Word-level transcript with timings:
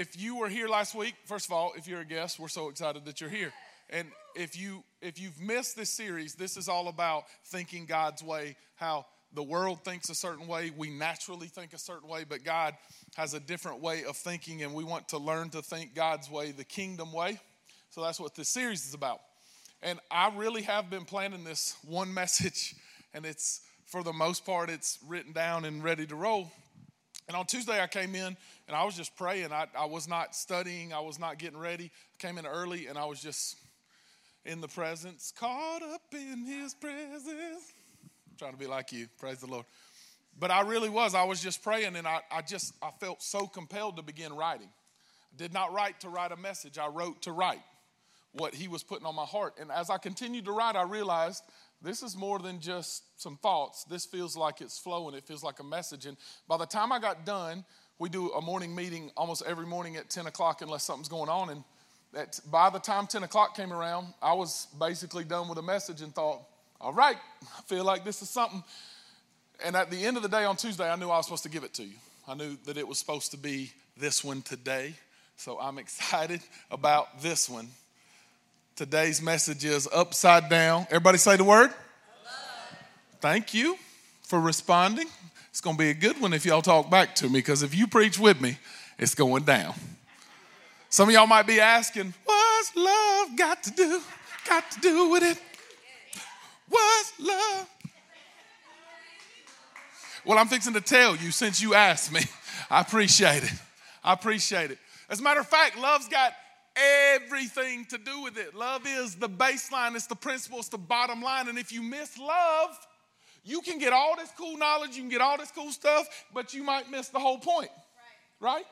if 0.00 0.18
you 0.18 0.36
were 0.36 0.48
here 0.48 0.66
last 0.66 0.94
week, 0.94 1.14
first 1.26 1.44
of 1.44 1.52
all, 1.52 1.74
if 1.76 1.86
you're 1.86 2.00
a 2.00 2.06
guest, 2.06 2.40
we're 2.40 2.48
so 2.48 2.70
excited 2.70 3.04
that 3.04 3.20
you're 3.20 3.28
here. 3.28 3.52
And 3.90 4.08
if 4.34 4.58
you 4.58 4.82
if 5.02 5.20
you've 5.20 5.38
missed 5.38 5.76
this 5.76 5.90
series, 5.90 6.34
this 6.34 6.56
is 6.56 6.70
all 6.70 6.88
about 6.88 7.24
thinking 7.44 7.84
God's 7.84 8.22
way, 8.22 8.56
how 8.76 9.04
the 9.34 9.42
world 9.42 9.84
thinks 9.84 10.08
a 10.08 10.14
certain 10.14 10.46
way, 10.46 10.72
we 10.74 10.88
naturally 10.88 11.48
think 11.48 11.74
a 11.74 11.78
certain 11.78 12.08
way, 12.08 12.24
but 12.26 12.44
God 12.44 12.74
has 13.16 13.34
a 13.34 13.40
different 13.40 13.82
way 13.82 14.04
of 14.04 14.16
thinking 14.16 14.62
and 14.62 14.72
we 14.72 14.84
want 14.84 15.06
to 15.08 15.18
learn 15.18 15.50
to 15.50 15.60
think 15.60 15.94
God's 15.94 16.30
way, 16.30 16.50
the 16.50 16.64
kingdom 16.64 17.12
way. 17.12 17.38
So 17.90 18.02
that's 18.02 18.18
what 18.18 18.34
this 18.34 18.48
series 18.48 18.86
is 18.86 18.94
about. 18.94 19.20
And 19.82 20.00
I 20.10 20.32
really 20.34 20.62
have 20.62 20.88
been 20.88 21.04
planning 21.04 21.44
this 21.44 21.76
one 21.86 22.14
message 22.22 22.74
and 23.12 23.26
it's 23.26 23.60
for 23.84 24.02
the 24.02 24.14
most 24.14 24.46
part 24.46 24.70
it's 24.70 24.98
written 25.06 25.32
down 25.32 25.66
and 25.66 25.84
ready 25.84 26.06
to 26.06 26.16
roll. 26.16 26.50
And 27.28 27.36
on 27.36 27.46
Tuesday 27.46 27.80
I 27.80 27.86
came 27.86 28.14
in 28.14 28.36
and 28.66 28.76
I 28.76 28.84
was 28.84 28.96
just 28.96 29.16
praying. 29.16 29.52
I, 29.52 29.66
I 29.78 29.86
was 29.86 30.08
not 30.08 30.34
studying, 30.34 30.92
I 30.92 31.00
was 31.00 31.18
not 31.18 31.38
getting 31.38 31.58
ready. 31.58 31.90
I 32.14 32.26
came 32.26 32.38
in 32.38 32.46
early 32.46 32.86
and 32.86 32.98
I 32.98 33.04
was 33.04 33.20
just 33.20 33.56
in 34.44 34.60
the 34.60 34.68
presence, 34.68 35.32
caught 35.38 35.82
up 35.82 36.02
in 36.12 36.44
his 36.44 36.74
presence. 36.74 37.72
I'm 38.02 38.36
trying 38.38 38.52
to 38.52 38.58
be 38.58 38.66
like 38.66 38.92
you. 38.92 39.06
Praise 39.18 39.38
the 39.38 39.46
Lord. 39.46 39.66
But 40.38 40.50
I 40.50 40.62
really 40.62 40.88
was. 40.88 41.14
I 41.14 41.24
was 41.24 41.42
just 41.42 41.62
praying 41.62 41.96
and 41.96 42.06
I, 42.06 42.20
I 42.30 42.42
just 42.42 42.74
I 42.82 42.90
felt 42.98 43.22
so 43.22 43.46
compelled 43.46 43.96
to 43.96 44.02
begin 44.02 44.32
writing. 44.32 44.68
I 44.68 45.36
did 45.36 45.52
not 45.52 45.72
write 45.72 46.00
to 46.00 46.08
write 46.08 46.32
a 46.32 46.36
message. 46.36 46.78
I 46.78 46.88
wrote 46.88 47.22
to 47.22 47.32
write 47.32 47.60
what 48.32 48.54
he 48.54 48.68
was 48.68 48.82
putting 48.82 49.06
on 49.06 49.14
my 49.14 49.24
heart. 49.24 49.54
And 49.60 49.70
as 49.70 49.90
I 49.90 49.98
continued 49.98 50.44
to 50.44 50.52
write, 50.52 50.76
I 50.76 50.82
realized 50.82 51.42
this 51.82 52.02
is 52.02 52.16
more 52.16 52.38
than 52.38 52.60
just 52.60 53.20
some 53.20 53.36
thoughts. 53.38 53.84
This 53.84 54.04
feels 54.04 54.36
like 54.36 54.60
it's 54.60 54.78
flowing. 54.78 55.14
It 55.14 55.24
feels 55.24 55.42
like 55.42 55.60
a 55.60 55.64
message. 55.64 56.06
And 56.06 56.16
by 56.46 56.56
the 56.56 56.66
time 56.66 56.92
I 56.92 56.98
got 56.98 57.24
done, 57.24 57.64
we 57.98 58.08
do 58.08 58.30
a 58.30 58.40
morning 58.40 58.74
meeting 58.74 59.10
almost 59.16 59.42
every 59.46 59.66
morning 59.66 59.96
at 59.96 60.10
10 60.10 60.26
o'clock 60.26 60.62
unless 60.62 60.84
something's 60.84 61.08
going 61.08 61.28
on. 61.28 61.50
And 61.50 61.64
that 62.12 62.38
by 62.50 62.70
the 62.70 62.78
time 62.78 63.06
10 63.06 63.22
o'clock 63.22 63.56
came 63.56 63.72
around, 63.72 64.08
I 64.20 64.34
was 64.34 64.66
basically 64.78 65.24
done 65.24 65.48
with 65.48 65.58
a 65.58 65.62
message 65.62 66.02
and 66.02 66.14
thought, 66.14 66.42
all 66.80 66.92
right, 66.92 67.16
I 67.42 67.62
feel 67.62 67.84
like 67.84 68.04
this 68.04 68.22
is 68.22 68.30
something. 68.30 68.62
And 69.64 69.76
at 69.76 69.90
the 69.90 70.04
end 70.04 70.16
of 70.16 70.22
the 70.22 70.28
day 70.28 70.44
on 70.44 70.56
Tuesday, 70.56 70.90
I 70.90 70.96
knew 70.96 71.10
I 71.10 71.18
was 71.18 71.26
supposed 71.26 71.42
to 71.44 71.50
give 71.50 71.64
it 71.64 71.74
to 71.74 71.84
you. 71.84 71.94
I 72.26 72.34
knew 72.34 72.56
that 72.64 72.76
it 72.76 72.86
was 72.86 72.98
supposed 72.98 73.30
to 73.32 73.36
be 73.36 73.72
this 73.96 74.24
one 74.24 74.42
today. 74.42 74.94
So 75.36 75.58
I'm 75.58 75.78
excited 75.84 76.40
about 76.70 77.22
this 77.22 77.48
one. 77.48 77.68
Today's 78.80 79.20
message 79.20 79.62
is 79.66 79.86
upside 79.92 80.48
down. 80.48 80.86
Everybody 80.88 81.18
say 81.18 81.36
the 81.36 81.44
word. 81.44 81.70
Thank 83.20 83.52
you 83.52 83.76
for 84.22 84.40
responding. 84.40 85.06
It's 85.50 85.60
going 85.60 85.76
to 85.76 85.78
be 85.78 85.90
a 85.90 85.94
good 85.94 86.18
one 86.18 86.32
if 86.32 86.46
y'all 86.46 86.62
talk 86.62 86.88
back 86.88 87.14
to 87.16 87.26
me 87.26 87.40
because 87.40 87.62
if 87.62 87.74
you 87.74 87.86
preach 87.86 88.18
with 88.18 88.40
me, 88.40 88.56
it's 88.98 89.14
going 89.14 89.42
down. 89.42 89.74
Some 90.88 91.10
of 91.10 91.14
y'all 91.14 91.26
might 91.26 91.46
be 91.46 91.60
asking, 91.60 92.14
What's 92.24 92.74
love 92.74 93.36
got 93.36 93.62
to 93.64 93.70
do? 93.70 94.00
Got 94.48 94.70
to 94.70 94.80
do 94.80 95.10
with 95.10 95.24
it? 95.24 95.38
What's 96.70 97.20
love? 97.20 97.68
Well, 100.24 100.38
I'm 100.38 100.48
fixing 100.48 100.72
to 100.72 100.80
tell 100.80 101.16
you 101.16 101.32
since 101.32 101.60
you 101.60 101.74
asked 101.74 102.14
me. 102.14 102.22
I 102.70 102.80
appreciate 102.80 103.44
it. 103.44 103.52
I 104.02 104.14
appreciate 104.14 104.70
it. 104.70 104.78
As 105.10 105.20
a 105.20 105.22
matter 105.22 105.40
of 105.40 105.46
fact, 105.46 105.78
love's 105.78 106.08
got 106.08 106.32
everything 106.76 107.84
to 107.86 107.98
do 107.98 108.22
with 108.22 108.36
it. 108.38 108.54
Love 108.54 108.86
is 108.86 109.16
the 109.16 109.28
baseline, 109.28 109.94
it's 109.94 110.06
the 110.06 110.16
principle, 110.16 110.58
it's 110.58 110.68
the 110.68 110.78
bottom 110.78 111.22
line. 111.22 111.48
And 111.48 111.58
if 111.58 111.72
you 111.72 111.82
miss 111.82 112.18
love, 112.18 112.78
you 113.44 113.60
can 113.60 113.78
get 113.78 113.92
all 113.92 114.16
this 114.16 114.30
cool 114.36 114.56
knowledge, 114.56 114.96
you 114.96 115.02
can 115.02 115.10
get 115.10 115.20
all 115.20 115.38
this 115.38 115.50
cool 115.50 115.72
stuff, 115.72 116.06
but 116.32 116.54
you 116.54 116.62
might 116.62 116.90
miss 116.90 117.08
the 117.08 117.18
whole 117.18 117.38
point. 117.38 117.70
Right? 118.40 118.54
right? 118.54 118.64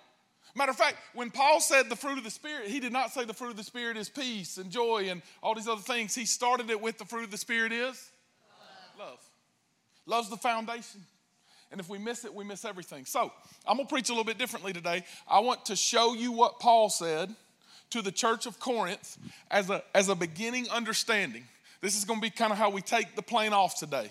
Matter 0.55 0.71
of 0.71 0.77
fact, 0.77 0.97
when 1.15 1.31
Paul 1.31 1.61
said 1.61 1.89
the 1.89 1.97
fruit 1.97 2.19
of 2.19 2.25
the 2.25 2.31
Spirit, 2.31 2.69
he 2.69 2.81
did 2.81 2.93
not 2.93 3.13
say 3.13 3.25
the 3.25 3.35
fruit 3.35 3.51
of 3.51 3.57
the 3.57 3.63
Spirit 3.63 3.97
is 3.97 4.09
peace 4.09 4.59
and 4.59 4.71
joy 4.71 5.09
and 5.09 5.23
all 5.43 5.55
these 5.55 5.69
other 5.69 5.83
things. 5.83 6.15
He 6.15 6.25
started 6.25 6.71
it 6.71 6.81
with 6.81 6.99
the 6.99 7.05
fruit 7.05 7.25
of 7.25 7.31
the 7.31 7.39
Spirit 7.39 7.73
is 7.73 8.11
love. 8.99 9.09
love. 9.09 9.19
Love's 10.07 10.31
the 10.31 10.37
foundation. 10.37 11.03
And 11.71 11.81
if 11.81 11.89
we 11.89 11.99
miss 11.99 12.25
it, 12.25 12.35
we 12.35 12.45
miss 12.45 12.65
everything. 12.65 13.05
So 13.05 13.31
I'm 13.67 13.77
going 13.77 13.87
to 13.87 13.93
preach 13.93 14.09
a 14.09 14.13
little 14.13 14.25
bit 14.25 14.39
differently 14.39 14.73
today. 14.73 15.05
I 15.29 15.41
want 15.41 15.67
to 15.67 15.77
show 15.77 16.15
you 16.15 16.33
what 16.33 16.59
Paul 16.59 16.89
said 16.89 17.35
to 17.91 18.03
the 18.03 18.13
church 18.13 18.47
of 18.47 18.59
Corinth 18.61 19.19
as 19.51 19.71
a, 19.71 19.83
as 19.95 20.09
a 20.09 20.15
beginning 20.15 20.69
understanding. 20.71 21.45
This 21.81 21.97
is 21.97 22.05
going 22.05 22.21
to 22.21 22.23
be 22.23 22.31
kind 22.31 22.53
of 22.53 22.59
how 22.59 22.71
we 22.71 22.83
take 22.83 23.15
the 23.15 23.23
plane 23.23 23.53
off 23.53 23.79
today. 23.79 24.11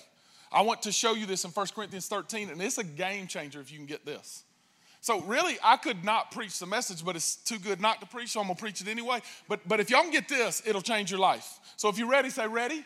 I 0.51 0.61
want 0.61 0.83
to 0.83 0.91
show 0.91 1.13
you 1.13 1.25
this 1.25 1.43
in 1.43 1.51
1 1.51 1.67
Corinthians 1.75 2.07
13, 2.07 2.49
and 2.49 2.61
it's 2.61 2.77
a 2.77 2.83
game 2.83 3.27
changer 3.27 3.59
if 3.59 3.71
you 3.71 3.77
can 3.77 3.85
get 3.85 4.05
this. 4.05 4.43
So 5.01 5.21
really, 5.21 5.57
I 5.63 5.77
could 5.77 6.03
not 6.03 6.31
preach 6.31 6.59
the 6.59 6.65
message, 6.65 7.05
but 7.05 7.15
it's 7.15 7.35
too 7.35 7.59
good 7.59 7.79
not 7.79 8.01
to 8.01 8.07
preach, 8.07 8.29
so 8.29 8.39
I'm 8.39 8.47
gonna 8.47 8.55
preach 8.55 8.81
it 8.81 8.87
anyway. 8.87 9.21
But 9.47 9.61
but 9.67 9.79
if 9.79 9.89
y'all 9.89 10.01
can 10.01 10.11
get 10.11 10.27
this, 10.27 10.61
it'll 10.65 10.81
change 10.81 11.11
your 11.11 11.19
life. 11.19 11.59
So 11.77 11.87
if 11.87 11.97
you're 11.97 12.09
ready, 12.09 12.29
say 12.29 12.47
ready. 12.47 12.75
ready. 12.75 12.85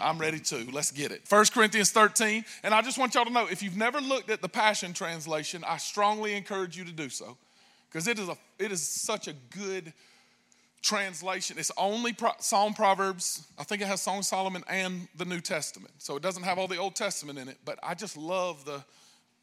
I'm 0.00 0.18
ready 0.18 0.40
too. 0.40 0.66
Let's 0.72 0.90
get 0.90 1.12
it. 1.12 1.22
1 1.28 1.44
Corinthians 1.52 1.90
13. 1.90 2.44
And 2.62 2.74
I 2.74 2.82
just 2.82 2.98
want 2.98 3.14
y'all 3.14 3.24
to 3.24 3.30
know 3.30 3.46
if 3.46 3.62
you've 3.62 3.76
never 3.76 4.00
looked 4.00 4.30
at 4.30 4.40
the 4.40 4.48
Passion 4.48 4.92
Translation, 4.92 5.64
I 5.66 5.76
strongly 5.76 6.34
encourage 6.34 6.76
you 6.76 6.84
to 6.84 6.92
do 6.92 7.08
so. 7.08 7.36
Because 7.90 8.06
it 8.06 8.18
is 8.18 8.28
a 8.28 8.36
it 8.58 8.72
is 8.72 8.86
such 8.86 9.28
a 9.28 9.32
good 9.50 9.92
translation. 10.82 11.58
It's 11.58 11.72
only 11.76 12.12
Pro- 12.12 12.32
Psalm 12.38 12.74
Proverbs. 12.74 13.46
I 13.58 13.64
think 13.64 13.82
it 13.82 13.86
has 13.86 14.00
Song 14.00 14.22
Solomon 14.22 14.62
and 14.68 15.08
the 15.16 15.24
New 15.24 15.40
Testament. 15.40 15.92
So 15.98 16.16
it 16.16 16.22
doesn't 16.22 16.44
have 16.44 16.58
all 16.58 16.68
the 16.68 16.76
Old 16.76 16.94
Testament 16.94 17.38
in 17.38 17.48
it, 17.48 17.58
but 17.64 17.78
I 17.82 17.94
just 17.94 18.16
love 18.16 18.64
the 18.64 18.84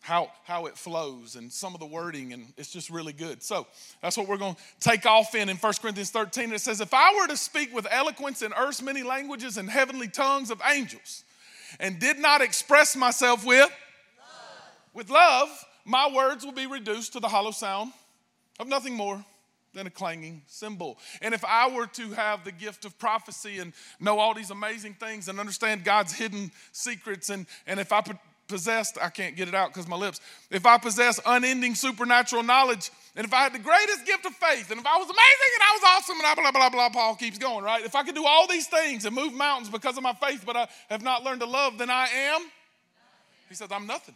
how, 0.02 0.32
how 0.44 0.68
it 0.68 0.78
flows 0.78 1.36
and 1.36 1.52
some 1.52 1.74
of 1.74 1.80
the 1.80 1.86
wording, 1.86 2.32
and 2.32 2.54
it's 2.58 2.72
just 2.72 2.92
really 2.92 3.12
good. 3.12 3.42
So 3.42 3.66
that's 4.04 4.16
what 4.16 4.28
we're 4.28 4.38
going 4.38 4.54
to 4.54 4.62
take 4.80 5.08
off 5.08 5.34
in 5.34 5.50
in 5.50 5.58
1 5.58 5.74
Corinthians 5.82 6.12
13. 6.12 6.54
It 6.54 6.62
says, 6.62 6.80
If 6.80 6.94
I 6.94 7.16
were 7.16 7.28
to 7.28 7.36
speak 7.36 7.74
with 7.74 7.88
eloquence 7.90 8.44
in 8.44 8.54
earth's 8.54 8.84
many 8.84 9.02
languages 9.02 9.58
and 9.58 9.68
heavenly 9.68 10.08
tongues 10.08 10.52
of 10.52 10.62
angels, 10.72 11.24
and 11.80 12.00
did 12.00 12.20
not 12.20 12.42
express 12.42 12.96
myself 12.96 13.44
with 13.44 13.62
love. 13.62 13.72
with 14.94 15.10
love, 15.10 15.66
my 15.86 16.08
words 16.14 16.46
will 16.46 16.54
be 16.54 16.68
reduced 16.68 17.14
to 17.14 17.20
the 17.20 17.28
hollow 17.28 17.52
sound 17.52 17.92
of 18.60 18.68
nothing 18.68 18.94
more 18.96 19.24
than 19.74 19.88
a 19.88 19.90
clanging 19.90 20.42
cymbal. 20.48 20.98
And 21.22 21.34
if 21.34 21.44
I 21.46 21.70
were 21.70 21.88
to 21.88 22.12
have 22.14 22.44
the 22.44 22.52
gift 22.52 22.86
of 22.86 22.98
prophecy 22.98 23.60
and 23.60 23.74
know 24.00 24.20
all 24.20 24.34
these 24.34 24.52
amazing 24.52 24.94
things 24.94 25.28
and 25.28 25.40
understand 25.40 25.84
God's 25.84 26.14
hidden 26.14 26.52
secrets, 26.72 27.30
and, 27.30 27.46
and 27.68 27.80
if 27.80 27.92
I 27.92 28.02
possessed, 28.48 28.98
I 29.02 29.10
can't 29.10 29.36
get 29.36 29.48
it 29.48 29.56
out 29.56 29.74
because 29.74 29.88
my 29.88 29.96
lips, 29.96 30.22
if 30.50 30.66
I 30.66 30.78
possess 30.78 31.20
unending 31.26 31.76
supernatural 31.76 32.44
knowledge, 32.44 32.90
and 33.16 33.26
if 33.26 33.34
I 33.34 33.44
had 33.44 33.54
the 33.54 33.60
greatest 33.60 34.06
gift 34.06 34.26
of 34.26 34.34
faith, 34.34 34.72
and 34.72 34.80
if 34.80 34.86
I 34.86 34.98
was 34.98 35.06
amazing 35.06 35.52
and 35.56 35.64
I 35.64 35.74
was 35.74 35.84
awesome, 35.86 36.18
and 36.18 36.26
I 36.26 36.36
blah, 36.36 36.52
blah, 36.52 36.70
blah, 36.70 36.90
Paul 36.90 37.16
keeps 37.16 37.38
going, 37.38 37.64
right? 37.64 37.84
If 37.84 37.96
I 37.96 38.04
could 38.04 38.16
do 38.16 38.26
all 38.26 38.48
these 38.48 38.68
things 38.68 39.06
and 39.06 39.16
move 39.16 39.34
mountains 39.34 39.70
because 39.70 39.98
of 39.98 40.04
my 40.04 40.14
faith, 40.14 40.44
but 40.46 40.56
I 40.56 40.68
have 40.90 41.02
not 41.02 41.24
learned 41.24 41.42
to 41.42 41.48
love, 41.48 41.78
then 41.78 41.90
I 41.90 42.08
am. 42.08 42.42
He 43.50 43.56
says, 43.56 43.70
I'm 43.72 43.88
nothing. 43.88 44.16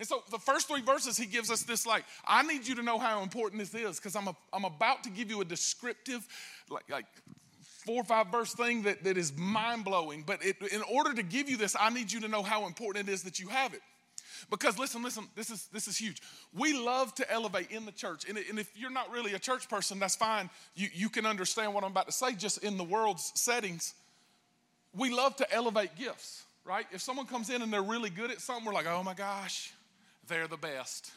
And 0.00 0.08
so 0.08 0.22
the 0.30 0.38
first 0.38 0.66
three 0.66 0.80
verses, 0.80 1.18
he 1.18 1.26
gives 1.26 1.50
us 1.50 1.62
this 1.62 1.86
like, 1.86 2.04
I 2.26 2.42
need 2.42 2.66
you 2.66 2.74
to 2.76 2.82
know 2.82 2.98
how 2.98 3.22
important 3.22 3.60
this 3.60 3.74
is 3.74 3.98
because 3.98 4.16
I'm, 4.16 4.28
I'm 4.50 4.64
about 4.64 5.04
to 5.04 5.10
give 5.10 5.28
you 5.28 5.42
a 5.42 5.44
descriptive, 5.44 6.26
like, 6.70 6.90
like 6.90 7.04
four 7.84 8.00
or 8.00 8.04
five 8.04 8.28
verse 8.28 8.54
thing 8.54 8.84
that, 8.84 9.04
that 9.04 9.18
is 9.18 9.36
mind 9.36 9.84
blowing. 9.84 10.24
But 10.26 10.42
it, 10.42 10.56
in 10.72 10.80
order 10.90 11.12
to 11.12 11.22
give 11.22 11.50
you 11.50 11.58
this, 11.58 11.76
I 11.78 11.90
need 11.90 12.10
you 12.10 12.18
to 12.20 12.28
know 12.28 12.42
how 12.42 12.66
important 12.66 13.10
it 13.10 13.12
is 13.12 13.24
that 13.24 13.38
you 13.38 13.48
have 13.48 13.74
it. 13.74 13.82
Because 14.48 14.78
listen, 14.78 15.02
listen, 15.02 15.24
this 15.36 15.50
is 15.50 15.68
this 15.70 15.86
is 15.86 15.98
huge. 15.98 16.22
We 16.54 16.72
love 16.72 17.14
to 17.16 17.30
elevate 17.30 17.70
in 17.70 17.84
the 17.84 17.92
church. 17.92 18.26
And, 18.26 18.38
and 18.38 18.58
if 18.58 18.70
you're 18.74 18.90
not 18.90 19.12
really 19.12 19.34
a 19.34 19.38
church 19.38 19.68
person, 19.68 19.98
that's 19.98 20.16
fine. 20.16 20.48
You, 20.74 20.88
you 20.94 21.10
can 21.10 21.26
understand 21.26 21.74
what 21.74 21.84
I'm 21.84 21.90
about 21.90 22.06
to 22.06 22.12
say 22.12 22.32
just 22.32 22.64
in 22.64 22.78
the 22.78 22.84
world's 22.84 23.32
settings. 23.34 23.92
We 24.96 25.10
love 25.10 25.36
to 25.36 25.52
elevate 25.52 25.94
gifts, 25.94 26.44
right? 26.64 26.86
If 26.90 27.02
someone 27.02 27.26
comes 27.26 27.50
in 27.50 27.60
and 27.60 27.70
they're 27.70 27.82
really 27.82 28.08
good 28.08 28.30
at 28.30 28.40
something, 28.40 28.64
we're 28.64 28.72
like, 28.72 28.86
oh 28.86 29.02
my 29.02 29.12
gosh, 29.14 29.74
they're 30.30 30.48
the 30.48 30.56
best. 30.56 31.12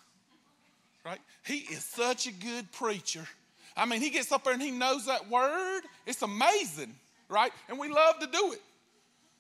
Right? 1.06 1.20
He 1.46 1.60
is 1.60 1.86
such 1.86 2.28
a 2.28 2.32
good 2.32 2.70
preacher. 2.74 3.26
I 3.78 3.86
mean, 3.86 4.02
he 4.02 4.10
gets 4.10 4.32
up 4.32 4.44
there 4.44 4.54
and 4.54 4.62
he 4.62 4.72
knows 4.72 5.06
that 5.06 5.30
word. 5.30 5.82
It's 6.06 6.22
amazing, 6.22 6.94
right? 7.30 7.52
And 7.70 7.80
we 7.80 7.88
love 7.88 8.20
to 8.20 8.28
do 8.28 8.52
it. 8.52 8.62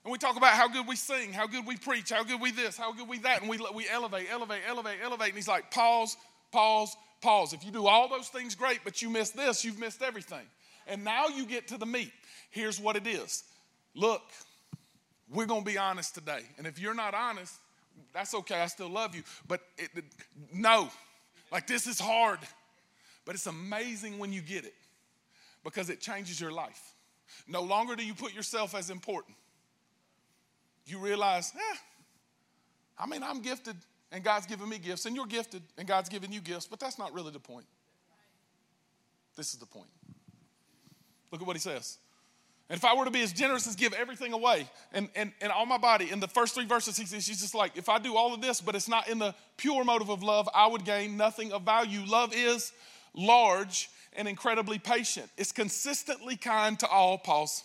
And 0.03 0.11
we 0.11 0.17
talk 0.17 0.35
about 0.35 0.53
how 0.53 0.67
good 0.67 0.87
we 0.87 0.95
sing, 0.95 1.31
how 1.31 1.47
good 1.47 1.65
we 1.65 1.77
preach, 1.77 2.09
how 2.09 2.23
good 2.23 2.41
we 2.41 2.51
this, 2.51 2.77
how 2.77 2.91
good 2.91 3.07
we 3.07 3.19
that. 3.19 3.41
And 3.41 3.49
we, 3.49 3.57
we 3.73 3.87
elevate, 3.89 4.27
elevate, 4.29 4.61
elevate, 4.67 4.97
elevate. 5.01 5.27
And 5.29 5.35
he's 5.35 5.47
like, 5.47 5.71
pause, 5.71 6.17
pause, 6.51 6.95
pause. 7.21 7.53
If 7.53 7.63
you 7.63 7.71
do 7.71 7.87
all 7.87 8.09
those 8.09 8.27
things 8.27 8.55
great, 8.55 8.79
but 8.83 9.01
you 9.01 9.09
miss 9.09 9.29
this, 9.29 9.63
you've 9.63 9.79
missed 9.79 10.01
everything. 10.01 10.45
And 10.87 11.05
now 11.05 11.27
you 11.27 11.45
get 11.45 11.69
to 11.69 11.77
the 11.77 11.85
meat. 11.85 12.11
Here's 12.49 12.79
what 12.79 12.95
it 12.95 13.07
is 13.07 13.43
look, 13.95 14.23
we're 15.31 15.45
going 15.45 15.63
to 15.63 15.71
be 15.71 15.77
honest 15.77 16.15
today. 16.15 16.41
And 16.57 16.67
if 16.67 16.79
you're 16.79 16.93
not 16.93 17.13
honest, 17.13 17.55
that's 18.13 18.33
okay. 18.33 18.61
I 18.61 18.67
still 18.67 18.89
love 18.89 19.15
you. 19.15 19.23
But 19.47 19.61
it, 19.77 19.89
it, 19.95 20.05
no, 20.53 20.89
like 21.51 21.67
this 21.67 21.87
is 21.87 21.99
hard. 21.99 22.39
But 23.25 23.35
it's 23.35 23.47
amazing 23.47 24.19
when 24.19 24.33
you 24.33 24.41
get 24.41 24.65
it 24.65 24.75
because 25.63 25.89
it 25.89 26.01
changes 26.01 26.39
your 26.39 26.51
life. 26.51 26.81
No 27.47 27.61
longer 27.61 27.95
do 27.95 28.05
you 28.05 28.13
put 28.13 28.33
yourself 28.33 28.75
as 28.75 28.89
important. 28.89 29.37
You 30.85 30.99
realize, 30.99 31.53
eh, 31.55 31.77
I 32.97 33.05
mean, 33.05 33.23
I'm 33.23 33.41
gifted 33.41 33.77
and 34.13 34.23
God's 34.23 34.45
given 34.45 34.69
me 34.69 34.77
gifts, 34.77 35.07
and 35.07 35.15
you're 35.15 35.25
gifted, 35.25 35.63
and 35.75 35.87
God's 35.87 36.07
given 36.07 36.31
you 36.31 36.39
gifts, 36.39 36.67
but 36.67 36.79
that's 36.79 36.99
not 36.99 37.13
really 37.13 37.31
the 37.31 37.39
point. 37.39 37.65
This 39.35 39.53
is 39.53 39.59
the 39.59 39.65
point. 39.65 39.89
Look 41.31 41.41
at 41.41 41.47
what 41.47 41.55
he 41.55 41.59
says. 41.59 41.97
And 42.69 42.77
if 42.77 42.85
I 42.85 42.95
were 42.95 43.05
to 43.05 43.11
be 43.11 43.21
as 43.21 43.33
generous 43.33 43.67
as 43.67 43.75
give 43.75 43.93
everything 43.93 44.33
away 44.33 44.67
and, 44.93 45.09
and, 45.15 45.31
and 45.41 45.51
all 45.51 45.65
my 45.65 45.77
body, 45.77 46.09
in 46.09 46.19
the 46.19 46.27
first 46.27 46.55
three 46.55 46.65
verses, 46.65 46.97
he 46.97 47.05
says, 47.05 47.27
he's 47.27 47.41
just 47.41 47.53
like, 47.53 47.77
if 47.77 47.89
I 47.89 47.99
do 47.99 48.15
all 48.15 48.33
of 48.33 48.41
this, 48.41 48.61
but 48.61 48.73
it's 48.73 48.87
not 48.87 49.09
in 49.09 49.19
the 49.19 49.35
pure 49.57 49.83
motive 49.83 50.09
of 50.09 50.23
love, 50.23 50.47
I 50.55 50.67
would 50.67 50.85
gain 50.85 51.17
nothing 51.17 51.51
of 51.51 51.63
value. 51.63 51.99
Love 52.07 52.33
is 52.33 52.71
large 53.13 53.89
and 54.13 54.27
incredibly 54.27 54.79
patient. 54.79 55.29
It's 55.37 55.51
consistently 55.51 56.35
kind 56.35 56.79
to 56.79 56.87
all. 56.87 57.17
Pause. 57.17 57.63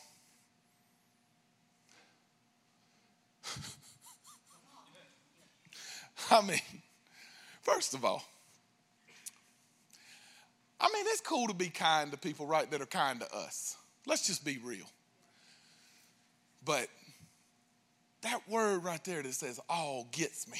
I 6.30 6.42
mean, 6.42 6.60
first 7.62 7.94
of 7.94 8.04
all, 8.04 8.22
I 10.80 10.90
mean, 10.92 11.04
it's 11.08 11.22
cool 11.22 11.48
to 11.48 11.54
be 11.54 11.70
kind 11.70 12.12
to 12.12 12.18
people, 12.18 12.46
right, 12.46 12.70
that 12.70 12.82
are 12.82 12.86
kind 12.86 13.20
to 13.20 13.34
us. 13.34 13.77
Let's 14.08 14.26
just 14.26 14.42
be 14.42 14.58
real. 14.64 14.86
But 16.64 16.88
that 18.22 18.40
word 18.48 18.82
right 18.82 19.04
there 19.04 19.22
that 19.22 19.34
says 19.34 19.60
all 19.68 20.08
gets 20.10 20.48
me. 20.50 20.58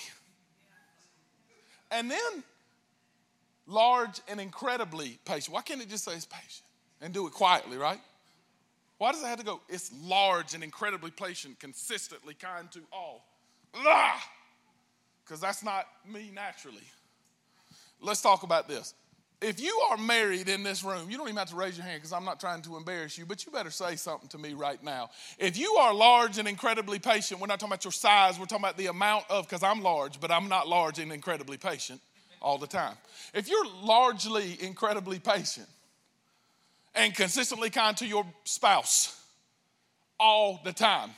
And 1.90 2.10
then 2.10 2.44
large 3.66 4.20
and 4.28 4.38
incredibly 4.38 5.18
patient. 5.24 5.54
Why 5.54 5.62
can't 5.62 5.80
it 5.80 5.88
just 5.88 6.04
say 6.04 6.12
it's 6.12 6.26
patient 6.26 6.66
and 7.00 7.14
do 7.14 7.26
it 7.26 7.32
quietly, 7.32 7.78
right? 7.78 8.00
Why 8.98 9.12
does 9.12 9.22
it 9.22 9.26
have 9.26 9.38
to 9.38 9.44
go? 9.44 9.62
It's 9.70 9.90
large 10.04 10.52
and 10.52 10.62
incredibly 10.62 11.10
patient, 11.10 11.58
consistently 11.58 12.34
kind 12.34 12.70
to 12.72 12.80
all. 12.92 13.24
Because 15.24 15.40
that's 15.40 15.64
not 15.64 15.86
me 16.06 16.30
naturally. 16.34 16.84
Let's 18.00 18.20
talk 18.20 18.42
about 18.42 18.68
this. 18.68 18.92
If 19.40 19.60
you 19.60 19.80
are 19.90 19.96
married 19.96 20.48
in 20.48 20.64
this 20.64 20.82
room, 20.82 21.08
you 21.08 21.16
don't 21.16 21.28
even 21.28 21.36
have 21.36 21.50
to 21.50 21.56
raise 21.56 21.76
your 21.76 21.86
hand 21.86 21.98
because 21.98 22.12
I'm 22.12 22.24
not 22.24 22.40
trying 22.40 22.60
to 22.62 22.76
embarrass 22.76 23.16
you, 23.16 23.24
but 23.24 23.46
you 23.46 23.52
better 23.52 23.70
say 23.70 23.94
something 23.94 24.28
to 24.30 24.38
me 24.38 24.52
right 24.52 24.82
now. 24.82 25.10
If 25.38 25.56
you 25.56 25.74
are 25.74 25.94
large 25.94 26.38
and 26.38 26.48
incredibly 26.48 26.98
patient, 26.98 27.40
we're 27.40 27.46
not 27.46 27.60
talking 27.60 27.72
about 27.72 27.84
your 27.84 27.92
size, 27.92 28.36
we're 28.36 28.46
talking 28.46 28.64
about 28.64 28.76
the 28.76 28.86
amount 28.86 29.26
of, 29.30 29.46
because 29.48 29.62
I'm 29.62 29.80
large, 29.80 30.18
but 30.20 30.32
I'm 30.32 30.48
not 30.48 30.66
large 30.66 30.98
and 30.98 31.12
incredibly 31.12 31.56
patient 31.56 32.00
all 32.42 32.58
the 32.58 32.66
time. 32.66 32.96
If 33.32 33.48
you're 33.48 33.66
largely 33.82 34.58
incredibly 34.60 35.20
patient 35.20 35.68
and 36.96 37.14
consistently 37.14 37.70
kind 37.70 37.96
to 37.98 38.06
your 38.06 38.26
spouse 38.42 39.20
all 40.18 40.60
the 40.64 40.72
time, 40.72 41.10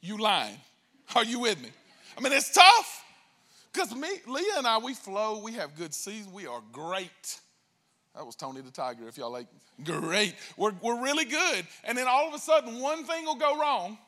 you 0.00 0.16
lying. 0.16 0.56
Are 1.16 1.24
you 1.24 1.40
with 1.40 1.60
me? 1.60 1.70
I 2.16 2.20
mean, 2.20 2.32
it's 2.32 2.52
tough. 2.52 3.04
Because 3.72 3.94
me, 3.94 4.08
Leah 4.26 4.58
and 4.58 4.66
I, 4.66 4.78
we 4.78 4.94
flow. 4.94 5.40
We 5.40 5.52
have 5.52 5.76
good 5.76 5.94
seasons. 5.94 6.32
We 6.34 6.46
are 6.46 6.60
great. 6.72 7.40
That 8.14 8.26
was 8.26 8.34
Tony 8.34 8.60
the 8.60 8.70
Tiger, 8.70 9.06
if 9.08 9.16
y'all 9.16 9.30
like. 9.30 9.46
Great. 9.84 10.34
We're, 10.56 10.72
we're 10.82 11.00
really 11.00 11.24
good. 11.24 11.66
And 11.84 11.96
then 11.96 12.06
all 12.08 12.26
of 12.26 12.34
a 12.34 12.38
sudden, 12.38 12.80
one 12.80 13.04
thing 13.04 13.24
will 13.24 13.36
go 13.36 13.58
wrong, 13.58 13.98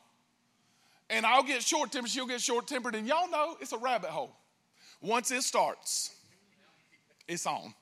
and 1.09 1.25
I'll 1.25 1.43
get 1.43 1.63
short 1.63 1.91
tempered, 1.91 2.11
she'll 2.11 2.27
get 2.27 2.41
short 2.41 2.67
tempered, 2.67 2.95
and 2.95 3.07
y'all 3.07 3.29
know 3.29 3.55
it's 3.61 3.71
a 3.71 3.77
rabbit 3.77 4.09
hole. 4.09 4.35
Once 5.01 5.31
it 5.31 5.43
starts, 5.43 6.15
it's 7.27 7.45
on. 7.45 7.73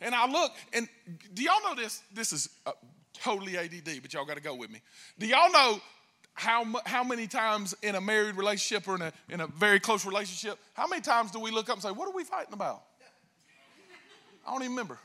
And 0.00 0.14
I 0.14 0.30
look, 0.30 0.52
and 0.72 0.88
do 1.34 1.42
y'all 1.42 1.62
know 1.62 1.74
this? 1.74 2.02
This 2.12 2.32
is 2.32 2.48
uh, 2.66 2.72
totally 3.14 3.56
ADD, 3.56 4.02
but 4.02 4.12
y'all 4.12 4.24
got 4.24 4.36
to 4.36 4.42
go 4.42 4.54
with 4.54 4.70
me. 4.70 4.80
Do 5.18 5.26
y'all 5.26 5.52
know 5.52 5.80
how, 6.34 6.64
how 6.86 7.04
many 7.04 7.26
times 7.26 7.74
in 7.82 7.94
a 7.94 8.00
married 8.00 8.36
relationship 8.36 8.88
or 8.88 8.94
in 8.94 9.02
a, 9.02 9.12
in 9.28 9.40
a 9.40 9.46
very 9.46 9.78
close 9.78 10.06
relationship, 10.06 10.58
how 10.74 10.86
many 10.86 11.02
times 11.02 11.30
do 11.30 11.40
we 11.40 11.50
look 11.50 11.68
up 11.68 11.76
and 11.76 11.82
say, 11.82 11.90
What 11.90 12.08
are 12.08 12.14
we 12.14 12.24
fighting 12.24 12.54
about? 12.54 12.82
I 14.46 14.52
don't 14.52 14.62
even 14.62 14.72
remember. 14.72 14.98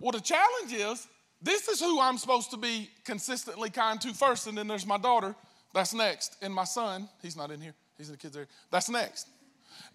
Well, 0.00 0.12
the 0.12 0.20
challenge 0.20 0.72
is 0.72 1.06
this 1.42 1.68
is 1.68 1.80
who 1.80 2.00
I'm 2.00 2.18
supposed 2.18 2.50
to 2.50 2.56
be 2.56 2.90
consistently 3.04 3.70
kind 3.70 4.00
to 4.02 4.12
first, 4.12 4.46
and 4.46 4.56
then 4.56 4.66
there's 4.66 4.86
my 4.86 4.98
daughter, 4.98 5.34
that's 5.72 5.94
next, 5.94 6.36
and 6.42 6.52
my 6.52 6.64
son, 6.64 7.08
he's 7.22 7.36
not 7.36 7.50
in 7.50 7.60
here, 7.60 7.74
he's 7.96 8.08
in 8.08 8.12
the 8.12 8.18
kids' 8.18 8.36
area, 8.36 8.48
that's 8.70 8.90
next. 8.90 9.28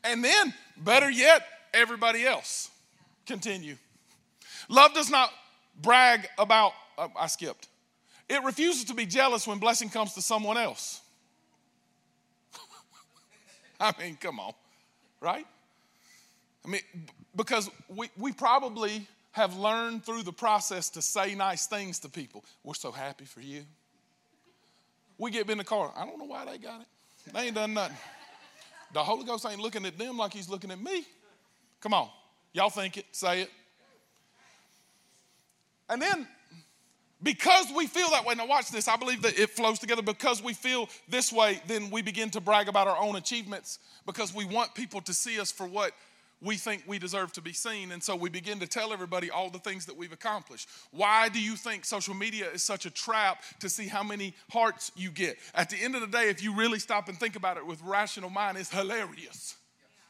And 0.04 0.24
then, 0.24 0.54
better 0.78 1.10
yet, 1.10 1.44
everybody 1.74 2.26
else. 2.26 2.70
Continue. 3.26 3.76
Love 4.70 4.94
does 4.94 5.10
not 5.10 5.32
brag 5.82 6.28
about, 6.38 6.74
uh, 6.98 7.08
I 7.18 7.28
skipped. 7.28 7.68
It 8.28 8.44
refuses 8.44 8.86
to 8.86 8.94
be 8.94 9.06
jealous 9.06 9.48
when 9.48 9.60
blessing 9.60 9.90
comes 9.90 10.14
to 10.14 10.22
someone 10.22 10.58
else. 10.58 11.02
I 13.80 13.94
mean, 14.00 14.18
come 14.20 14.40
on, 14.40 14.54
right? 15.22 15.46
I 16.66 16.68
mean, 16.68 16.82
because 17.36 17.70
we, 17.88 18.10
we 18.18 18.32
probably 18.32 19.08
have 19.32 19.56
learned 19.56 20.04
through 20.04 20.24
the 20.24 20.34
process 20.34 20.90
to 20.92 21.02
say 21.02 21.36
nice 21.36 21.68
things 21.68 22.00
to 22.00 22.10
people. 22.10 22.44
We're 22.64 22.74
so 22.74 22.92
happy 22.92 23.26
for 23.26 23.42
you. 23.42 23.64
We 25.18 25.32
get 25.32 25.50
in 25.50 25.58
the 25.58 25.64
car. 25.64 25.92
I 25.96 26.06
don't 26.06 26.18
know 26.18 26.26
why 26.26 26.46
they 26.46 26.58
got 26.58 26.82
it. 26.82 26.88
They 27.34 27.42
ain't 27.42 27.56
done 27.56 27.74
nothing. 27.74 27.98
The 28.94 29.04
Holy 29.04 29.26
Ghost 29.26 29.46
ain't 29.50 29.60
looking 29.60 29.86
at 29.86 29.98
them 29.98 30.18
like 30.18 30.34
he's 30.34 30.50
looking 30.50 30.72
at 30.72 30.82
me. 30.82 31.06
Come 31.82 31.94
on. 31.94 32.10
Y'all 32.54 32.70
think 32.70 32.98
it, 32.98 33.06
say 33.12 33.42
it. 33.42 33.52
And 35.90 36.02
then 36.02 36.28
because 37.26 37.66
we 37.76 37.88
feel 37.88 38.12
that 38.12 38.24
way, 38.24 38.36
now 38.36 38.46
watch 38.46 38.70
this, 38.70 38.88
I 38.88 38.98
believe 38.98 39.24
that 39.24 39.38
it 39.38 39.50
flows 39.50 39.80
together. 39.80 40.04
Because 40.04 40.44
we 40.44 40.54
feel 40.54 40.88
this 41.10 41.34
way, 41.34 41.60
then 41.66 41.90
we 41.90 42.04
begin 42.04 42.30
to 42.30 42.40
brag 42.40 42.70
about 42.70 42.88
our 42.88 42.98
own 42.98 43.16
achievements 43.16 43.80
because 44.06 44.34
we 44.34 44.46
want 44.46 44.76
people 44.76 45.02
to 45.02 45.14
see 45.14 45.40
us 45.40 45.52
for 45.52 45.66
what 45.66 45.92
we 46.40 46.56
think 46.56 46.84
we 46.86 47.00
deserve 47.00 47.34
to 47.34 47.42
be 47.42 47.52
seen. 47.52 47.92
And 47.92 48.04
so 48.04 48.16
we 48.16 48.30
begin 48.30 48.60
to 48.60 48.68
tell 48.68 48.94
everybody 48.94 49.32
all 49.32 49.50
the 49.50 49.58
things 49.58 49.88
that 49.88 49.98
we've 49.98 50.14
accomplished. 50.14 50.70
Why 50.92 51.28
do 51.28 51.42
you 51.42 51.56
think 51.56 51.84
social 51.84 52.14
media 52.14 52.48
is 52.52 52.62
such 52.62 52.86
a 52.86 52.92
trap 52.92 53.42
to 53.60 53.70
see 53.70 53.88
how 53.88 54.04
many 54.04 54.36
hearts 54.52 54.92
you 54.96 55.10
get? 55.10 55.38
At 55.56 55.72
the 55.72 55.78
end 55.78 55.96
of 55.96 56.02
the 56.02 56.08
day, 56.08 56.30
if 56.30 56.44
you 56.44 56.54
really 56.54 56.78
stop 56.78 57.10
and 57.10 57.18
think 57.20 57.36
about 57.36 57.58
it 57.58 57.66
with 57.66 57.82
rational 57.82 58.30
mind, 58.30 58.60
it's 58.60 58.70
hilarious. 58.70 59.56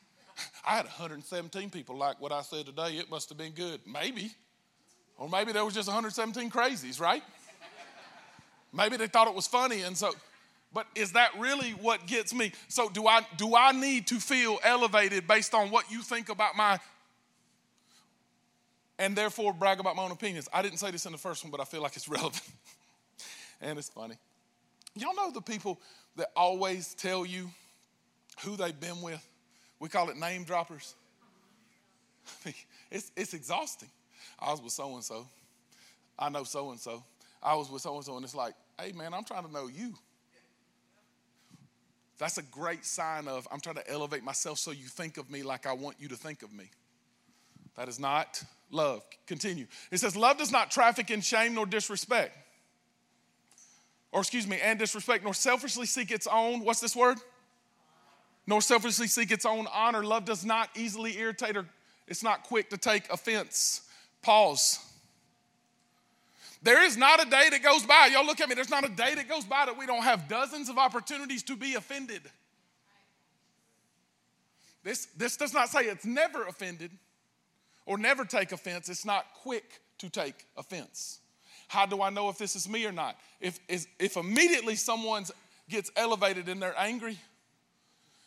I 0.68 0.76
had 0.76 0.86
117 0.86 1.70
people 1.70 1.96
like 1.96 2.20
what 2.20 2.34
I 2.34 2.42
said 2.42 2.66
today. 2.66 2.98
It 2.98 3.10
must 3.10 3.30
have 3.30 3.38
been 3.38 3.54
good. 3.54 3.80
Maybe. 3.88 4.34
Or 5.18 5.30
maybe 5.30 5.52
there 5.52 5.64
was 5.64 5.74
just 5.74 5.88
117 5.88 6.50
crazies, 6.50 7.00
right? 7.00 7.24
maybe 8.74 8.98
they 8.98 9.08
thought 9.08 9.28
it 9.28 9.34
was 9.34 9.48
funny 9.48 9.84
and 9.84 9.98
so 9.98 10.12
but 10.76 10.88
is 10.94 11.14
that 11.14 11.30
really 11.40 11.72
what 11.72 12.06
gets 12.06 12.34
me? 12.34 12.52
So 12.68 12.90
do 12.90 13.08
I 13.08 13.22
do 13.38 13.56
I 13.56 13.72
need 13.72 14.08
to 14.08 14.20
feel 14.20 14.60
elevated 14.62 15.26
based 15.26 15.54
on 15.54 15.72
what 15.72 15.90
you 15.90 16.02
think 16.02 16.28
about 16.28 16.58
my 16.58 16.80
and 19.00 19.16
therefore 19.16 19.54
brag 19.54 19.80
about 19.80 19.96
my 19.96 20.04
own 20.04 20.12
opinions? 20.12 20.50
I 20.52 20.62
didn't 20.62 20.80
say 20.80 20.92
this 20.92 21.06
in 21.06 21.14
the 21.14 21.18
first 21.18 21.46
one, 21.46 21.52
but 21.52 21.62
I 21.62 21.64
feel 21.64 21.82
like 21.82 21.96
it's 21.96 22.10
relevant. 22.10 22.44
and 23.62 23.80
it's 23.80 23.88
funny. 23.88 24.16
Y'all 24.96 25.16
know 25.16 25.32
the 25.32 25.42
people 25.42 25.80
that 26.18 26.32
always 26.36 26.94
tell 26.94 27.26
you 27.26 27.50
who 28.44 28.58
they've 28.58 28.78
been 28.78 29.02
with? 29.02 29.26
We 29.80 29.88
call 29.88 30.10
it 30.10 30.18
name 30.18 30.44
droppers. 30.44 30.94
it's, 32.92 33.12
it's 33.16 33.34
exhausting. 33.34 33.90
I 34.40 34.52
was 34.52 34.62
with 34.62 34.74
so 34.74 34.94
and 34.96 35.04
so. 35.04 35.28
I 36.18 36.30
know 36.30 36.44
so 36.44 36.72
and 36.72 36.80
so. 36.80 37.04
I 37.42 37.56
was 37.56 37.70
with 37.70 37.82
so 37.82 37.96
and 37.96 38.04
so, 38.04 38.16
and 38.16 38.24
it's 38.24 38.36
like, 38.36 38.54
hey, 38.80 38.92
man, 38.92 39.14
I'm 39.14 39.24
trying 39.24 39.46
to 39.46 39.52
know 39.52 39.68
you. 39.68 39.94
That's 42.18 42.38
a 42.38 42.44
great 42.44 42.86
sign 42.86 43.28
of 43.28 43.48
I'm 43.52 43.60
trying 43.60 43.76
to 43.76 43.92
elevate 43.92 44.24
myself 44.24 44.58
so 44.58 44.72
you 44.72 44.86
think 44.86 45.18
of 45.18 45.30
me 45.30 45.44
like 45.44 45.66
I 45.66 45.74
want 45.74 45.98
you 46.00 46.08
to 46.10 46.16
think 46.16 46.44
of 46.44 46.54
me. 46.54 46.70
That 47.76 47.90
is 47.90 48.00
not 48.00 48.42
love. 48.72 49.04
Continue. 49.28 49.68
It 49.92 50.00
says, 50.00 50.16
Love 50.16 50.38
does 50.38 50.52
not 50.52 50.72
traffic 50.72 51.10
in 51.12 51.22
shame 51.22 51.54
nor 51.54 51.66
disrespect. 51.66 52.38
Or, 54.12 54.22
excuse 54.22 54.48
me, 54.48 54.60
and 54.64 54.80
disrespect, 54.80 55.26
nor 55.26 55.34
selfishly 55.34 55.86
seek 55.86 56.10
its 56.10 56.26
own, 56.26 56.64
what's 56.64 56.80
this 56.80 56.96
word? 56.96 57.18
Nor 58.48 58.62
selfishly 58.62 59.08
seek 59.08 59.30
its 59.30 59.46
own 59.46 59.68
honor. 59.74 60.06
Love 60.06 60.24
does 60.24 60.46
not 60.46 60.70
easily 60.76 61.18
irritate 61.18 61.58
or 61.58 61.66
it's 62.08 62.24
not 62.24 62.44
quick 62.44 62.70
to 62.70 62.78
take 62.78 63.12
offense. 63.12 63.82
Pause. 64.26 64.80
There 66.64 66.84
is 66.84 66.98
not 66.98 67.24
a 67.24 67.30
day 67.30 67.48
that 67.52 67.62
goes 67.62 67.86
by, 67.86 68.10
y'all 68.12 68.26
look 68.26 68.42
at 68.42 68.50
me, 68.50 68.56
there's 68.56 68.72
not 68.72 68.84
a 68.84 68.90
day 68.90 69.14
that 69.14 69.30
goes 69.30 69.46
by 69.46 69.68
that 69.68 69.78
we 69.78 69.86
don't 69.86 70.02
have 70.02 70.28
dozens 70.28 70.68
of 70.68 70.80
opportunities 70.80 71.44
to 71.44 71.56
be 71.56 71.76
offended. 71.76 72.24
This, 74.84 75.06
this 75.16 75.38
does 75.38 75.54
not 75.54 75.70
say 75.70 75.82
it's 75.82 76.06
never 76.06 76.48
offended 76.48 76.90
or 77.86 78.00
never 78.00 78.26
take 78.26 78.52
offense, 78.52 78.90
it's 78.90 79.06
not 79.06 79.28
quick 79.44 79.80
to 80.00 80.10
take 80.10 80.48
offense. 80.58 81.20
How 81.68 81.86
do 81.86 82.02
I 82.02 82.10
know 82.10 82.30
if 82.30 82.40
this 82.40 82.56
is 82.56 82.68
me 82.68 82.84
or 82.88 82.92
not? 82.92 83.16
If, 83.40 83.60
if 83.70 84.18
immediately 84.18 84.76
someone 84.76 85.26
gets 85.70 85.92
elevated 85.96 86.50
and 86.50 86.60
they're 86.60 86.74
angry, 86.80 87.20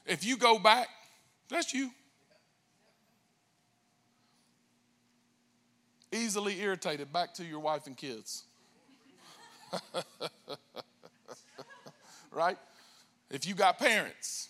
if 0.07 0.25
you 0.25 0.37
go 0.37 0.61
back, 0.61 0.87
that's 1.49 1.75
you. 1.75 1.91
Easily 6.13 6.61
irritated, 6.61 7.13
back 7.13 7.35
to 7.35 7.45
your 7.45 7.61
wife 7.61 7.87
and 7.87 7.97
kids. 7.97 8.45
right? 12.33 12.59
If 13.31 13.47
you 13.47 13.55
got 13.55 13.79
parents, 13.79 14.49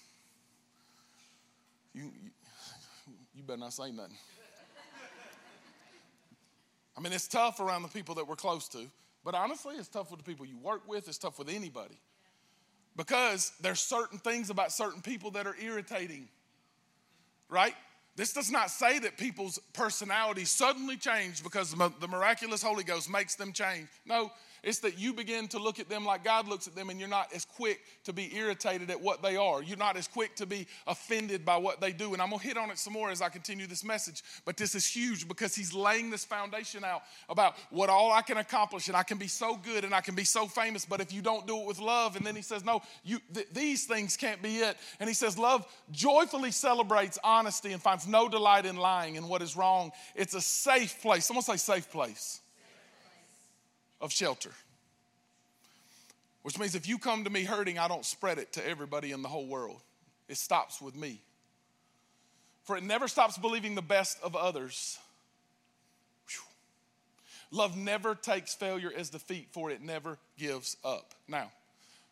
You, 1.99 2.13
you, 2.23 2.31
you 3.35 3.43
better 3.43 3.59
not 3.59 3.73
say 3.73 3.91
nothing. 3.91 4.17
I 6.97 7.01
mean, 7.01 7.13
it's 7.13 7.27
tough 7.27 7.59
around 7.59 7.83
the 7.83 7.89
people 7.89 8.15
that 8.17 8.29
we're 8.29 8.37
close 8.37 8.69
to, 8.69 8.87
but 9.25 9.35
honestly, 9.35 9.75
it's 9.77 9.89
tough 9.89 10.11
with 10.11 10.19
the 10.19 10.25
people 10.25 10.47
you 10.47 10.59
work 10.59 10.83
with, 10.89 11.09
it's 11.09 11.19
tough 11.19 11.39
with 11.39 11.49
anybody. 11.49 11.99
Because 12.97 13.53
there's 13.61 13.81
certain 13.81 14.19
things 14.19 14.51
about 14.51 14.73
certain 14.73 15.01
people 15.01 15.33
that 15.33 15.47
are 15.47 15.57
irritating, 15.61 16.29
right? 17.49 17.75
This 18.19 18.33
does 18.33 18.51
not 18.51 18.69
say 18.69 18.99
that 18.99 19.17
people's 19.17 19.61
personalities 19.73 20.51
suddenly 20.51 20.97
change 20.97 21.41
because 21.41 21.73
the 21.73 22.09
miraculous 22.09 22.61
Holy 22.61 22.83
Ghost 22.83 23.09
makes 23.09 23.37
them 23.37 23.53
change. 23.53 23.87
No, 24.05 24.33
it's 24.63 24.81
that 24.81 24.99
you 24.99 25.13
begin 25.13 25.49
to 25.49 25.59
look 25.59 25.79
at 25.79 25.89
them 25.89 26.05
like 26.05 26.25
God 26.25 26.49
looks 26.49 26.67
at 26.67 26.75
them, 26.75 26.91
and 26.91 26.99
you're 26.99 27.09
not 27.09 27.33
as 27.35 27.45
quick 27.45 27.81
to 28.05 28.13
be 28.13 28.35
irritated 28.37 28.91
at 28.91 29.01
what 29.01 29.23
they 29.23 29.37
are. 29.37 29.63
You're 29.63 29.77
not 29.77 29.97
as 29.97 30.09
quick 30.09 30.35
to 30.37 30.47
be 30.47 30.67
offended 30.87 31.45
by 31.45 31.57
what 31.57 31.81
they 31.81 31.93
do. 31.93 32.13
And 32.13 32.23
I'm 32.23 32.31
going 32.31 32.41
to 32.41 32.47
hit 32.47 32.57
on 32.57 32.71
it 32.71 32.79
some 32.79 32.93
more 32.93 33.11
as 33.11 33.23
I 33.23 33.29
continue 33.29 33.67
this 33.67 33.85
message. 33.85 34.23
But 34.45 34.57
this 34.57 34.75
is 34.75 34.87
huge 34.87 35.29
because 35.29 35.55
He's 35.55 35.73
laying 35.73 36.11
this 36.11 36.25
foundation 36.25 36.85
out 36.85 37.03
about 37.29 37.57
what 37.71 37.89
all 37.89 38.13
I 38.13 38.23
can 38.23 38.39
accomplish, 38.39 38.89
and 38.89 38.97
I 38.97 39.03
can 39.03 39.19
be 39.19 39.29
so 39.29 39.57
good 39.57 39.85
and 39.85 39.95
I 39.95 40.01
can 40.01 40.15
be 40.15 40.25
so 40.25 40.47
famous. 40.47 40.85
But 40.85 41.01
if 41.01 41.13
you 41.13 41.23
don't 41.23 41.47
do 41.47 41.61
it 41.61 41.67
with 41.67 41.79
love, 41.79 42.17
and 42.17 42.27
then 42.27 42.37
He 42.37 42.43
says, 42.43 42.65
No, 42.65 42.83
you, 43.05 43.21
th- 43.33 43.49
these 43.53 43.85
things 43.85 44.17
can't 44.17 44.43
be 44.43 44.59
it. 44.59 44.77
And 45.01 45.09
He 45.09 45.15
says, 45.15 45.39
Love 45.39 45.67
joyfully 45.91 46.51
celebrates 46.51 47.19
honesty 47.23 47.73
and 47.73 47.81
finds 47.81 48.07
no 48.07 48.29
delight 48.29 48.67
in 48.67 48.77
lying 48.77 49.17
and 49.17 49.29
what 49.29 49.43
is 49.43 49.57
wrong. 49.57 49.93
It's 50.15 50.35
a 50.35 50.41
safe 50.41 51.01
place. 51.01 51.27
Someone 51.27 51.45
say, 51.45 51.57
safe 51.57 51.91
place 51.91 52.41
of 54.01 54.13
shelter. 54.13 54.51
Which 56.43 56.59
means 56.59 56.75
if 56.75 56.89
you 56.89 56.99
come 56.99 57.25
to 57.25 57.31
me 57.31 57.45
hurting, 57.45 57.79
I 57.79 57.89
don't 57.89 58.05
spread 58.05 58.39
it 58.39 58.53
to 58.55 58.67
everybody 58.67 59.13
in 59.13 59.23
the 59.23 59.29
whole 59.29 59.47
world. 59.47 59.81
It 60.29 60.37
stops 60.37 60.81
with 60.81 60.97
me. 60.97 61.21
For 62.65 62.77
it 62.77 62.83
never 62.83 63.09
stops 63.09 63.39
believing 63.39 63.75
the 63.75 63.83
best 63.83 64.19
of 64.23 64.37
others. 64.37 64.99
Whew. 66.29 67.59
Love 67.59 67.77
never 67.77 68.15
takes 68.15 68.55
failure 68.55 68.93
as 68.95 69.11
defeat, 69.11 69.49
for 69.53 69.71
it 69.71 69.83
never 69.83 70.19
gives 70.39 70.77
up. 70.85 71.15
Now, 71.27 71.51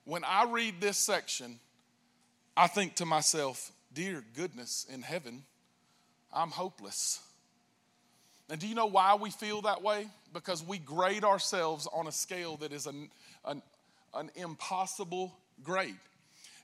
when 0.05 0.25
I 0.25 0.45
read 0.51 0.81
this 0.81 0.97
section, 0.97 1.59
I 2.57 2.69
think 2.69 2.95
to 2.97 3.07
myself, 3.07 3.71
dear 3.93 4.25
goodness 4.35 4.87
in 4.93 5.03
heaven, 5.03 5.43
I'm 6.33 6.51
hopeless. 6.51 7.21
And 8.49 8.61
do 8.61 8.67
you 8.67 8.75
know 8.75 8.87
why 8.87 9.15
we 9.15 9.31
feel 9.31 9.63
that 9.63 9.83
way? 9.83 10.09
Because 10.37 10.63
we 10.63 10.77
grade 10.77 11.25
ourselves 11.25 11.89
on 11.95 12.07
a 12.07 12.13
scale 12.13 12.59
that 12.59 12.71
is 12.71 12.87
an, 12.87 13.09
an, 13.47 13.63
an 14.13 14.31
impossible 14.37 15.35
grade. 15.65 15.97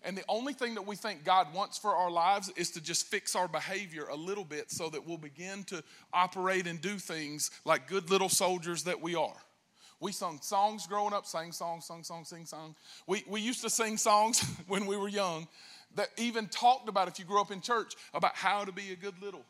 And 0.05 0.15
the 0.15 0.25
only 0.29 0.53
thing 0.53 0.75
that 0.75 0.87
we 0.87 0.95
think 0.95 1.25
God 1.25 1.55
wants 1.55 1.79
for 1.79 1.95
our 1.95 2.11
lives 2.11 2.53
is 2.55 2.73
to 2.73 2.83
just 2.83 3.07
fix 3.07 3.35
our 3.35 3.49
behavior 3.49 4.09
a 4.11 4.15
little 4.15 4.45
bit 4.45 4.71
so 4.71 4.91
that 4.91 5.07
we'll 5.07 5.17
begin 5.17 5.65
to 5.65 5.83
operate 6.13 6.67
and 6.67 6.83
do 6.83 6.99
things 6.99 7.51
like 7.65 7.89
good 7.89 8.11
little 8.11 8.29
soldiers 8.29 8.85
that 8.85 9.01
we 9.01 9.15
are. 9.15 9.37
We 10.01 10.13
sung 10.13 10.41
songs 10.43 10.87
growing 10.87 11.15
up, 11.15 11.25
sang 11.27 11.53
songs, 11.53 11.87
sung 11.87 12.05
songs, 12.05 12.29
sing 12.29 12.45
songs. 12.45 12.77
We, 13.07 13.25
we 13.27 13.41
used 13.41 13.63
to 13.63 13.71
sing 13.71 13.97
songs 13.97 14.43
when 14.67 14.85
we 14.85 14.99
were 14.99 15.09
young 15.09 15.49
that 15.95 16.09
even 16.19 16.47
talked 16.49 16.91
about, 16.91 17.09
if 17.09 17.19
you 17.19 17.25
grew 17.25 17.41
up 17.41 17.51
in 17.51 17.63
church, 17.63 17.95
about 18.13 18.35
how 18.35 18.67
to 18.67 18.73
be 18.73 18.93
a 18.93 18.97
good 18.97 19.15
little. 19.23 19.47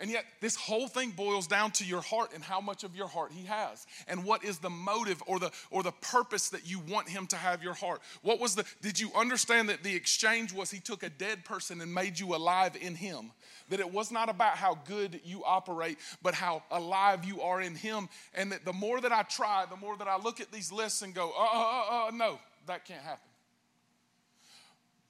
And 0.00 0.10
yet, 0.10 0.24
this 0.40 0.56
whole 0.56 0.88
thing 0.88 1.12
boils 1.12 1.46
down 1.46 1.70
to 1.72 1.84
your 1.84 2.00
heart 2.00 2.32
and 2.34 2.42
how 2.42 2.60
much 2.60 2.82
of 2.82 2.96
your 2.96 3.06
heart 3.06 3.30
he 3.30 3.44
has. 3.44 3.86
And 4.08 4.24
what 4.24 4.42
is 4.42 4.58
the 4.58 4.70
motive 4.70 5.22
or 5.26 5.38
the, 5.38 5.52
or 5.70 5.84
the 5.84 5.92
purpose 5.92 6.48
that 6.48 6.68
you 6.68 6.80
want 6.80 7.08
him 7.08 7.28
to 7.28 7.36
have 7.36 7.62
your 7.62 7.74
heart? 7.74 8.00
What 8.22 8.40
was 8.40 8.56
the, 8.56 8.64
did 8.82 8.98
you 8.98 9.10
understand 9.14 9.68
that 9.68 9.84
the 9.84 9.94
exchange 9.94 10.52
was 10.52 10.70
he 10.72 10.80
took 10.80 11.04
a 11.04 11.10
dead 11.10 11.44
person 11.44 11.80
and 11.80 11.94
made 11.94 12.18
you 12.18 12.34
alive 12.34 12.76
in 12.80 12.96
him? 12.96 13.30
That 13.68 13.78
it 13.78 13.92
was 13.92 14.10
not 14.10 14.28
about 14.28 14.56
how 14.56 14.78
good 14.84 15.20
you 15.24 15.44
operate, 15.44 15.98
but 16.22 16.34
how 16.34 16.64
alive 16.72 17.24
you 17.24 17.40
are 17.42 17.60
in 17.60 17.76
him. 17.76 18.08
And 18.34 18.50
that 18.50 18.64
the 18.64 18.72
more 18.72 19.00
that 19.00 19.12
I 19.12 19.22
try, 19.22 19.64
the 19.70 19.76
more 19.76 19.96
that 19.96 20.08
I 20.08 20.18
look 20.18 20.40
at 20.40 20.50
these 20.50 20.72
lists 20.72 21.02
and 21.02 21.14
go, 21.14 21.30
uh, 21.38 21.42
uh, 21.42 21.46
uh, 21.46 22.08
uh 22.08 22.10
no, 22.10 22.40
that 22.66 22.84
can't 22.84 23.02
happen. 23.02 23.33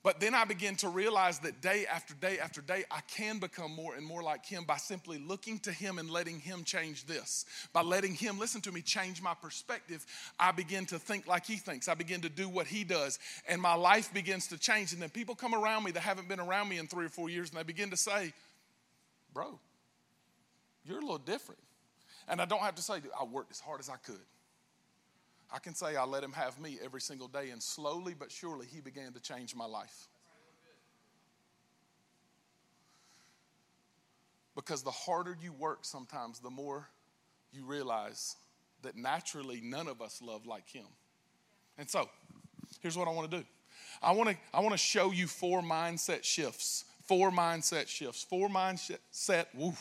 But 0.05 0.21
then 0.21 0.35
I 0.35 0.45
begin 0.45 0.77
to 0.77 0.91
realize 0.91 1.39
that 1.41 1.63
day 1.63 1.87
after 1.91 2.13
day 2.13 2.39
after 2.39 2.61
day, 2.61 2.85
I 2.91 3.01
can 3.09 3.39
become 3.39 3.75
more 3.75 3.95
and 3.95 4.05
more 4.05 4.23
like 4.23 4.45
Him 4.45 4.65
by 4.65 4.77
simply 4.77 5.19
looking 5.19 5.59
to 5.61 5.73
Him 5.73 5.99
and 5.99 6.11
letting 6.11 6.41
Him 6.41 6.63
change 6.63 7.07
this. 7.07 7.47
By 7.73 7.81
letting 7.81 8.13
Him, 8.13 8.39
listen 8.39 8.61
to 8.61 8.73
me, 8.73 8.83
change 8.83 9.23
my 9.23 9.33
perspective, 9.33 10.05
I 10.39 10.53
begin 10.53 10.85
to 10.87 10.99
think 10.99 11.27
like 11.27 11.47
He 11.47 11.57
thinks. 11.57 11.89
I 11.89 11.95
begin 11.95 12.21
to 12.21 12.29
do 12.29 12.51
what 12.51 12.67
He 12.67 12.85
does. 12.85 13.19
And 13.49 13.63
my 13.63 13.73
life 13.73 14.13
begins 14.13 14.47
to 14.49 14.59
change. 14.59 14.93
And 14.93 15.01
then 15.01 15.09
people 15.09 15.35
come 15.35 15.55
around 15.55 15.85
me 15.85 15.91
that 15.93 16.01
haven't 16.01 16.29
been 16.29 16.41
around 16.41 16.69
me 16.69 16.77
in 16.77 16.87
three 16.87 17.07
or 17.07 17.11
four 17.11 17.31
years 17.31 17.49
and 17.49 17.59
they 17.59 17.63
begin 17.63 17.89
to 17.89 17.97
say, 17.97 18.35
Bro, 19.33 19.59
you're 20.85 20.99
a 20.99 21.01
little 21.01 21.17
different. 21.17 21.63
And 22.29 22.43
I 22.43 22.45
don't 22.45 22.61
have 22.61 22.75
to 22.75 22.83
say, 22.83 22.97
I 23.19 23.25
worked 23.25 23.53
as 23.53 23.61
hard 23.61 23.81
as 23.81 23.89
I 23.89 23.97
could. 23.97 24.21
I 25.55 25.61
can 25.61 25.73
say 25.77 25.95
I 25.95 26.05
let 26.05 26.25
him 26.25 26.33
have 26.33 26.59
me 26.59 26.79
every 26.85 27.01
single 27.01 27.29
day, 27.29 27.51
and 27.51 27.63
slowly 27.63 28.13
but 28.19 28.33
surely, 28.33 28.67
he 28.67 28.81
began 28.81 29.13
to 29.13 29.21
change 29.21 29.55
my 29.55 29.67
life. 29.67 30.09
Because 34.57 34.83
the 34.83 34.91
harder 34.91 35.37
you 35.41 35.53
work, 35.53 35.85
sometimes 35.85 36.41
the 36.41 36.51
more 36.51 36.89
you 37.53 37.65
realize 37.65 38.35
that 38.83 38.97
naturally 38.97 39.61
none 39.63 39.87
of 39.87 40.03
us 40.03 40.21
love 40.21 40.45
like 40.45 40.69
him. 40.69 40.87
And 41.79 41.89
so, 41.89 42.09
here's 42.81 42.99
what 42.99 43.07
I 43.07 43.13
want 43.13 43.31
to 43.31 43.39
do 43.39 43.45
I 44.03 44.11
want 44.11 44.31
to, 44.31 44.37
I 44.53 44.59
want 44.59 44.73
to 44.73 44.79
show 44.79 45.13
you 45.13 45.29
four 45.29 45.63
mindset 45.63 46.25
shifts. 46.25 46.85
Four 47.07 47.31
mindset 47.31 47.87
shifts. 47.87 48.25
Four 48.25 48.49
mindset, 48.49 49.47
woo, 49.55 49.75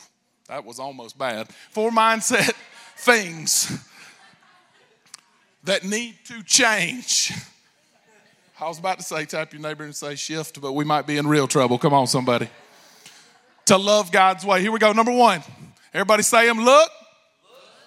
that 0.48 0.64
was 0.64 0.78
almost 0.78 1.18
bad. 1.18 1.48
Four 1.70 1.90
mindset 1.90 2.52
things 2.96 3.72
that 5.64 5.84
need 5.84 6.16
to 6.26 6.42
change. 6.42 7.32
I 8.60 8.68
was 8.68 8.78
about 8.78 8.98
to 8.98 9.04
say, 9.04 9.24
tap 9.24 9.52
your 9.52 9.60
neighbor 9.60 9.84
and 9.84 9.94
say 9.94 10.14
shift, 10.14 10.60
but 10.60 10.72
we 10.72 10.84
might 10.84 11.06
be 11.06 11.16
in 11.16 11.26
real 11.26 11.48
trouble. 11.48 11.76
Come 11.76 11.92
on, 11.92 12.06
somebody. 12.06 12.48
To 13.66 13.76
love 13.76 14.12
God's 14.12 14.44
way. 14.44 14.60
Here 14.60 14.70
we 14.70 14.78
go. 14.78 14.92
Number 14.92 15.12
one. 15.12 15.42
Everybody 15.92 16.22
say 16.22 16.46
them. 16.46 16.58
Look, 16.58 16.66
look. 16.66 16.90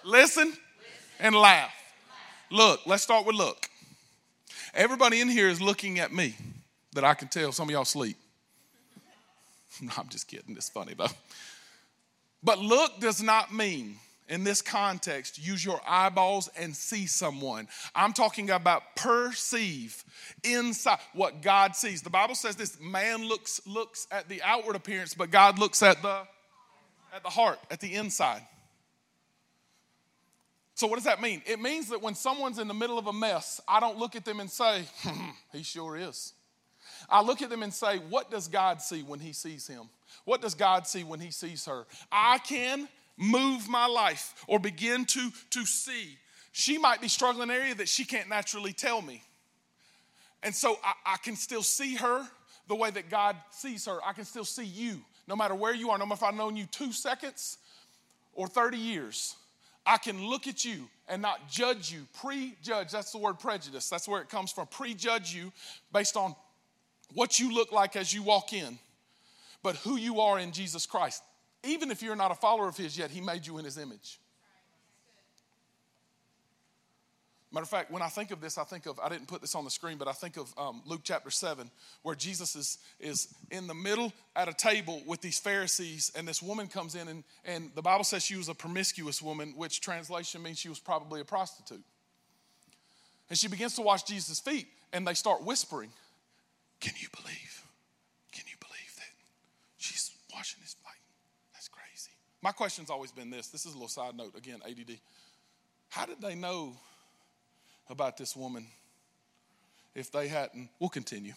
Listen, 0.04 0.48
listen, 0.48 0.60
and 1.20 1.36
laugh. 1.36 1.72
Look, 2.50 2.82
let's 2.86 3.04
start 3.04 3.26
with 3.26 3.36
look. 3.36 3.70
Everybody 4.74 5.22
in 5.22 5.30
here 5.30 5.50
is 5.50 5.62
looking 5.62 6.00
at 6.00 6.14
me 6.14 6.36
that 6.94 7.04
I 7.04 7.14
can 7.14 7.28
tell 7.28 7.52
some 7.52 7.68
of 7.68 7.72
y'all 7.72 7.86
sleep. 7.86 8.18
No, 9.80 9.92
I'm 9.96 10.10
just 10.10 10.28
kidding. 10.28 10.56
It's 10.56 10.70
funny 10.70 10.96
though. 10.98 11.06
But 12.42 12.58
look 12.58 13.00
does 13.00 13.22
not 13.22 13.54
mean 13.54 13.98
in 14.30 14.44
this 14.44 14.62
context, 14.62 15.40
use 15.40 15.64
your 15.64 15.80
eyeballs 15.88 16.50
and 16.58 16.76
see 16.76 17.08
someone. 17.08 17.68
I'm 17.96 18.14
talking 18.14 18.50
about 18.50 18.96
perceive 18.96 20.04
inside 20.44 21.00
what 21.14 21.42
God 21.42 21.76
sees. 21.76 22.02
The 22.02 22.10
Bible 22.10 22.36
says 22.36 22.56
this 22.56 22.80
man 22.80 23.28
looks 23.28 23.62
looks 23.66 24.08
at 24.12 24.28
the 24.28 24.42
outward 24.44 24.76
appearance, 24.76 25.14
but 25.14 25.32
God 25.32 25.60
looks 25.60 25.82
at 25.82 26.02
the 26.02 26.24
at 27.14 27.24
the 27.24 27.30
heart, 27.30 27.60
at 27.72 27.80
the 27.80 27.94
inside. 27.96 28.42
So 30.76 30.86
what 30.86 30.96
does 30.96 31.06
that 31.06 31.22
mean? 31.22 31.42
It 31.48 31.60
means 31.60 31.90
that 31.90 32.02
when 32.02 32.14
someone's 32.14 32.60
in 32.60 32.68
the 32.68 32.74
middle 32.74 33.00
of 33.00 33.08
a 33.08 33.14
mess, 33.14 33.60
I 33.68 33.80
don't 33.80 33.98
look 33.98 34.16
at 34.16 34.26
them 34.26 34.40
and 34.40 34.52
say, 34.52 34.84
"He 35.54 35.64
sure 35.64 35.96
is." 35.96 36.34
I 37.10 37.22
look 37.22 37.42
at 37.42 37.50
them 37.50 37.64
and 37.64 37.74
say, 37.74 37.98
"What 37.98 38.30
does 38.30 38.48
God 38.48 38.82
see 38.82 39.04
when 39.04 39.20
he 39.20 39.32
sees 39.32 39.68
him?" 39.68 39.90
What 40.26 40.42
does 40.42 40.56
God 40.56 40.88
see 40.88 41.04
when 41.04 41.20
he 41.20 41.32
sees 41.32 41.66
her? 41.66 41.86
I 42.12 42.40
can 42.40 42.90
move 43.18 43.68
my 43.68 43.88
life 43.88 44.46
or 44.48 44.60
begin 44.60 45.06
to, 45.06 45.32
to 45.50 45.66
see. 45.66 46.18
She 46.52 46.78
might 46.78 47.02
be 47.02 47.08
struggling 47.08 47.50
in 47.50 47.56
an 47.56 47.62
area 47.62 47.76
that 47.76 47.90
she 47.90 48.06
can't 48.06 48.30
naturally 48.30 48.74
tell 48.74 49.02
me. 49.02 49.22
And 50.44 50.54
so 50.54 50.78
I, 50.84 51.14
I 51.14 51.18
can 51.18 51.36
still 51.36 51.64
see 51.64 51.96
her 51.96 52.26
the 52.68 52.76
way 52.76 52.92
that 52.92 53.10
God 53.10 53.36
sees 53.52 53.86
her. 53.86 54.00
I 54.06 54.14
can 54.14 54.26
still 54.26 54.46
see 54.46 54.66
you, 54.66 55.00
no 55.28 55.36
matter 55.36 55.56
where 55.56 55.74
you 55.74 55.90
are, 55.90 55.98
no 55.98 56.06
matter 56.06 56.20
if 56.20 56.24
I've 56.24 56.36
known 56.36 56.56
you 56.56 56.66
two 56.66 56.92
seconds 56.92 57.58
or 58.34 58.48
30 58.48 58.78
years. 58.78 59.36
I 59.86 59.98
can 59.98 60.22
look 60.28 60.48
at 60.48 60.66
you 60.66 60.90
and 61.08 61.22
not 61.22 61.50
judge 61.50 61.92
you, 61.92 62.06
prejudge. 62.20 62.92
That's 62.92 63.12
the 63.12 63.18
word 63.18 63.40
prejudice. 63.40 63.90
That's 63.90 64.08
where 64.08 64.22
it 64.22 64.30
comes 64.30 64.52
from. 64.52 64.68
Prejudge 64.68 65.34
you 65.34 65.52
based 65.94 66.18
on 66.18 66.36
what 67.14 67.40
you 67.40 67.54
look 67.54 67.72
like 67.72 67.96
as 67.96 68.14
you 68.14 68.22
walk 68.22 68.52
in, 68.52 68.78
but 69.64 69.78
who 69.78 69.96
you 69.96 70.20
are 70.20 70.40
in 70.40 70.52
Jesus 70.52 70.86
Christ. 70.86 71.24
Even 71.68 71.92
if 71.92 72.02
you're 72.02 72.16
not 72.16 72.32
a 72.32 72.36
follower 72.36 72.68
of 72.68 72.78
His 72.78 72.98
yet, 72.98 73.12
He 73.12 73.22
made 73.22 73.46
you 73.46 73.58
in 73.58 73.66
His 73.66 73.78
image. 73.78 74.20
Matter 77.52 77.64
of 77.64 77.70
fact, 77.70 77.92
when 77.92 78.02
I 78.02 78.08
think 78.08 78.32
of 78.32 78.42
this, 78.42 78.58
I 78.58 78.64
think 78.64 78.86
of, 78.86 79.00
I 79.00 79.10
didn't 79.10 79.28
put 79.28 79.42
this 79.42 79.56
on 79.56 79.64
the 79.64 79.72
screen, 79.72 79.98
but 79.98 80.08
I 80.08 80.12
think 80.12 80.38
of 80.38 80.54
um, 80.58 80.82
Luke 80.86 81.02
chapter 81.04 81.30
7, 81.30 81.70
where 82.04 82.16
Jesus 82.16 82.56
is, 82.56 82.78
is 83.00 83.34
in 83.52 83.68
the 83.68 83.74
middle 83.74 84.12
at 84.36 84.50
a 84.50 84.54
table 84.54 85.02
with 85.06 85.22
these 85.22 85.40
Pharisees, 85.40 86.12
and 86.16 86.28
this 86.28 86.42
woman 86.42 86.68
comes 86.68 86.96
in, 86.96 87.08
and, 87.08 87.24
and 87.46 87.72
the 87.74 87.82
Bible 87.82 88.04
says 88.04 88.24
she 88.24 88.36
was 88.36 88.50
a 88.50 88.54
promiscuous 88.54 89.22
woman, 89.22 89.54
which 89.56 89.80
translation 89.80 90.44
means 90.44 90.60
she 90.60 90.70
was 90.70 90.80
probably 90.80 91.22
a 91.22 91.26
prostitute. 91.26 91.84
And 93.30 93.38
she 93.38 93.48
begins 93.48 93.76
to 93.76 93.82
wash 93.82 94.04
Jesus' 94.04 94.40
feet, 94.40 94.68
and 94.92 95.08
they 95.08 95.14
start 95.14 95.44
whispering, 95.44 95.90
Can 96.80 96.94
you 97.00 97.08
believe? 97.16 97.64
Can 98.34 98.44
you 98.48 98.58
believe 98.60 98.96
that 98.98 99.10
she's 99.78 100.12
washing 100.34 100.62
his. 100.62 100.76
My 102.48 102.54
question's 102.54 102.90
always 102.90 103.12
been 103.12 103.30
this. 103.30 103.48
This 103.50 103.66
is 103.66 103.74
a 103.74 103.76
little 103.76 103.90
side 103.90 104.16
note 104.16 104.34
again, 104.38 104.62
ADD. 104.66 105.00
How 105.90 106.06
did 106.06 106.22
they 106.22 106.34
know 106.34 106.78
about 107.90 108.16
this 108.16 108.38
woman 108.38 108.66
if 109.94 110.14
they 110.14 110.30
hadn't? 110.30 110.70
We'll 110.80 110.90
continue. 110.90 111.34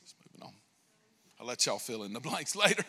Just 0.00 0.14
moving 0.24 0.42
on. 0.42 0.54
I'll 1.38 1.46
let 1.46 1.66
y'all 1.66 1.78
fill 1.78 2.04
in 2.04 2.14
the 2.14 2.20
blanks 2.20 2.56
later. 2.56 2.84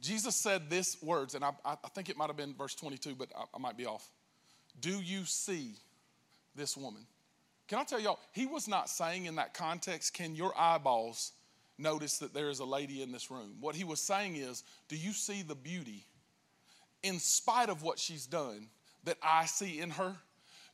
Jesus 0.00 0.34
said 0.34 0.70
this 0.70 0.96
words, 1.02 1.34
and 1.34 1.44
I, 1.44 1.50
I 1.62 1.76
think 1.94 2.08
it 2.08 2.16
might 2.16 2.28
have 2.28 2.38
been 2.38 2.54
verse 2.54 2.74
22, 2.74 3.16
but 3.16 3.28
I, 3.36 3.42
I 3.54 3.58
might 3.58 3.76
be 3.76 3.84
off. 3.84 4.08
Do 4.80 4.98
you 5.02 5.26
see 5.26 5.72
this 6.56 6.74
woman? 6.74 7.02
Can 7.70 7.78
I 7.78 7.84
tell 7.84 8.00
y'all, 8.00 8.18
he 8.32 8.46
was 8.46 8.66
not 8.66 8.88
saying 8.88 9.26
in 9.26 9.36
that 9.36 9.54
context, 9.54 10.12
can 10.12 10.34
your 10.34 10.52
eyeballs 10.58 11.30
notice 11.78 12.18
that 12.18 12.34
there 12.34 12.50
is 12.50 12.58
a 12.58 12.64
lady 12.64 13.00
in 13.00 13.12
this 13.12 13.30
room? 13.30 13.58
What 13.60 13.76
he 13.76 13.84
was 13.84 14.02
saying 14.02 14.34
is, 14.34 14.64
do 14.88 14.96
you 14.96 15.12
see 15.12 15.42
the 15.42 15.54
beauty 15.54 16.04
in 17.04 17.20
spite 17.20 17.68
of 17.68 17.84
what 17.84 18.00
she's 18.00 18.26
done 18.26 18.66
that 19.04 19.18
I 19.22 19.46
see 19.46 19.78
in 19.78 19.90
her? 19.90 20.16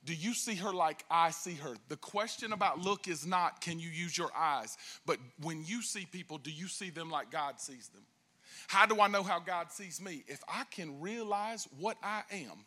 Do 0.06 0.14
you 0.14 0.32
see 0.32 0.54
her 0.54 0.72
like 0.72 1.04
I 1.10 1.32
see 1.32 1.56
her? 1.56 1.74
The 1.90 1.98
question 1.98 2.54
about 2.54 2.78
look 2.78 3.08
is 3.08 3.26
not 3.26 3.60
can 3.60 3.78
you 3.78 3.90
use 3.90 4.16
your 4.16 4.30
eyes, 4.34 4.78
but 5.04 5.18
when 5.42 5.64
you 5.66 5.82
see 5.82 6.06
people, 6.10 6.38
do 6.38 6.50
you 6.50 6.66
see 6.66 6.88
them 6.88 7.10
like 7.10 7.30
God 7.30 7.60
sees 7.60 7.88
them? 7.88 8.04
How 8.68 8.86
do 8.86 9.02
I 9.02 9.08
know 9.08 9.22
how 9.22 9.38
God 9.38 9.70
sees 9.70 10.00
me? 10.00 10.24
If 10.28 10.42
I 10.48 10.64
can 10.70 10.98
realize 10.98 11.68
what 11.78 11.98
I 12.02 12.22
am 12.32 12.64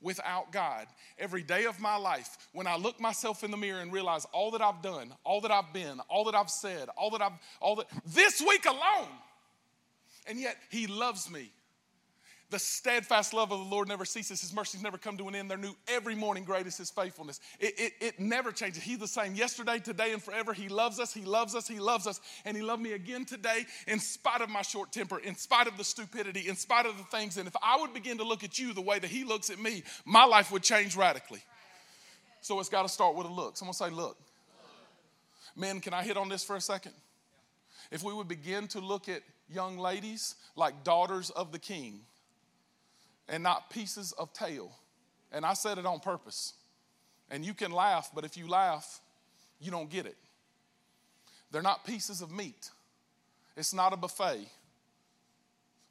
without 0.00 0.52
God. 0.52 0.86
Every 1.18 1.42
day 1.42 1.64
of 1.64 1.80
my 1.80 1.96
life, 1.96 2.36
when 2.52 2.66
I 2.66 2.76
look 2.76 3.00
myself 3.00 3.44
in 3.44 3.50
the 3.50 3.56
mirror 3.56 3.80
and 3.80 3.92
realize 3.92 4.24
all 4.32 4.50
that 4.52 4.62
I've 4.62 4.82
done, 4.82 5.12
all 5.24 5.40
that 5.42 5.50
I've 5.50 5.72
been, 5.72 6.00
all 6.08 6.24
that 6.24 6.34
I've 6.34 6.50
said, 6.50 6.88
all 6.96 7.10
that 7.10 7.22
I've, 7.22 7.32
all 7.60 7.76
that, 7.76 7.86
this 8.06 8.40
week 8.40 8.66
alone, 8.66 9.08
and 10.26 10.38
yet 10.38 10.56
He 10.70 10.86
loves 10.86 11.30
me 11.30 11.50
the 12.50 12.58
steadfast 12.58 13.32
love 13.32 13.52
of 13.52 13.58
the 13.58 13.64
Lord 13.64 13.88
never 13.88 14.04
ceases. 14.04 14.40
His 14.40 14.52
mercies 14.52 14.82
never 14.82 14.98
come 14.98 15.16
to 15.16 15.28
an 15.28 15.34
end. 15.34 15.50
They're 15.50 15.58
new 15.58 15.74
every 15.88 16.14
morning. 16.14 16.44
Great 16.44 16.66
is 16.66 16.76
His 16.76 16.90
faithfulness. 16.90 17.40
It, 17.58 17.78
it, 17.78 17.92
it 18.00 18.20
never 18.20 18.52
changes. 18.52 18.82
He's 18.82 18.98
the 18.98 19.08
same 19.08 19.34
yesterday, 19.34 19.78
today, 19.78 20.12
and 20.12 20.22
forever. 20.22 20.52
He 20.52 20.68
loves 20.68 20.98
us. 20.98 21.14
He 21.14 21.24
loves 21.24 21.54
us. 21.54 21.68
He 21.68 21.78
loves 21.78 22.06
us. 22.06 22.20
And 22.44 22.56
He 22.56 22.62
loved 22.62 22.82
me 22.82 22.92
again 22.92 23.24
today 23.24 23.64
in 23.86 24.00
spite 24.00 24.40
of 24.40 24.50
my 24.50 24.62
short 24.62 24.92
temper, 24.92 25.18
in 25.18 25.36
spite 25.36 25.68
of 25.68 25.76
the 25.76 25.84
stupidity, 25.84 26.48
in 26.48 26.56
spite 26.56 26.86
of 26.86 26.96
the 26.96 27.04
things. 27.04 27.36
And 27.36 27.46
if 27.46 27.56
I 27.62 27.80
would 27.80 27.94
begin 27.94 28.18
to 28.18 28.24
look 28.24 28.44
at 28.44 28.58
you 28.58 28.72
the 28.72 28.80
way 28.80 28.98
that 28.98 29.10
He 29.10 29.24
looks 29.24 29.50
at 29.50 29.60
me, 29.60 29.82
my 30.04 30.24
life 30.24 30.50
would 30.50 30.62
change 30.62 30.96
radically. 30.96 31.42
So 32.40 32.58
it's 32.58 32.68
got 32.68 32.82
to 32.82 32.88
start 32.88 33.16
with 33.16 33.26
a 33.26 33.32
look. 33.32 33.56
Someone 33.56 33.74
say, 33.74 33.90
look. 33.90 34.16
Men, 35.56 35.80
can 35.80 35.94
I 35.94 36.02
hit 36.02 36.16
on 36.16 36.28
this 36.28 36.44
for 36.44 36.56
a 36.56 36.60
second? 36.60 36.92
If 37.90 38.02
we 38.02 38.12
would 38.12 38.28
begin 38.28 38.68
to 38.68 38.80
look 38.80 39.08
at 39.08 39.22
young 39.48 39.78
ladies 39.78 40.36
like 40.56 40.84
daughters 40.84 41.30
of 41.30 41.52
the 41.52 41.58
king, 41.58 42.00
and 43.30 43.42
not 43.42 43.70
pieces 43.70 44.12
of 44.12 44.32
tail. 44.34 44.70
And 45.32 45.46
I 45.46 45.54
said 45.54 45.78
it 45.78 45.86
on 45.86 46.00
purpose. 46.00 46.52
And 47.30 47.44
you 47.44 47.54
can 47.54 47.70
laugh, 47.70 48.10
but 48.14 48.24
if 48.24 48.36
you 48.36 48.48
laugh, 48.48 49.00
you 49.60 49.70
don't 49.70 49.88
get 49.88 50.04
it. 50.04 50.16
They're 51.52 51.62
not 51.62 51.86
pieces 51.86 52.20
of 52.20 52.30
meat, 52.30 52.68
it's 53.56 53.72
not 53.72 53.94
a 53.94 53.96
buffet. 53.96 54.46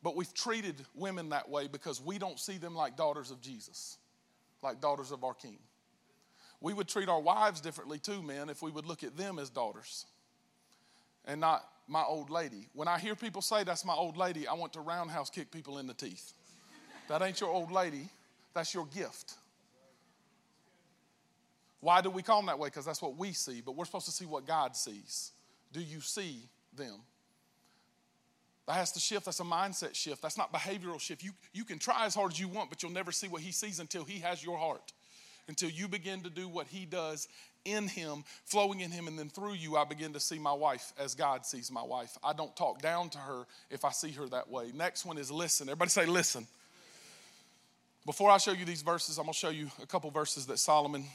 But 0.02 0.16
we've 0.16 0.34
treated 0.34 0.76
women 0.96 1.30
that 1.30 1.50
way 1.50 1.68
because 1.68 2.02
we 2.02 2.18
don't 2.18 2.40
see 2.40 2.58
them 2.58 2.74
like 2.74 2.96
daughters 2.96 3.32
of 3.32 3.42
Jesus, 3.42 3.98
like 4.64 4.80
daughters 4.80 5.12
of 5.12 5.26
our 5.26 5.34
King. 5.34 5.58
We 6.62 6.74
would 6.74 6.88
treat 6.88 7.10
our 7.10 7.20
wives 7.20 7.60
differently 7.60 8.00
too, 8.00 8.22
men, 8.22 8.50
if 8.50 8.62
we 8.62 8.72
would 8.72 8.86
look 8.86 9.04
at 9.04 9.18
them 9.18 9.40
as 9.40 9.50
daughters 9.50 10.06
and 11.26 11.42
not 11.42 11.68
my 11.88 12.04
old 12.04 12.30
lady. 12.30 12.70
When 12.74 12.88
I 12.88 12.98
hear 12.98 13.14
people 13.14 13.42
say 13.42 13.66
that's 13.66 13.84
my 13.84 13.94
old 13.94 14.16
lady, 14.16 14.48
I 14.48 14.54
want 14.54 14.72
to 14.74 14.80
roundhouse 14.80 15.30
kick 15.30 15.52
people 15.52 15.80
in 15.80 15.88
the 15.88 15.94
teeth. 15.94 16.34
That 17.10 17.24
ain't 17.24 17.42
your 17.42 17.50
old 17.50 17.72
lady, 17.72 18.08
that's 18.54 18.74
your 18.74 18.86
gift. 18.86 19.34
Why 21.82 22.02
do 22.02 22.10
we 22.10 22.22
call 22.22 22.40
them 22.40 22.48
that 22.48 22.60
way? 22.60 22.68
Because 22.68 22.86
that's 22.86 23.02
what 23.02 23.18
we 23.18 23.34
see, 23.34 23.62
but 23.66 23.76
we're 23.76 23.86
supposed 23.86 24.06
to 24.06 24.12
see 24.12 24.26
what 24.26 24.46
God 24.46 24.76
sees. 24.76 25.32
Do 25.74 25.82
you 25.82 26.02
see 26.02 26.40
them? 26.76 26.96
That 28.68 28.74
has 28.74 28.92
to 28.92 29.00
shift. 29.00 29.26
That's 29.26 29.40
a 29.40 29.44
mindset 29.44 29.96
shift. 29.96 30.22
That's 30.22 30.38
not 30.38 30.54
behavioral 30.54 31.00
shift. 31.00 31.24
You, 31.24 31.32
you 31.54 31.64
can 31.64 31.80
try 31.80 32.06
as 32.06 32.14
hard 32.14 32.34
as 32.34 32.40
you 32.40 32.48
want, 32.48 32.70
but 32.70 32.84
you'll 32.84 32.92
never 32.92 33.12
see 33.12 33.28
what 33.28 33.42
He 33.42 33.52
sees 33.52 33.80
until 33.80 34.04
He 34.04 34.20
has 34.20 34.44
your 34.44 34.58
heart. 34.58 34.94
Until 35.48 35.70
you 35.70 35.88
begin 35.88 36.22
to 36.22 36.30
do 36.30 36.48
what 36.48 36.68
He 36.68 36.86
does 36.86 37.28
in 37.66 37.88
Him, 37.88 38.24
flowing 38.46 38.82
in 38.82 38.92
Him, 38.92 39.08
and 39.08 39.18
then 39.18 39.30
through 39.30 39.54
you, 39.54 39.78
I 39.78 39.86
begin 39.86 40.14
to 40.14 40.20
see 40.20 40.38
my 40.38 40.54
wife 40.54 40.94
as 41.00 41.16
God 41.16 41.46
sees 41.46 41.72
my 41.72 41.82
wife. 41.82 42.16
I 42.24 42.34
don't 42.34 42.56
talk 42.56 42.82
down 42.84 43.10
to 43.10 43.18
her 43.18 43.46
if 43.72 43.84
I 43.84 43.90
see 43.90 44.12
her 44.12 44.28
that 44.28 44.52
way. 44.52 44.72
Next 44.76 45.06
one 45.06 45.18
is 45.18 45.32
listen. 45.32 45.70
Everybody 45.70 45.90
say, 45.90 46.06
listen. 46.06 46.46
Before 48.10 48.32
I 48.32 48.40
show 48.40 48.54
you 48.54 48.66
these 48.66 48.82
verses, 48.82 49.20
I'm 49.20 49.26
going 49.26 49.34
to 49.34 49.38
show 49.38 49.52
you 49.52 49.70
a 49.84 49.86
couple 49.86 50.10
verses 50.10 50.48
that 50.48 50.58
Solomon 50.58 51.06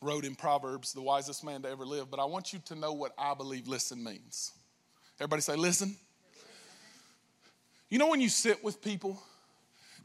wrote 0.00 0.24
in 0.24 0.34
Proverbs, 0.34 0.94
the 0.94 1.02
wisest 1.02 1.44
man 1.44 1.60
to 1.60 1.68
ever 1.68 1.84
live. 1.84 2.10
But 2.10 2.18
I 2.18 2.24
want 2.24 2.50
you 2.50 2.60
to 2.64 2.74
know 2.74 2.94
what 2.94 3.12
I 3.18 3.34
believe 3.34 3.68
listen 3.68 4.02
means. 4.02 4.52
Everybody 5.20 5.42
say, 5.42 5.54
listen. 5.54 5.94
You 7.90 7.98
know, 7.98 8.08
when 8.08 8.22
you 8.22 8.30
sit 8.30 8.64
with 8.64 8.80
people, 8.80 9.22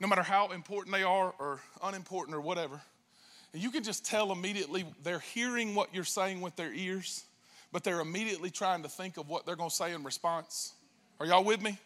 no 0.01 0.09
matter 0.09 0.21
how 0.21 0.51
important 0.51 0.93
they 0.93 1.03
are 1.03 1.33
or 1.39 1.61
unimportant 1.81 2.35
or 2.35 2.41
whatever, 2.41 2.81
and 3.53 3.63
you 3.63 3.71
can 3.71 3.85
just 3.85 4.03
tell 4.03 4.33
immediately 4.33 4.83
they're 5.01 5.19
hearing 5.19 5.73
what 5.73 5.95
you're 5.95 6.03
saying 6.03 6.41
with 6.41 6.53
their 6.57 6.73
ears, 6.73 7.23
but 7.71 7.85
they're 7.85 8.01
immediately 8.01 8.49
trying 8.49 8.83
to 8.83 8.89
think 8.89 9.15
of 9.15 9.29
what 9.29 9.45
they're 9.45 9.55
going 9.55 9.69
to 9.69 9.75
say 9.75 9.93
in 9.93 10.03
response. 10.03 10.73
Are 11.21 11.25
y'all 11.25 11.45
with 11.45 11.61
me? 11.61 11.77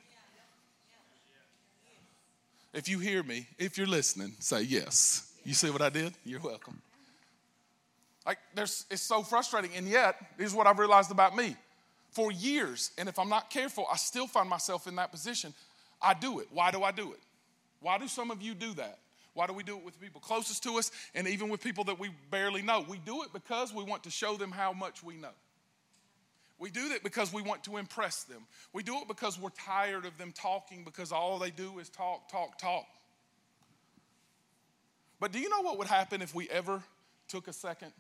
If 2.74 2.90
you 2.90 3.00
hear 3.00 3.22
me, 3.22 3.48
if 3.58 3.78
you're 3.78 3.88
listening, 3.88 4.34
say 4.40 4.64
yes. 4.64 5.32
You 5.44 5.54
see 5.54 5.70
what 5.70 5.82
I 5.82 5.90
did? 5.90 6.14
You're 6.26 6.40
welcome. 6.40 6.82
Like 8.26 8.40
there's 8.56 8.86
it's 8.90 9.02
so 9.02 9.22
frustrating, 9.22 9.72
and 9.76 9.88
yet, 9.88 10.16
here's 10.38 10.54
what 10.54 10.66
I've 10.66 10.80
realized 10.80 11.12
about 11.12 11.36
me. 11.36 11.56
For 12.12 12.32
years, 12.32 12.92
and 12.98 13.10
if 13.10 13.18
I'm 13.20 13.30
not 13.30 13.50
careful, 13.50 13.86
I 13.92 13.98
still 13.98 14.28
find 14.28 14.48
myself 14.48 14.88
in 14.88 14.96
that 14.96 15.12
position. 15.12 15.54
I 16.02 16.14
do 16.14 16.40
it. 16.40 16.48
Why 16.52 16.72
do 16.72 16.84
I 16.84 16.92
do 16.92 17.12
it? 17.12 17.20
Why 17.80 17.98
do 17.98 18.08
some 18.08 18.32
of 18.32 18.42
you 18.42 18.54
do 18.54 18.74
that? 18.76 19.00
Why 19.34 19.48
do 19.48 19.54
we 19.54 19.64
do 19.64 19.78
it 19.78 19.84
with 19.84 20.00
people 20.00 20.22
closest 20.22 20.64
to 20.64 20.78
us 20.78 20.92
and 21.16 21.28
even 21.28 21.50
with 21.50 21.62
people 21.62 21.84
that 21.86 22.00
we 22.00 22.12
barely 22.30 22.62
know? 22.62 22.86
We 22.88 23.00
do 23.00 23.24
it 23.24 23.34
because 23.34 23.74
we 23.74 23.84
want 23.84 24.04
to 24.04 24.12
show 24.12 24.38
them 24.38 24.52
how 24.52 24.74
much 24.74 25.04
we 25.04 25.16
know. 25.16 25.34
We 26.60 26.70
do 26.70 26.90
that 26.90 27.04
because 27.04 27.34
we 27.34 27.42
want 27.42 27.64
to 27.64 27.78
impress 27.78 28.24
them. 28.24 28.46
We 28.72 28.84
do 28.84 28.96
it 28.98 29.08
because 29.08 29.40
we're 29.40 29.50
tired 29.50 30.06
of 30.06 30.18
them 30.18 30.32
talking 30.34 30.84
because 30.84 31.12
all 31.12 31.40
they 31.40 31.52
do 31.52 31.80
is 31.80 31.90
talk, 31.90 32.32
talk, 32.32 32.58
talk. 32.58 32.86
But 35.20 35.32
do 35.32 35.40
you 35.40 35.50
know 35.50 35.62
what 35.62 35.78
would 35.78 35.88
happen 35.88 36.22
if 36.22 36.36
we 36.36 36.50
ever 36.50 36.82
took 37.28 37.48
a 37.48 37.54
second 37.54 37.92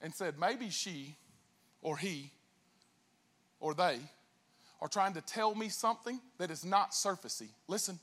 and 0.00 0.14
said, 0.14 0.38
maybe 0.38 0.70
she 0.70 1.16
or 1.82 1.96
he 1.96 2.30
or 3.60 3.74
they 3.74 3.98
are 4.80 4.88
trying 4.88 5.14
to 5.14 5.20
tell 5.20 5.54
me 5.54 5.68
something 5.68 6.20
that 6.38 6.50
is 6.50 6.64
not 6.64 6.92
surfacey? 6.92 7.48
Listen, 7.66 7.98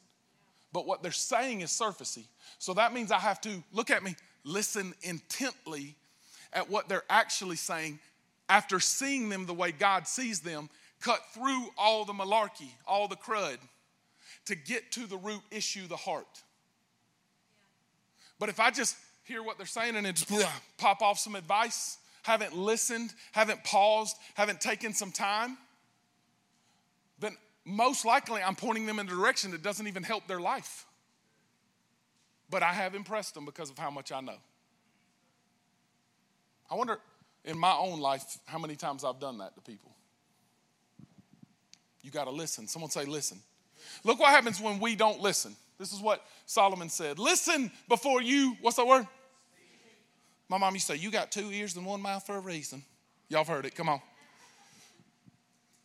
but 0.73 0.85
what 0.85 1.01
they're 1.01 1.11
saying 1.11 1.61
is 1.61 1.69
surfacey. 1.69 2.25
So 2.59 2.73
that 2.73 2.93
means 2.93 3.11
I 3.11 3.19
have 3.19 3.39
to, 3.41 3.63
look 3.71 3.89
at 3.89 4.03
me, 4.03 4.15
listen 4.43 4.93
intently 5.01 5.95
at 6.51 6.69
what 6.69 6.89
they're 6.89 7.05
actually 7.09 7.55
saying 7.55 7.99
after 8.49 8.79
seeing 8.79 9.29
them 9.29 9.45
the 9.45 9.53
way 9.53 9.71
God 9.71 10.07
sees 10.07 10.41
them, 10.41 10.69
cut 11.01 11.19
through 11.33 11.67
all 11.77 12.05
the 12.05 12.13
malarkey, 12.13 12.69
all 12.87 13.07
the 13.07 13.15
crud, 13.15 13.57
to 14.45 14.55
get 14.55 14.91
to 14.93 15.07
the 15.07 15.17
root 15.17 15.41
issue, 15.51 15.87
the 15.87 15.95
heart. 15.95 16.43
But 18.39 18.49
if 18.49 18.59
I 18.59 18.71
just 18.71 18.95
hear 19.23 19.41
what 19.41 19.57
they're 19.57 19.65
saying 19.65 19.95
and 19.95 20.05
just 20.15 20.31
pop 20.77 21.01
off 21.01 21.19
some 21.19 21.35
advice, 21.35 21.97
haven't 22.23 22.55
listened, 22.55 23.13
haven't 23.31 23.63
paused, 23.63 24.15
haven't 24.35 24.61
taken 24.61 24.93
some 24.93 25.11
time, 25.11 25.57
then 27.19 27.35
most 27.65 28.05
likely 28.05 28.41
I'm 28.41 28.55
pointing 28.55 28.85
them 28.85 28.99
in 28.99 29.07
a 29.07 29.09
direction 29.09 29.51
that 29.51 29.63
doesn't 29.63 29.87
even 29.87 30.03
help 30.03 30.27
their 30.27 30.39
life. 30.39 30.85
But 32.49 32.61
I 32.61 32.73
have 32.73 32.93
impressed 32.93 33.33
them 33.33 33.45
because 33.45 33.69
of 33.69 33.77
how 33.77 33.89
much 33.89 34.11
I 34.11 34.21
know. 34.21 34.37
I 36.69 36.75
wonder, 36.75 36.99
in 37.45 37.57
my 37.57 37.73
own 37.73 37.99
life 37.99 38.37
how 38.45 38.59
many 38.59 38.75
times 38.75 39.03
I've 39.03 39.19
done 39.19 39.37
that 39.37 39.55
to 39.55 39.61
people. 39.61 39.95
You 42.01 42.11
got 42.11 42.25
to 42.25 42.31
listen. 42.31 42.67
Someone 42.67 42.91
say, 42.91 43.05
listen. 43.05 43.39
Look 44.03 44.19
what 44.19 44.29
happens 44.29 44.59
when 44.59 44.79
we 44.79 44.95
don't 44.95 45.21
listen. 45.21 45.55
This 45.79 45.91
is 45.91 45.99
what 45.99 46.23
Solomon 46.45 46.89
said. 46.89 47.19
Listen 47.19 47.71
before 47.87 48.21
you, 48.21 48.55
what's 48.61 48.77
that 48.77 48.87
word? 48.87 49.07
My 50.47 50.57
mom 50.57 50.73
used 50.73 50.87
to 50.87 50.93
say, 50.93 50.99
You 50.99 51.11
got 51.11 51.31
two 51.31 51.51
ears 51.51 51.75
and 51.75 51.85
one 51.85 52.01
mouth 52.01 52.25
for 52.25 52.35
a 52.35 52.39
reason. 52.39 52.83
Y'all 53.29 53.39
have 53.39 53.47
heard 53.47 53.65
it. 53.65 53.75
Come 53.75 53.89
on. 53.89 53.99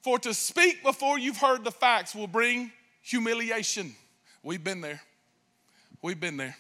For 0.03 0.19
to 0.21 0.35
speak 0.35 0.83
before 0.83 1.19
you've 1.19 1.39
heard 1.39 1.65
the 1.65 1.71
facts 1.71 2.15
will 2.15 2.27
bring 2.27 2.71
humiliation. 3.03 3.95
We've 4.43 4.63
been 4.63 4.81
there. 4.81 5.01
We've 6.03 6.21
been 6.21 6.37
there. 6.37 6.57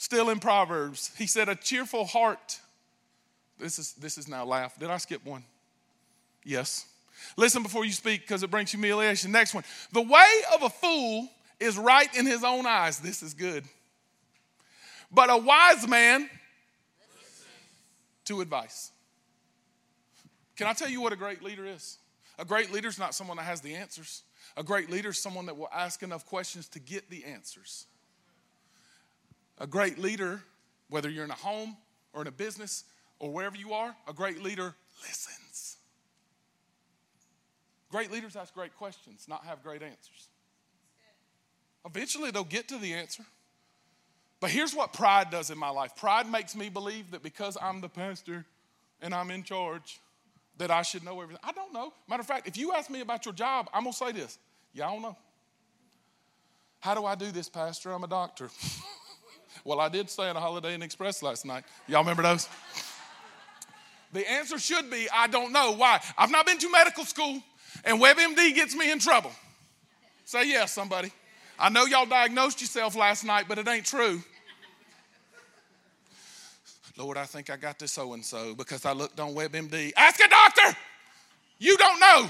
Still 0.00 0.30
in 0.30 0.38
Proverbs, 0.38 1.10
he 1.18 1.26
said, 1.26 1.50
A 1.50 1.54
cheerful 1.54 2.06
heart. 2.06 2.58
This 3.58 3.78
is, 3.78 3.92
this 3.92 4.16
is 4.16 4.28
now 4.28 4.46
laugh. 4.46 4.78
Did 4.78 4.88
I 4.88 4.96
skip 4.96 5.22
one? 5.26 5.44
Yes. 6.42 6.86
Listen 7.36 7.62
before 7.62 7.84
you 7.84 7.92
speak 7.92 8.22
because 8.22 8.42
it 8.42 8.50
brings 8.50 8.70
humiliation. 8.70 9.30
Next 9.30 9.52
one. 9.52 9.62
The 9.92 10.00
way 10.00 10.40
of 10.54 10.62
a 10.62 10.70
fool 10.70 11.28
is 11.60 11.76
right 11.76 12.08
in 12.16 12.24
his 12.24 12.42
own 12.44 12.64
eyes. 12.64 12.98
This 12.98 13.22
is 13.22 13.34
good. 13.34 13.62
But 15.12 15.28
a 15.28 15.36
wise 15.36 15.86
man 15.86 16.30
to 18.24 18.40
advice. 18.40 18.92
Can 20.56 20.66
I 20.66 20.72
tell 20.72 20.88
you 20.88 21.02
what 21.02 21.12
a 21.12 21.16
great 21.16 21.42
leader 21.42 21.66
is? 21.66 21.98
A 22.38 22.46
great 22.46 22.72
leader 22.72 22.88
is 22.88 22.98
not 22.98 23.14
someone 23.14 23.36
that 23.36 23.42
has 23.42 23.60
the 23.60 23.74
answers. 23.74 24.22
A 24.56 24.62
great 24.62 24.88
leader 24.88 25.10
is 25.10 25.18
someone 25.18 25.44
that 25.44 25.58
will 25.58 25.68
ask 25.70 26.02
enough 26.02 26.24
questions 26.24 26.68
to 26.68 26.78
get 26.78 27.10
the 27.10 27.22
answers. 27.26 27.84
A 29.60 29.66
great 29.66 29.98
leader, 29.98 30.42
whether 30.88 31.08
you're 31.08 31.24
in 31.24 31.30
a 31.30 31.34
home 31.34 31.76
or 32.12 32.22
in 32.22 32.26
a 32.26 32.32
business 32.32 32.84
or 33.18 33.30
wherever 33.30 33.56
you 33.56 33.74
are, 33.74 33.94
a 34.08 34.12
great 34.12 34.42
leader 34.42 34.74
listens. 35.02 35.76
Great 37.90 38.10
leaders 38.10 38.36
ask 38.36 38.54
great 38.54 38.74
questions, 38.76 39.26
not 39.28 39.44
have 39.44 39.62
great 39.62 39.82
answers. 39.82 40.28
Eventually, 41.84 42.30
they'll 42.30 42.44
get 42.44 42.68
to 42.68 42.78
the 42.78 42.94
answer. 42.94 43.24
But 44.40 44.50
here's 44.50 44.74
what 44.74 44.92
pride 44.92 45.30
does 45.30 45.50
in 45.50 45.58
my 45.58 45.68
life 45.68 45.94
pride 45.96 46.30
makes 46.30 46.56
me 46.56 46.70
believe 46.70 47.10
that 47.10 47.22
because 47.22 47.58
I'm 47.60 47.80
the 47.80 47.88
pastor 47.88 48.46
and 49.02 49.14
I'm 49.14 49.30
in 49.30 49.42
charge, 49.42 50.00
that 50.58 50.70
I 50.70 50.82
should 50.82 51.04
know 51.04 51.20
everything. 51.20 51.40
I 51.42 51.52
don't 51.52 51.72
know. 51.72 51.92
Matter 52.08 52.20
of 52.20 52.26
fact, 52.26 52.46
if 52.46 52.56
you 52.56 52.72
ask 52.72 52.90
me 52.90 53.00
about 53.00 53.24
your 53.24 53.34
job, 53.34 53.68
I'm 53.72 53.82
going 53.82 53.92
to 53.92 53.98
say 53.98 54.12
this. 54.12 54.38
Yeah, 54.72 54.88
I 54.88 54.92
don't 54.92 55.02
know. 55.02 55.16
How 56.80 56.94
do 56.94 57.04
I 57.04 57.14
do 57.14 57.30
this, 57.30 57.48
Pastor? 57.48 57.92
I'm 57.92 58.04
a 58.04 58.08
doctor. 58.08 58.50
Well, 59.64 59.80
I 59.80 59.88
did 59.88 60.08
stay 60.10 60.28
at 60.28 60.36
a 60.36 60.40
Holiday 60.40 60.74
Inn 60.74 60.82
Express 60.82 61.22
last 61.22 61.44
night. 61.44 61.64
Y'all 61.86 62.00
remember 62.00 62.22
those? 62.22 62.48
the 64.12 64.28
answer 64.30 64.58
should 64.58 64.90
be 64.90 65.08
I 65.12 65.26
don't 65.26 65.52
know. 65.52 65.72
Why? 65.72 66.00
I've 66.16 66.30
not 66.30 66.46
been 66.46 66.58
to 66.58 66.70
medical 66.70 67.04
school, 67.04 67.42
and 67.84 68.00
WebMD 68.00 68.54
gets 68.54 68.74
me 68.74 68.90
in 68.90 68.98
trouble. 68.98 69.32
Say 70.24 70.48
yes, 70.48 70.72
somebody. 70.72 71.12
I 71.58 71.68
know 71.68 71.84
y'all 71.84 72.06
diagnosed 72.06 72.60
yourself 72.60 72.96
last 72.96 73.24
night, 73.24 73.46
but 73.48 73.58
it 73.58 73.68
ain't 73.68 73.84
true. 73.84 74.22
Lord, 76.96 77.16
I 77.16 77.24
think 77.24 77.50
I 77.50 77.56
got 77.56 77.78
this 77.78 77.92
so 77.92 78.12
and 78.12 78.24
so 78.24 78.54
because 78.54 78.84
I 78.84 78.92
looked 78.92 79.18
on 79.20 79.34
WebMD. 79.34 79.92
Ask 79.96 80.20
a 80.20 80.28
doctor. 80.28 80.78
You 81.58 81.76
don't 81.76 81.98
know. 82.00 82.28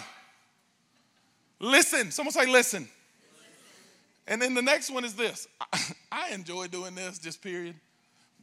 Listen. 1.59 2.11
Someone 2.11 2.33
say, 2.33 2.47
listen. 2.47 2.89
And 4.31 4.41
then 4.41 4.55
the 4.55 4.63
next 4.63 4.91
one 4.91 5.05
is 5.05 5.15
this. 5.15 5.49
I 6.13 6.31
enjoy 6.31 6.69
doing 6.69 6.95
this, 6.95 7.19
just 7.19 7.43
period. 7.43 7.75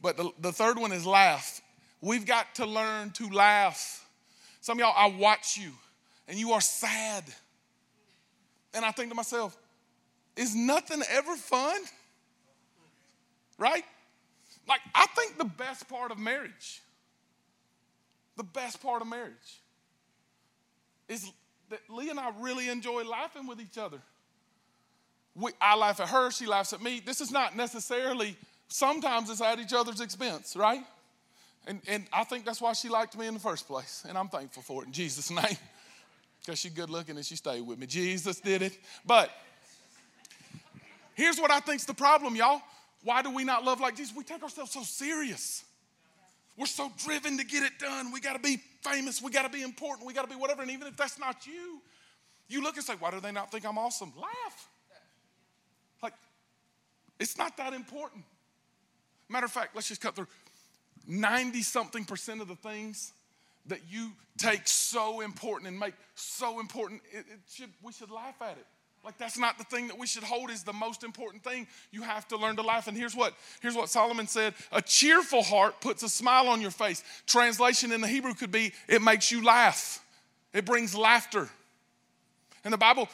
But 0.00 0.18
the, 0.18 0.30
the 0.38 0.52
third 0.52 0.78
one 0.78 0.92
is 0.92 1.06
laugh. 1.06 1.62
We've 2.02 2.26
got 2.26 2.54
to 2.56 2.66
learn 2.66 3.10
to 3.12 3.28
laugh. 3.30 4.06
Some 4.60 4.78
of 4.78 4.80
y'all, 4.80 4.94
I 4.94 5.08
watch 5.18 5.56
you 5.56 5.72
and 6.28 6.38
you 6.38 6.52
are 6.52 6.60
sad. 6.60 7.24
And 8.74 8.84
I 8.84 8.90
think 8.90 9.08
to 9.08 9.14
myself, 9.14 9.56
is 10.36 10.54
nothing 10.54 11.02
ever 11.10 11.34
fun? 11.34 11.80
Right? 13.56 13.82
Like, 14.68 14.80
I 14.94 15.06
think 15.16 15.38
the 15.38 15.46
best 15.46 15.88
part 15.88 16.12
of 16.12 16.18
marriage, 16.18 16.82
the 18.36 18.44
best 18.44 18.82
part 18.82 19.00
of 19.00 19.08
marriage 19.08 19.32
is 21.08 21.32
that 21.70 21.80
Lee 21.88 22.10
and 22.10 22.20
I 22.20 22.30
really 22.40 22.68
enjoy 22.68 23.04
laughing 23.04 23.46
with 23.46 23.58
each 23.58 23.78
other 23.78 24.02
we, 25.38 25.52
I 25.60 25.76
laugh 25.76 26.00
at 26.00 26.08
her, 26.08 26.30
she 26.30 26.46
laughs 26.46 26.72
at 26.72 26.82
me. 26.82 27.00
This 27.04 27.20
is 27.20 27.30
not 27.30 27.56
necessarily, 27.56 28.36
sometimes 28.68 29.30
it's 29.30 29.40
at 29.40 29.58
each 29.58 29.72
other's 29.72 30.00
expense, 30.00 30.56
right? 30.56 30.82
And, 31.66 31.80
and 31.86 32.06
I 32.12 32.24
think 32.24 32.44
that's 32.44 32.60
why 32.60 32.72
she 32.72 32.88
liked 32.88 33.16
me 33.16 33.26
in 33.26 33.34
the 33.34 33.40
first 33.40 33.66
place. 33.66 34.04
And 34.08 34.16
I'm 34.16 34.28
thankful 34.28 34.62
for 34.62 34.82
it 34.82 34.86
in 34.86 34.92
Jesus' 34.92 35.30
name. 35.42 35.56
Because 36.40 36.58
she's 36.58 36.72
good 36.72 36.90
looking 36.90 37.16
and 37.16 37.24
she 37.24 37.36
stayed 37.36 37.60
with 37.60 37.78
me. 37.78 37.86
Jesus 37.86 38.40
did 38.40 38.62
it. 38.62 38.78
But 39.04 39.30
here's 41.14 41.38
what 41.38 41.50
I 41.50 41.60
think's 41.60 41.84
the 41.84 41.94
problem, 41.94 42.36
y'all. 42.36 42.62
Why 43.04 43.22
do 43.22 43.30
we 43.30 43.44
not 43.44 43.64
love 43.64 43.80
like 43.80 43.96
Jesus? 43.96 44.16
We 44.16 44.24
take 44.24 44.42
ourselves 44.42 44.72
so 44.72 44.82
serious. 44.82 45.64
We're 46.56 46.66
so 46.66 46.90
driven 47.04 47.36
to 47.38 47.44
get 47.44 47.62
it 47.62 47.78
done. 47.78 48.12
We 48.12 48.20
got 48.20 48.32
to 48.32 48.38
be 48.40 48.60
famous. 48.82 49.22
We 49.22 49.30
got 49.30 49.42
to 49.42 49.50
be 49.50 49.62
important. 49.62 50.06
We 50.06 50.14
got 50.14 50.22
to 50.22 50.28
be 50.28 50.40
whatever. 50.40 50.62
And 50.62 50.70
even 50.70 50.88
if 50.88 50.96
that's 50.96 51.18
not 51.18 51.46
you, 51.46 51.80
you 52.48 52.62
look 52.62 52.76
and 52.76 52.84
say, 52.84 52.94
why 52.98 53.10
do 53.10 53.20
they 53.20 53.30
not 53.30 53.52
think 53.52 53.64
I'm 53.64 53.78
awesome? 53.78 54.12
Laugh. 54.16 54.68
It's 57.18 57.36
not 57.36 57.56
that 57.56 57.72
important. 57.72 58.24
Matter 59.28 59.46
of 59.46 59.52
fact, 59.52 59.74
let's 59.74 59.88
just 59.88 60.00
cut 60.00 60.16
through 60.16 60.28
90 61.06 61.62
something 61.62 62.04
percent 62.04 62.40
of 62.40 62.48
the 62.48 62.56
things 62.56 63.12
that 63.66 63.80
you 63.90 64.12
take 64.38 64.66
so 64.66 65.20
important 65.20 65.68
and 65.68 65.78
make 65.78 65.94
so 66.14 66.60
important, 66.60 67.02
it, 67.12 67.18
it 67.18 67.40
should, 67.50 67.70
we 67.82 67.92
should 67.92 68.10
laugh 68.10 68.40
at 68.40 68.52
it. 68.52 68.66
Like 69.04 69.16
that's 69.16 69.38
not 69.38 69.58
the 69.58 69.64
thing 69.64 69.88
that 69.88 69.98
we 69.98 70.06
should 70.06 70.24
hold 70.24 70.50
as 70.50 70.64
the 70.64 70.72
most 70.72 71.04
important 71.04 71.44
thing. 71.44 71.66
You 71.92 72.02
have 72.02 72.26
to 72.28 72.36
learn 72.36 72.56
to 72.56 72.62
laugh. 72.62 72.88
And 72.88 72.96
here's 72.96 73.14
what 73.14 73.32
here's 73.60 73.74
what 73.74 73.88
Solomon 73.88 74.26
said: 74.26 74.54
a 74.72 74.82
cheerful 74.82 75.42
heart 75.42 75.80
puts 75.80 76.02
a 76.02 76.08
smile 76.08 76.48
on 76.48 76.60
your 76.60 76.72
face. 76.72 77.02
Translation 77.26 77.92
in 77.92 78.00
the 78.00 78.08
Hebrew 78.08 78.34
could 78.34 78.50
be 78.50 78.72
it 78.88 79.00
makes 79.00 79.30
you 79.30 79.44
laugh. 79.44 80.04
It 80.52 80.64
brings 80.64 80.94
laughter. 80.94 81.48
And 82.68 82.72
the 82.74 82.76
Bible, 82.76 83.08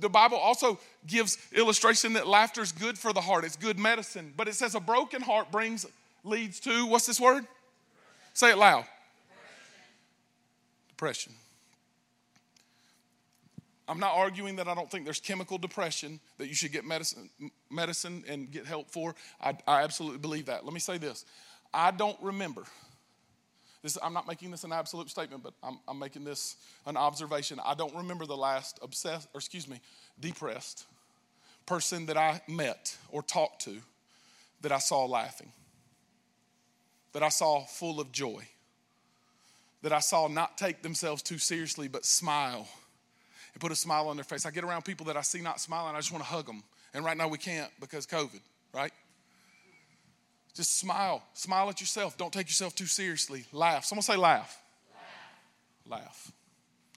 the 0.00 0.08
Bible 0.08 0.38
also 0.38 0.80
gives 1.06 1.36
illustration 1.52 2.14
that 2.14 2.26
laughter 2.26 2.62
is 2.62 2.72
good 2.72 2.96
for 2.96 3.12
the 3.12 3.20
heart. 3.20 3.44
It's 3.44 3.54
good 3.54 3.78
medicine. 3.78 4.32
But 4.34 4.48
it 4.48 4.54
says 4.54 4.74
a 4.74 4.80
broken 4.80 5.20
heart 5.20 5.52
brings, 5.52 5.84
leads 6.24 6.60
to, 6.60 6.86
what's 6.86 7.04
this 7.04 7.20
word? 7.20 7.46
Say 8.32 8.52
it 8.52 8.56
loud. 8.56 8.86
Depression. 10.88 11.32
depression. 11.32 11.32
I'm 13.86 14.00
not 14.00 14.14
arguing 14.14 14.56
that 14.56 14.66
I 14.66 14.74
don't 14.74 14.90
think 14.90 15.04
there's 15.04 15.20
chemical 15.20 15.58
depression 15.58 16.18
that 16.38 16.48
you 16.48 16.54
should 16.54 16.72
get 16.72 16.86
medicine, 16.86 17.28
medicine 17.70 18.24
and 18.26 18.50
get 18.50 18.64
help 18.64 18.90
for. 18.90 19.14
I, 19.42 19.58
I 19.68 19.82
absolutely 19.82 20.20
believe 20.20 20.46
that. 20.46 20.64
Let 20.64 20.72
me 20.72 20.80
say 20.80 20.96
this. 20.96 21.26
I 21.74 21.90
don't 21.90 22.16
remember 22.22 22.62
this, 23.82 23.98
I'm 24.02 24.12
not 24.12 24.26
making 24.26 24.50
this 24.50 24.64
an 24.64 24.72
absolute 24.72 25.10
statement, 25.10 25.42
but 25.42 25.54
I'm, 25.62 25.78
I'm 25.86 25.98
making 25.98 26.24
this 26.24 26.56
an 26.86 26.96
observation. 26.96 27.60
I 27.64 27.74
don't 27.74 27.94
remember 27.94 28.26
the 28.26 28.36
last 28.36 28.78
obsessed, 28.82 29.28
or 29.34 29.38
excuse 29.38 29.68
me, 29.68 29.80
depressed 30.18 30.86
person 31.66 32.06
that 32.06 32.16
I 32.16 32.40
met 32.48 32.96
or 33.10 33.22
talked 33.22 33.62
to 33.62 33.76
that 34.62 34.72
I 34.72 34.78
saw 34.78 35.04
laughing, 35.04 35.52
that 37.12 37.22
I 37.22 37.28
saw 37.28 37.64
full 37.64 38.00
of 38.00 38.12
joy, 38.12 38.46
that 39.82 39.92
I 39.92 39.98
saw 39.98 40.28
not 40.28 40.56
take 40.56 40.82
themselves 40.82 41.22
too 41.22 41.38
seriously, 41.38 41.88
but 41.88 42.04
smile 42.04 42.68
and 43.52 43.60
put 43.60 43.72
a 43.72 43.76
smile 43.76 44.08
on 44.08 44.16
their 44.16 44.24
face. 44.24 44.46
I 44.46 44.50
get 44.50 44.64
around 44.64 44.84
people 44.84 45.06
that 45.06 45.16
I 45.16 45.22
see 45.22 45.40
not 45.40 45.60
smiling, 45.60 45.94
I 45.94 45.98
just 45.98 46.12
want 46.12 46.24
to 46.24 46.30
hug 46.30 46.46
them. 46.46 46.62
And 46.94 47.04
right 47.04 47.16
now 47.16 47.28
we 47.28 47.38
can't 47.38 47.70
because 47.80 48.06
COVID, 48.06 48.40
right? 48.72 48.92
Just 50.56 50.78
smile. 50.78 51.22
Smile 51.34 51.68
at 51.68 51.82
yourself. 51.82 52.16
Don't 52.16 52.32
take 52.32 52.46
yourself 52.46 52.74
too 52.74 52.86
seriously. 52.86 53.44
Laugh. 53.52 53.84
Someone 53.84 54.02
say 54.02 54.16
laugh. 54.16 54.58
Laugh. 55.86 56.00
laugh. 56.00 56.32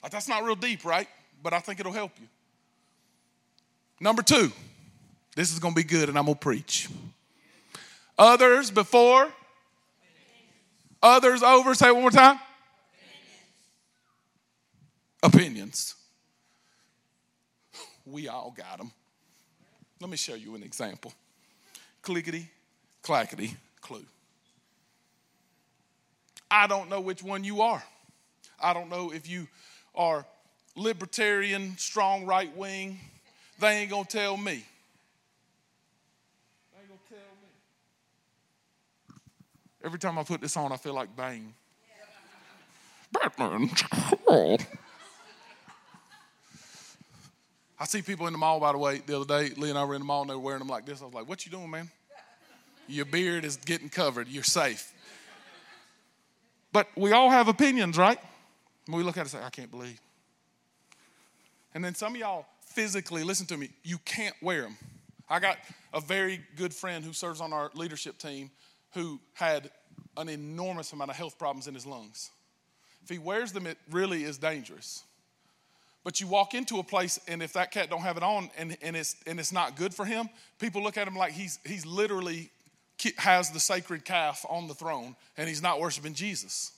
Like, 0.02 0.12
that's 0.12 0.28
not 0.28 0.44
real 0.44 0.56
deep, 0.56 0.82
right? 0.82 1.06
But 1.42 1.52
I 1.52 1.60
think 1.60 1.78
it'll 1.78 1.92
help 1.92 2.12
you. 2.18 2.26
Number 4.00 4.22
two, 4.22 4.50
this 5.36 5.52
is 5.52 5.58
going 5.58 5.74
to 5.74 5.76
be 5.76 5.84
good 5.84 6.08
and 6.08 6.18
I'm 6.18 6.24
going 6.24 6.36
to 6.36 6.40
preach. 6.40 6.88
Others 8.18 8.70
before, 8.70 9.28
others 11.02 11.42
over. 11.42 11.74
Say 11.74 11.90
one 11.90 12.00
more 12.00 12.10
time. 12.10 12.38
Opinions. 15.22 15.96
We 18.06 18.26
all 18.28 18.54
got 18.56 18.78
them. 18.78 18.90
Let 20.00 20.08
me 20.08 20.16
show 20.16 20.34
you 20.34 20.54
an 20.54 20.62
example. 20.62 21.12
Clickety 22.00 22.48
clackety 23.02 23.56
clue. 23.80 24.04
I 26.50 26.66
don't 26.66 26.88
know 26.90 27.00
which 27.00 27.22
one 27.22 27.44
you 27.44 27.62
are. 27.62 27.82
I 28.62 28.72
don't 28.74 28.90
know 28.90 29.12
if 29.12 29.28
you 29.28 29.46
are 29.94 30.26
libertarian, 30.76 31.76
strong 31.78 32.26
right 32.26 32.54
wing. 32.56 32.98
They 33.58 33.78
ain't 33.78 33.90
gonna 33.90 34.04
tell 34.04 34.36
me. 34.36 34.64
They 36.72 36.80
ain't 36.80 36.88
gonna 36.88 37.00
tell 37.08 37.18
me. 37.18 37.48
Every 39.84 39.98
time 39.98 40.18
I 40.18 40.24
put 40.24 40.40
this 40.40 40.56
on, 40.56 40.72
I 40.72 40.76
feel 40.76 40.94
like 40.94 41.14
Bane. 41.16 41.54
Batman. 43.12 43.70
I 47.78 47.86
see 47.86 48.02
people 48.02 48.26
in 48.26 48.32
the 48.34 48.38
mall, 48.38 48.60
by 48.60 48.72
the 48.72 48.78
way, 48.78 48.98
the 48.98 49.18
other 49.18 49.24
day, 49.24 49.54
Lee 49.56 49.70
and 49.70 49.78
I 49.78 49.84
were 49.84 49.94
in 49.94 50.02
the 50.02 50.06
mall 50.06 50.20
and 50.20 50.30
they 50.30 50.34
were 50.34 50.40
wearing 50.40 50.58
them 50.58 50.68
like 50.68 50.84
this. 50.84 51.00
I 51.00 51.06
was 51.06 51.14
like, 51.14 51.26
what 51.26 51.46
you 51.46 51.50
doing, 51.50 51.70
man? 51.70 51.90
Your 52.90 53.04
beard 53.04 53.44
is 53.44 53.56
getting 53.56 53.88
covered. 53.88 54.28
You're 54.28 54.42
safe. 54.42 54.92
But 56.72 56.88
we 56.96 57.12
all 57.12 57.30
have 57.30 57.48
opinions, 57.48 57.96
right? 57.96 58.18
We 58.88 59.02
look 59.02 59.16
at 59.16 59.20
it 59.20 59.32
and 59.32 59.40
say, 59.40 59.44
I 59.44 59.50
can't 59.50 59.70
believe. 59.70 60.00
And 61.74 61.84
then 61.84 61.94
some 61.94 62.14
of 62.14 62.20
y'all 62.20 62.46
physically, 62.60 63.22
listen 63.22 63.46
to 63.46 63.56
me, 63.56 63.70
you 63.82 63.98
can't 63.98 64.34
wear 64.42 64.62
them. 64.62 64.76
I 65.28 65.38
got 65.38 65.58
a 65.94 66.00
very 66.00 66.40
good 66.56 66.74
friend 66.74 67.04
who 67.04 67.12
serves 67.12 67.40
on 67.40 67.52
our 67.52 67.70
leadership 67.74 68.18
team 68.18 68.50
who 68.94 69.20
had 69.34 69.70
an 70.16 70.28
enormous 70.28 70.92
amount 70.92 71.10
of 71.10 71.16
health 71.16 71.38
problems 71.38 71.68
in 71.68 71.74
his 71.74 71.86
lungs. 71.86 72.30
If 73.04 73.08
he 73.08 73.18
wears 73.18 73.52
them, 73.52 73.66
it 73.66 73.78
really 73.90 74.24
is 74.24 74.38
dangerous. 74.38 75.04
But 76.02 76.20
you 76.20 76.26
walk 76.26 76.54
into 76.54 76.78
a 76.78 76.82
place, 76.82 77.20
and 77.28 77.42
if 77.42 77.52
that 77.52 77.70
cat 77.70 77.90
don't 77.90 78.00
have 78.00 78.16
it 78.16 78.22
on, 78.22 78.50
and, 78.56 78.76
and 78.82 78.96
it's 78.96 79.16
and 79.26 79.38
it's 79.38 79.52
not 79.52 79.76
good 79.76 79.94
for 79.94 80.04
him, 80.04 80.30
people 80.58 80.82
look 80.82 80.96
at 80.96 81.06
him 81.06 81.14
like 81.14 81.32
he's 81.32 81.58
he's 81.64 81.84
literally 81.84 82.50
has 83.18 83.50
the 83.50 83.60
sacred 83.60 84.04
calf 84.04 84.44
on 84.48 84.68
the 84.68 84.74
throne, 84.74 85.16
and 85.36 85.48
he's 85.48 85.62
not 85.62 85.80
worshiping 85.80 86.14
Jesus. 86.14 86.72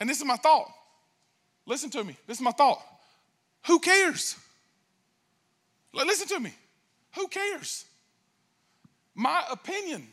And 0.00 0.08
this 0.08 0.18
is 0.18 0.24
my 0.24 0.36
thought. 0.36 0.70
Listen 1.66 1.90
to 1.90 2.04
me. 2.04 2.16
This 2.26 2.38
is 2.38 2.42
my 2.42 2.50
thought. 2.50 2.82
Who 3.66 3.78
cares? 3.78 4.36
Listen 5.92 6.28
to 6.28 6.40
me. 6.40 6.52
Who 7.14 7.28
cares? 7.28 7.84
My 9.14 9.44
opinion 9.50 10.08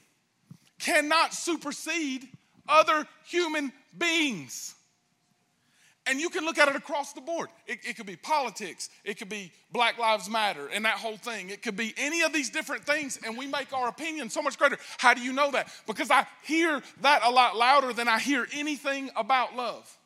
cannot 0.80 1.34
supersede 1.34 2.28
other 2.68 3.08
human 3.26 3.72
beings. 3.98 4.76
And 6.08 6.20
you 6.20 6.30
can 6.30 6.46
look 6.46 6.58
at 6.58 6.68
it 6.68 6.76
across 6.76 7.14
the 7.14 7.22
board. 7.22 7.50
It, 7.68 7.80
it, 7.88 7.96
could 7.96 8.08
be 8.08 8.16
politics, 8.16 8.90
it 9.04 9.20
could 9.20 9.30
be 9.30 9.52
Black 9.72 10.00
Lives 10.00 10.30
Matter 10.30 10.68
and 10.68 10.84
that 10.86 10.98
whole 10.98 11.18
thing. 11.18 11.50
It 11.50 11.62
could 11.62 11.78
be 11.78 11.94
any 11.96 12.24
of 12.24 12.34
these 12.34 12.50
different 12.50 12.86
things, 12.86 13.20
and 13.24 13.38
we 13.38 13.46
make 13.46 13.72
our 13.72 13.88
opinion 13.88 14.30
so 14.30 14.42
much 14.42 14.58
greater. 14.58 14.78
How 14.98 15.14
do 15.14 15.22
you 15.22 15.32
know 15.32 15.52
that? 15.52 15.72
Because 15.86 16.10
I 16.10 16.26
hear 16.44 16.82
that 17.02 17.22
a 17.24 17.30
lot 17.30 17.56
louder 17.56 17.94
than 17.94 18.08
I 18.08 18.20
hear 18.20 18.48
anything 18.54 19.12
about 19.16 19.56
love. 19.56 19.98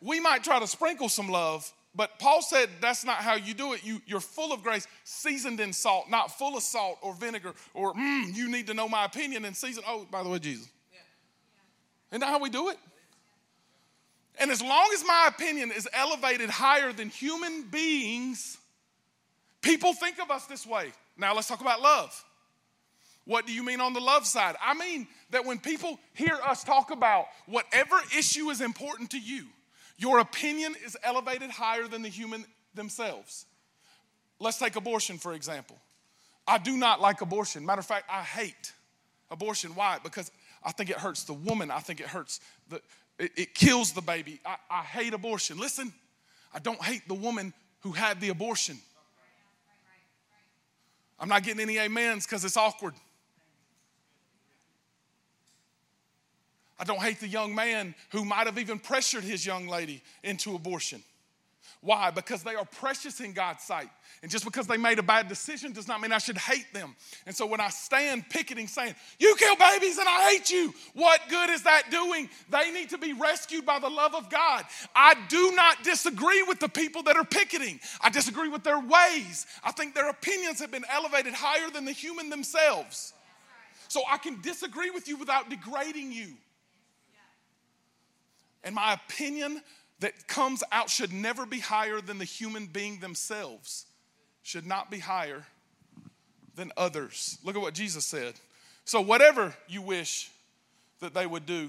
We 0.00 0.18
might 0.18 0.42
try 0.42 0.58
to 0.58 0.66
sprinkle 0.66 1.08
some 1.08 1.28
love, 1.28 1.72
but 1.94 2.18
Paul 2.18 2.42
said 2.42 2.68
that's 2.80 3.04
not 3.04 3.18
how 3.18 3.36
you 3.36 3.54
do 3.54 3.74
it. 3.74 3.84
You, 3.84 4.02
you're 4.06 4.18
full 4.20 4.52
of 4.52 4.64
grace, 4.64 4.88
seasoned 5.04 5.60
in 5.60 5.72
salt, 5.72 6.10
not 6.10 6.36
full 6.36 6.56
of 6.56 6.62
salt 6.64 6.98
or 7.02 7.14
vinegar, 7.14 7.54
or 7.72 7.94
mm, 7.94 8.34
you 8.34 8.50
need 8.50 8.66
to 8.66 8.74
know 8.74 8.88
my 8.88 9.04
opinion 9.04 9.44
and 9.44 9.56
season. 9.56 9.84
Oh, 9.86 10.06
by 10.10 10.24
the 10.24 10.28
way, 10.28 10.40
Jesus. 10.40 10.68
Isn't 12.10 12.20
that 12.20 12.26
how 12.26 12.40
we 12.40 12.50
do 12.50 12.68
it? 12.70 12.78
And 14.42 14.50
as 14.50 14.60
long 14.60 14.90
as 14.92 15.04
my 15.06 15.28
opinion 15.28 15.70
is 15.70 15.88
elevated 15.92 16.50
higher 16.50 16.92
than 16.92 17.10
human 17.10 17.62
beings, 17.62 18.58
people 19.60 19.94
think 19.94 20.20
of 20.20 20.32
us 20.32 20.46
this 20.46 20.66
way. 20.66 20.90
Now 21.16 21.32
let's 21.32 21.46
talk 21.46 21.60
about 21.60 21.80
love. 21.80 22.24
What 23.24 23.46
do 23.46 23.52
you 23.52 23.62
mean 23.62 23.80
on 23.80 23.92
the 23.92 24.00
love 24.00 24.26
side? 24.26 24.56
I 24.60 24.74
mean 24.74 25.06
that 25.30 25.44
when 25.44 25.60
people 25.60 26.00
hear 26.14 26.34
us 26.44 26.64
talk 26.64 26.90
about 26.90 27.26
whatever 27.46 27.94
issue 28.18 28.50
is 28.50 28.60
important 28.60 29.10
to 29.10 29.18
you, 29.20 29.46
your 29.96 30.18
opinion 30.18 30.74
is 30.84 30.96
elevated 31.04 31.50
higher 31.50 31.86
than 31.86 32.02
the 32.02 32.08
human 32.08 32.44
themselves. 32.74 33.46
Let's 34.40 34.58
take 34.58 34.74
abortion, 34.74 35.18
for 35.18 35.34
example. 35.34 35.78
I 36.48 36.58
do 36.58 36.76
not 36.76 37.00
like 37.00 37.20
abortion. 37.20 37.64
Matter 37.64 37.78
of 37.78 37.86
fact, 37.86 38.06
I 38.10 38.22
hate 38.22 38.72
abortion. 39.30 39.76
Why? 39.76 40.00
Because 40.02 40.32
I 40.64 40.72
think 40.72 40.90
it 40.90 40.96
hurts 40.96 41.22
the 41.22 41.32
woman. 41.32 41.70
I 41.70 41.78
think 41.78 42.00
it 42.00 42.06
hurts 42.08 42.40
the, 42.68 42.80
it, 43.22 43.32
it 43.36 43.54
kills 43.54 43.92
the 43.92 44.00
baby. 44.00 44.40
I, 44.44 44.56
I 44.68 44.82
hate 44.82 45.14
abortion. 45.14 45.58
Listen, 45.58 45.92
I 46.52 46.58
don't 46.58 46.82
hate 46.82 47.06
the 47.06 47.14
woman 47.14 47.54
who 47.80 47.92
had 47.92 48.20
the 48.20 48.30
abortion. 48.30 48.78
I'm 51.20 51.28
not 51.28 51.44
getting 51.44 51.60
any 51.60 51.78
amens 51.78 52.26
because 52.26 52.44
it's 52.44 52.56
awkward. 52.56 52.94
I 56.80 56.84
don't 56.84 56.98
hate 56.98 57.20
the 57.20 57.28
young 57.28 57.54
man 57.54 57.94
who 58.10 58.24
might 58.24 58.46
have 58.46 58.58
even 58.58 58.80
pressured 58.80 59.22
his 59.22 59.46
young 59.46 59.68
lady 59.68 60.02
into 60.24 60.56
abortion. 60.56 61.04
Why? 61.82 62.12
Because 62.12 62.44
they 62.44 62.54
are 62.54 62.64
precious 62.64 63.20
in 63.20 63.32
God's 63.32 63.64
sight. 63.64 63.88
And 64.22 64.30
just 64.30 64.44
because 64.44 64.68
they 64.68 64.76
made 64.76 65.00
a 65.00 65.02
bad 65.02 65.26
decision 65.28 65.72
does 65.72 65.88
not 65.88 66.00
mean 66.00 66.12
I 66.12 66.18
should 66.18 66.38
hate 66.38 66.72
them. 66.72 66.94
And 67.26 67.34
so 67.34 67.44
when 67.44 67.60
I 67.60 67.70
stand 67.70 68.28
picketing 68.30 68.68
saying, 68.68 68.94
You 69.18 69.34
kill 69.36 69.56
babies 69.56 69.98
and 69.98 70.08
I 70.08 70.30
hate 70.30 70.48
you, 70.48 70.72
what 70.94 71.20
good 71.28 71.50
is 71.50 71.64
that 71.64 71.90
doing? 71.90 72.30
They 72.50 72.70
need 72.70 72.90
to 72.90 72.98
be 72.98 73.14
rescued 73.14 73.66
by 73.66 73.80
the 73.80 73.88
love 73.88 74.14
of 74.14 74.30
God. 74.30 74.64
I 74.94 75.14
do 75.28 75.50
not 75.56 75.82
disagree 75.82 76.44
with 76.44 76.60
the 76.60 76.68
people 76.68 77.02
that 77.02 77.16
are 77.16 77.24
picketing, 77.24 77.80
I 78.00 78.10
disagree 78.10 78.48
with 78.48 78.62
their 78.62 78.78
ways. 78.78 79.46
I 79.64 79.72
think 79.72 79.96
their 79.96 80.08
opinions 80.08 80.60
have 80.60 80.70
been 80.70 80.84
elevated 80.88 81.34
higher 81.34 81.68
than 81.68 81.84
the 81.84 81.92
human 81.92 82.30
themselves. 82.30 83.12
So 83.88 84.02
I 84.08 84.18
can 84.18 84.40
disagree 84.40 84.90
with 84.90 85.08
you 85.08 85.16
without 85.16 85.50
degrading 85.50 86.12
you. 86.12 86.28
And 88.64 88.74
my 88.74 88.92
opinion 88.92 89.60
that 90.02 90.26
comes 90.26 90.64
out 90.72 90.90
should 90.90 91.12
never 91.12 91.46
be 91.46 91.60
higher 91.60 92.00
than 92.00 92.18
the 92.18 92.24
human 92.24 92.66
being 92.66 92.98
themselves 92.98 93.86
should 94.42 94.66
not 94.66 94.90
be 94.90 94.98
higher 94.98 95.44
than 96.56 96.72
others. 96.76 97.38
Look 97.44 97.54
at 97.54 97.62
what 97.62 97.72
Jesus 97.72 98.04
said. 98.04 98.34
So, 98.84 99.00
whatever 99.00 99.54
you 99.68 99.80
wish 99.80 100.28
that 100.98 101.14
they 101.14 101.24
would 101.24 101.46
do, 101.46 101.68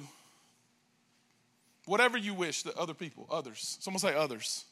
whatever 1.86 2.18
you 2.18 2.34
wish 2.34 2.64
that 2.64 2.76
other 2.76 2.96
people, 2.96 3.28
others, 3.30 3.78
someone 3.80 4.00
say 4.00 4.16
others, 4.16 4.66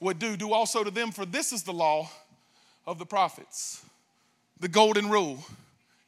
would 0.00 0.18
do, 0.18 0.36
do 0.36 0.52
also 0.52 0.82
to 0.82 0.90
them, 0.90 1.12
for 1.12 1.24
this 1.24 1.52
is 1.52 1.62
the 1.62 1.72
law 1.72 2.10
of 2.84 2.98
the 2.98 3.06
prophets. 3.06 3.80
The 4.58 4.68
golden 4.68 5.08
rule 5.08 5.44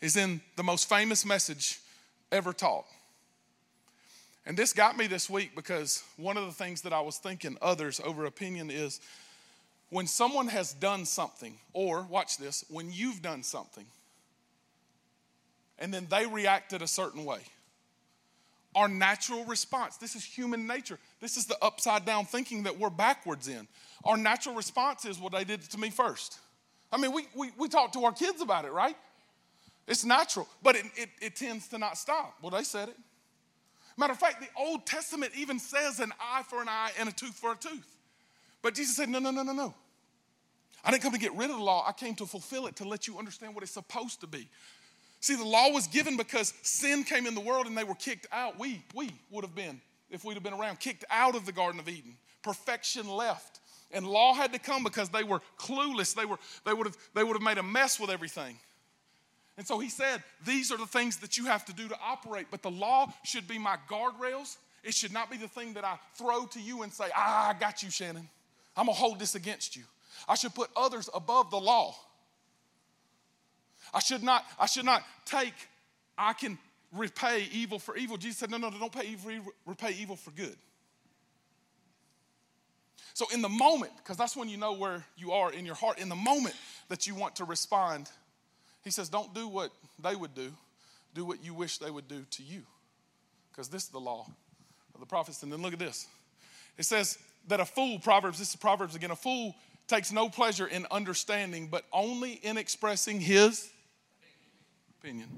is 0.01 0.17
in 0.17 0.41
the 0.57 0.65
most 0.65 0.89
famous 0.89 1.25
message 1.25 1.79
ever 2.33 2.53
taught. 2.53 2.87
And 4.51 4.59
this 4.59 4.73
got 4.73 4.99
me 4.99 5.07
this 5.07 5.31
week 5.31 5.55
because 5.55 6.03
one 6.17 6.37
of 6.37 6.45
the 6.45 6.51
things 6.51 6.81
that 6.81 6.93
I 6.93 7.01
was 7.03 7.19
thinking 7.19 7.57
others 7.63 8.01
over 8.05 8.25
opinion 8.25 8.69
is 8.69 9.01
when 9.91 10.09
someone 10.09 10.49
has 10.49 10.73
done 10.73 11.05
something, 11.05 11.57
or 11.73 12.03
watch 12.03 12.37
this, 12.37 12.65
when 12.69 12.93
you've 12.93 13.23
done 13.23 13.45
something, 13.45 13.87
and 15.79 15.95
then 15.95 16.09
they 16.11 16.27
reacted 16.27 16.83
a 16.83 16.89
certain 16.89 17.25
way. 17.25 17.39
Our 18.75 18.89
natural 18.89 19.45
response, 19.45 19.99
this 19.99 20.17
is 20.17 20.25
human 20.25 20.67
nature. 20.67 20.99
This 21.21 21.37
is 21.37 21.47
the 21.47 21.57
upside 21.63 22.05
down 22.05 22.25
thinking 22.25 22.65
that 22.65 22.77
we're 22.77 22.91
backwards 22.91 23.47
in. 23.47 23.69
Our 24.03 24.17
natural 24.17 24.57
response 24.57 25.05
is, 25.05 25.21
well, 25.21 25.31
they 25.31 25.45
did 25.45 25.61
it 25.61 25.71
to 25.71 25.79
me 25.79 25.91
first. 25.91 26.41
I 26.91 26.97
mean, 26.97 27.13
we, 27.13 27.29
we, 27.37 27.53
we 27.57 27.69
talk 27.69 27.93
to 27.93 28.05
our 28.05 28.13
kids 28.13 28.41
about 28.41 28.65
it, 28.65 28.73
right? 28.73 28.97
It's 29.87 30.05
natural, 30.05 30.49
but 30.61 30.75
it, 30.75 30.87
it, 30.97 31.09
it 31.23 31.37
tends 31.37 31.69
to 31.69 31.79
not 31.79 31.97
stop. 31.97 32.35
Well, 32.43 32.51
they 32.51 32.65
said 32.65 32.89
it. 32.89 32.97
Matter 34.01 34.15
of 34.15 34.19
fact, 34.19 34.41
the 34.41 34.49
Old 34.59 34.87
Testament 34.87 35.33
even 35.37 35.59
says 35.59 36.01
an 36.01 36.11
eye 36.19 36.43
for 36.49 36.63
an 36.63 36.71
eye 36.71 36.91
and 36.99 37.07
a 37.07 37.13
tooth 37.13 37.35
for 37.35 37.53
a 37.53 37.57
tooth. 37.57 37.99
But 38.63 38.75
Jesus 38.75 38.97
said, 38.97 39.11
No, 39.11 39.19
no, 39.19 39.31
no, 39.31 39.43
no, 39.43 39.53
no. 39.53 39.75
I 40.83 40.91
didn't 40.91 41.03
come 41.03 41.13
to 41.13 41.19
get 41.19 41.37
rid 41.37 41.51
of 41.51 41.59
the 41.59 41.63
law. 41.63 41.85
I 41.87 41.93
came 41.93 42.15
to 42.15 42.25
fulfill 42.25 42.67
it, 42.67 42.77
to 42.77 42.89
let 42.89 43.07
you 43.07 43.19
understand 43.19 43.55
what 43.55 43.63
it's 43.63 43.73
supposed 43.73 44.23
to 44.23 44.27
be. 44.27 44.49
See, 45.21 45.37
the 45.37 45.45
law 45.45 45.69
was 45.69 45.87
given 45.87 46.17
because 46.17 46.55
sin 46.63 47.05
came 47.05 47.27
in 47.27 47.35
the 47.35 47.43
world 47.43 47.67
and 47.67 47.77
they 47.77 47.85
were 47.85 47.95
kicked 47.95 48.27
out. 48.33 48.59
We, 48.59 48.83
we 48.95 49.11
would 49.31 49.45
have 49.45 49.55
been, 49.55 49.83
if 50.11 50.25
we'd 50.25 50.33
have 50.33 50.43
been 50.43 50.55
around, 50.55 50.81
kicked 50.81 51.05
out 51.11 51.37
of 51.37 51.45
the 51.45 51.53
Garden 51.53 51.79
of 51.79 51.87
Eden. 51.87 52.17
Perfection 52.43 53.07
left. 53.07 53.61
And 53.93 54.07
law 54.07 54.33
had 54.33 54.55
to 54.55 54.59
come 54.59 54.83
because 54.83 55.11
they 55.11 55.25
were 55.25 55.43
clueless. 55.59 56.15
They, 56.15 56.25
were, 56.25 56.39
they, 56.65 56.73
would 56.73 56.87
have, 56.87 56.97
they 57.15 57.23
would 57.23 57.35
have 57.35 57.43
made 57.43 57.59
a 57.59 57.63
mess 57.63 58.01
with 58.01 58.09
everything. 58.09 58.57
And 59.61 59.67
so 59.67 59.79
he 59.79 59.91
said, 59.91 60.23
These 60.47 60.73
are 60.73 60.79
the 60.79 60.87
things 60.87 61.19
that 61.19 61.37
you 61.37 61.45
have 61.45 61.67
to 61.67 61.75
do 61.75 61.87
to 61.87 61.97
operate. 62.03 62.47
But 62.51 62.63
the 62.63 62.71
law 62.71 63.13
should 63.25 63.47
be 63.47 63.59
my 63.59 63.77
guardrails. 63.91 64.57
It 64.83 64.95
should 64.95 65.13
not 65.13 65.31
be 65.31 65.37
the 65.37 65.49
thing 65.49 65.75
that 65.75 65.85
I 65.85 65.99
throw 66.15 66.47
to 66.47 66.59
you 66.59 66.81
and 66.81 66.91
say, 66.91 67.05
Ah, 67.15 67.51
I 67.51 67.61
got 67.61 67.83
you, 67.83 67.91
Shannon. 67.91 68.27
I'm 68.75 68.87
going 68.87 68.97
to 68.97 68.99
hold 68.99 69.19
this 69.19 69.35
against 69.35 69.77
you. 69.77 69.83
I 70.27 70.35
should 70.35 70.55
put 70.55 70.71
others 70.75 71.11
above 71.13 71.51
the 71.51 71.59
law. 71.59 71.95
I 73.93 73.99
should 73.99 74.23
not, 74.23 74.47
I 74.59 74.65
should 74.65 74.87
not 74.87 75.03
take, 75.27 75.53
I 76.17 76.33
can 76.33 76.57
repay 76.97 77.47
evil 77.53 77.79
for 77.79 77.99
evil. 77.99 78.17
Jesus 78.17 78.39
said, 78.39 78.51
no, 78.51 78.57
no, 78.57 78.71
don't 78.71 78.91
pay 78.91 79.09
evil, 79.09 79.31
repay 79.67 79.95
evil 80.01 80.17
for 80.17 80.31
good. 80.31 80.57
So 83.13 83.27
in 83.35 83.43
the 83.43 83.51
moment, 83.51 83.93
because 83.99 84.17
that's 84.17 84.35
when 84.35 84.49
you 84.49 84.57
know 84.57 84.73
where 84.73 85.05
you 85.19 85.33
are 85.33 85.53
in 85.53 85.67
your 85.67 85.75
heart, 85.75 85.99
in 85.99 86.09
the 86.09 86.17
moment 86.17 86.55
that 86.89 87.07
you 87.07 87.15
want 87.15 87.37
to 87.37 87.45
respond, 87.45 88.09
he 88.83 88.91
says, 88.91 89.09
don't 89.09 89.35
do 89.35 89.49
what 89.49 89.71
they 90.03 90.15
would 90.15 90.35
do, 90.35 90.53
do 91.15 91.25
what 91.25 91.45
you 91.45 91.55
wish 91.55 91.79
they 91.79 91.91
would 91.91 92.09
do 92.09 92.25
to 92.31 92.43
you. 92.43 92.63
Because 93.51 93.69
this 93.69 93.85
is 93.85 93.89
the 93.89 94.01
law 94.01 94.27
of 94.95 95.01
the 95.01 95.07
prophets. 95.07 95.43
And 95.43 95.53
then 95.53 95.61
look 95.63 95.73
at 95.73 95.79
this. 95.79 96.07
It 96.79 96.85
says 96.85 97.19
that 97.49 97.61
a 97.61 97.65
fool, 97.65 97.99
Proverbs, 97.99 98.39
this 98.39 98.51
is 98.51 98.57
Proverbs 98.57 98.95
again, 98.95 99.11
a 99.11 99.17
fool 99.17 99.55
takes 99.87 100.13
no 100.13 100.29
pleasure 100.29 100.67
in 100.67 100.87
understanding, 100.91 101.67
but 101.67 101.85
only 101.93 102.35
in 102.35 102.57
expressing 102.57 103.21
his 103.21 103.69
opinion. 104.99 105.29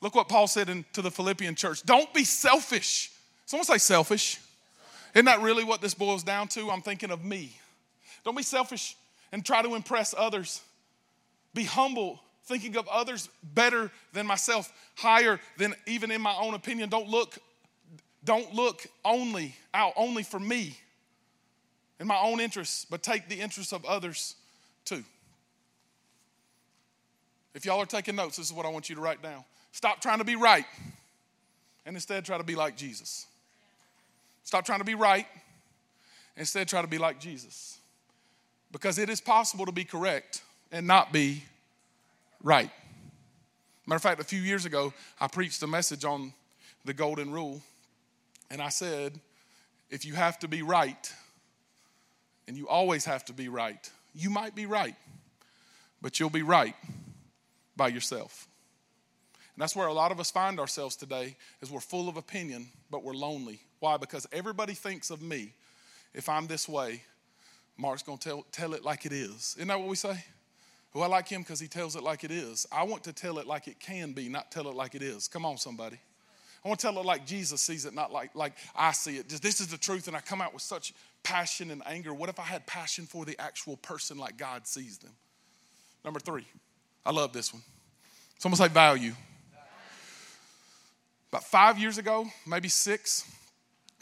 Look 0.00 0.14
what 0.14 0.28
Paul 0.28 0.46
said 0.46 0.68
in, 0.68 0.84
to 0.92 1.02
the 1.02 1.10
Philippian 1.10 1.54
church 1.54 1.82
don't 1.84 2.12
be 2.14 2.24
selfish. 2.24 3.10
Someone 3.46 3.64
say 3.66 3.78
selfish. 3.78 4.38
Isn't 5.14 5.26
that 5.26 5.42
really 5.42 5.64
what 5.64 5.82
this 5.82 5.94
boils 5.94 6.22
down 6.22 6.48
to? 6.48 6.70
I'm 6.70 6.80
thinking 6.80 7.10
of 7.10 7.24
me. 7.24 7.56
Don't 8.24 8.36
be 8.36 8.42
selfish 8.42 8.96
and 9.30 9.44
try 9.44 9.62
to 9.62 9.74
impress 9.74 10.14
others. 10.16 10.62
Be 11.54 11.64
humble, 11.64 12.20
thinking 12.44 12.76
of 12.76 12.88
others 12.88 13.28
better 13.42 13.90
than 14.12 14.26
myself, 14.26 14.72
higher 14.96 15.40
than 15.58 15.74
even 15.86 16.10
in 16.10 16.20
my 16.20 16.34
own 16.40 16.54
opinion. 16.54 16.88
Don't 16.88 17.08
look, 17.08 17.38
don't 18.24 18.54
look 18.54 18.86
only 19.04 19.54
out 19.72 19.92
only 19.96 20.22
for 20.22 20.40
me 20.40 20.76
in 22.00 22.06
my 22.06 22.18
own 22.18 22.40
interests, 22.40 22.84
but 22.88 23.02
take 23.02 23.28
the 23.28 23.40
interests 23.40 23.72
of 23.72 23.84
others 23.84 24.34
too. 24.84 25.04
If 27.54 27.64
y'all 27.64 27.80
are 27.80 27.86
taking 27.86 28.16
notes, 28.16 28.38
this 28.38 28.46
is 28.46 28.52
what 28.52 28.66
I 28.66 28.70
want 28.70 28.88
you 28.88 28.96
to 28.96 29.00
write 29.00 29.22
down. 29.22 29.44
Stop 29.72 30.00
trying 30.00 30.18
to 30.18 30.24
be 30.24 30.36
right 30.36 30.64
and 31.86 31.96
instead 31.96 32.24
try 32.24 32.38
to 32.38 32.44
be 32.44 32.54
like 32.54 32.76
Jesus. 32.76 33.26
Stop 34.44 34.64
trying 34.64 34.80
to 34.80 34.84
be 34.84 34.94
right, 34.94 35.26
instead 36.36 36.68
try 36.68 36.82
to 36.82 36.88
be 36.88 36.98
like 36.98 37.20
Jesus. 37.20 37.78
Because 38.72 38.98
it 38.98 39.08
is 39.08 39.20
possible 39.20 39.66
to 39.66 39.72
be 39.72 39.84
correct 39.84 40.42
and 40.72 40.86
not 40.86 41.12
be 41.12 41.44
right. 42.42 42.70
Matter 43.86 43.96
of 43.96 44.02
fact, 44.02 44.20
a 44.20 44.24
few 44.24 44.40
years 44.40 44.64
ago, 44.64 44.92
I 45.20 45.26
preached 45.26 45.62
a 45.62 45.66
message 45.66 46.04
on 46.04 46.32
the 46.84 46.94
golden 46.94 47.32
rule, 47.32 47.60
and 48.50 48.60
I 48.60 48.68
said, 48.68 49.18
if 49.90 50.04
you 50.04 50.14
have 50.14 50.38
to 50.40 50.48
be 50.48 50.62
right, 50.62 51.12
and 52.46 52.56
you 52.56 52.68
always 52.68 53.04
have 53.04 53.24
to 53.26 53.32
be 53.32 53.48
right, 53.48 53.90
you 54.14 54.30
might 54.30 54.54
be 54.54 54.66
right, 54.66 54.94
but 56.00 56.18
you'll 56.18 56.30
be 56.30 56.42
right 56.42 56.74
by 57.76 57.88
yourself. 57.88 58.46
And 59.54 59.62
that's 59.62 59.76
where 59.76 59.86
a 59.86 59.92
lot 59.92 60.12
of 60.12 60.20
us 60.20 60.30
find 60.30 60.58
ourselves 60.58 60.96
today 60.96 61.36
is 61.60 61.70
we're 61.70 61.80
full 61.80 62.08
of 62.08 62.16
opinion, 62.16 62.68
but 62.90 63.04
we're 63.04 63.14
lonely. 63.14 63.60
Why? 63.80 63.96
Because 63.96 64.26
everybody 64.32 64.74
thinks 64.74 65.10
of 65.10 65.22
me. 65.22 65.54
If 66.14 66.28
I'm 66.28 66.46
this 66.46 66.68
way, 66.68 67.02
Mark's 67.76 68.02
going 68.02 68.18
to 68.18 68.28
tell, 68.28 68.46
tell 68.52 68.74
it 68.74 68.84
like 68.84 69.06
it 69.06 69.12
is. 69.12 69.54
Isn't 69.56 69.68
that 69.68 69.78
what 69.78 69.88
we 69.88 69.96
say? 69.96 70.24
Well, 70.94 71.04
I 71.04 71.06
like 71.06 71.28
him 71.28 71.42
because 71.42 71.58
he 71.58 71.68
tells 71.68 71.96
it 71.96 72.02
like 72.02 72.22
it 72.22 72.30
is. 72.30 72.66
I 72.70 72.82
want 72.82 73.04
to 73.04 73.12
tell 73.12 73.38
it 73.38 73.46
like 73.46 73.66
it 73.66 73.80
can 73.80 74.12
be, 74.12 74.28
not 74.28 74.50
tell 74.50 74.68
it 74.68 74.74
like 74.74 74.94
it 74.94 75.02
is. 75.02 75.26
Come 75.26 75.46
on, 75.46 75.56
somebody. 75.56 75.98
I 76.64 76.68
want 76.68 76.78
to 76.80 76.86
tell 76.86 76.98
it 76.98 77.06
like 77.06 77.26
Jesus 77.26 77.60
sees 77.60 77.86
it, 77.86 77.94
not 77.94 78.12
like, 78.12 78.34
like 78.34 78.52
I 78.76 78.92
see 78.92 79.16
it. 79.16 79.28
Just, 79.28 79.42
this 79.42 79.60
is 79.60 79.68
the 79.68 79.78
truth, 79.78 80.06
and 80.06 80.16
I 80.16 80.20
come 80.20 80.40
out 80.40 80.52
with 80.52 80.62
such 80.62 80.92
passion 81.22 81.70
and 81.70 81.82
anger. 81.86 82.12
What 82.14 82.28
if 82.28 82.38
I 82.38 82.44
had 82.44 82.66
passion 82.66 83.06
for 83.06 83.24
the 83.24 83.36
actual 83.40 83.76
person 83.78 84.18
like 84.18 84.36
God 84.36 84.66
sees 84.66 84.98
them? 84.98 85.12
Number 86.04 86.20
three, 86.20 86.46
I 87.06 87.10
love 87.10 87.32
this 87.32 87.52
one. 87.52 87.62
It's 88.36 88.44
almost 88.44 88.60
like 88.60 88.72
value. 88.72 89.12
About 91.30 91.44
five 91.44 91.78
years 91.78 91.96
ago, 91.96 92.26
maybe 92.46 92.68
six, 92.68 93.24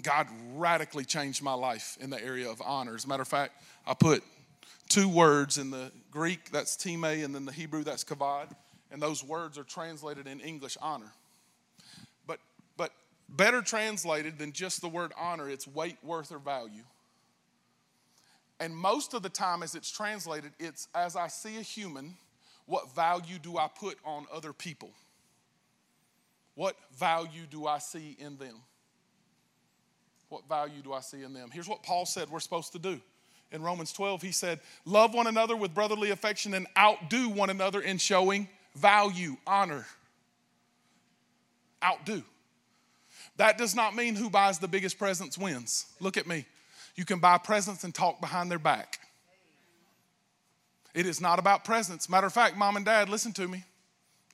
God 0.02 0.26
radically 0.56 1.04
changed 1.04 1.42
my 1.42 1.54
life 1.54 1.96
in 2.00 2.10
the 2.10 2.22
area 2.22 2.50
of 2.50 2.60
honor. 2.60 2.96
As 2.96 3.04
a 3.04 3.08
matter 3.08 3.22
of 3.22 3.28
fact, 3.28 3.52
I 3.86 3.94
put 3.94 4.24
two 4.90 5.08
words 5.08 5.56
in 5.56 5.70
the 5.70 5.90
Greek, 6.10 6.50
that's 6.50 6.76
time, 6.76 7.04
and 7.04 7.34
then 7.34 7.46
the 7.46 7.52
Hebrew, 7.52 7.82
that's 7.82 8.04
kavod, 8.04 8.48
and 8.90 9.00
those 9.00 9.24
words 9.24 9.56
are 9.56 9.64
translated 9.64 10.26
in 10.26 10.40
English 10.40 10.76
honor. 10.82 11.12
But, 12.26 12.40
but 12.76 12.90
better 13.28 13.62
translated 13.62 14.36
than 14.38 14.52
just 14.52 14.82
the 14.82 14.88
word 14.88 15.12
honor, 15.16 15.48
it's 15.48 15.66
weight, 15.66 15.96
worth, 16.02 16.32
or 16.32 16.38
value. 16.38 16.82
And 18.58 18.76
most 18.76 19.14
of 19.14 19.22
the 19.22 19.30
time, 19.30 19.62
as 19.62 19.74
it's 19.74 19.90
translated, 19.90 20.52
it's 20.58 20.88
as 20.94 21.16
I 21.16 21.28
see 21.28 21.56
a 21.56 21.62
human, 21.62 22.16
what 22.66 22.94
value 22.94 23.38
do 23.38 23.56
I 23.56 23.68
put 23.68 23.96
on 24.04 24.26
other 24.32 24.52
people? 24.52 24.90
What 26.56 26.76
value 26.98 27.46
do 27.48 27.66
I 27.66 27.78
see 27.78 28.16
in 28.18 28.36
them? 28.36 28.56
What 30.28 30.48
value 30.48 30.82
do 30.82 30.92
I 30.92 31.00
see 31.00 31.22
in 31.22 31.32
them? 31.32 31.48
Here's 31.52 31.68
what 31.68 31.82
Paul 31.82 32.04
said 32.06 32.28
we're 32.28 32.40
supposed 32.40 32.72
to 32.72 32.78
do. 32.78 33.00
In 33.52 33.62
Romans 33.62 33.92
12, 33.92 34.22
he 34.22 34.32
said, 34.32 34.60
Love 34.84 35.12
one 35.12 35.26
another 35.26 35.56
with 35.56 35.74
brotherly 35.74 36.10
affection 36.10 36.54
and 36.54 36.66
outdo 36.78 37.28
one 37.28 37.50
another 37.50 37.80
in 37.80 37.98
showing 37.98 38.48
value, 38.76 39.36
honor. 39.46 39.86
Outdo. 41.82 42.22
That 43.36 43.58
does 43.58 43.74
not 43.74 43.96
mean 43.96 44.14
who 44.14 44.30
buys 44.30 44.58
the 44.58 44.68
biggest 44.68 44.98
presents 44.98 45.38
wins. 45.38 45.86
Look 45.98 46.16
at 46.16 46.26
me. 46.26 46.44
You 46.94 47.04
can 47.04 47.18
buy 47.18 47.38
presents 47.38 47.84
and 47.84 47.94
talk 47.94 48.20
behind 48.20 48.50
their 48.50 48.58
back. 48.58 48.98
It 50.94 51.06
is 51.06 51.20
not 51.20 51.38
about 51.38 51.64
presents. 51.64 52.08
Matter 52.08 52.26
of 52.26 52.32
fact, 52.32 52.56
mom 52.56 52.76
and 52.76 52.84
dad, 52.84 53.08
listen 53.08 53.32
to 53.34 53.48
me. 53.48 53.64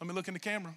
Let 0.01 0.09
me 0.09 0.15
look 0.15 0.29
in 0.29 0.35
the 0.35 0.41
camera. 0.41 0.75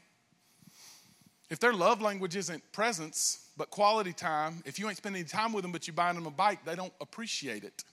If 1.49 1.59
their 1.59 1.73
love 1.73 2.01
language 2.01 2.35
isn't 2.35 2.71
presence, 2.71 3.47
but 3.57 3.69
quality 3.69 4.13
time, 4.13 4.61
if 4.65 4.77
you 4.77 4.87
ain't 4.87 4.97
spending 4.97 5.25
time 5.25 5.51
with 5.51 5.63
them, 5.63 5.71
but 5.71 5.87
you 5.87 5.93
buying 5.93 6.15
them 6.15 6.27
a 6.27 6.31
bike, 6.31 6.63
they 6.63 6.75
don't 6.75 6.93
appreciate 7.01 7.63
it. 7.63 7.83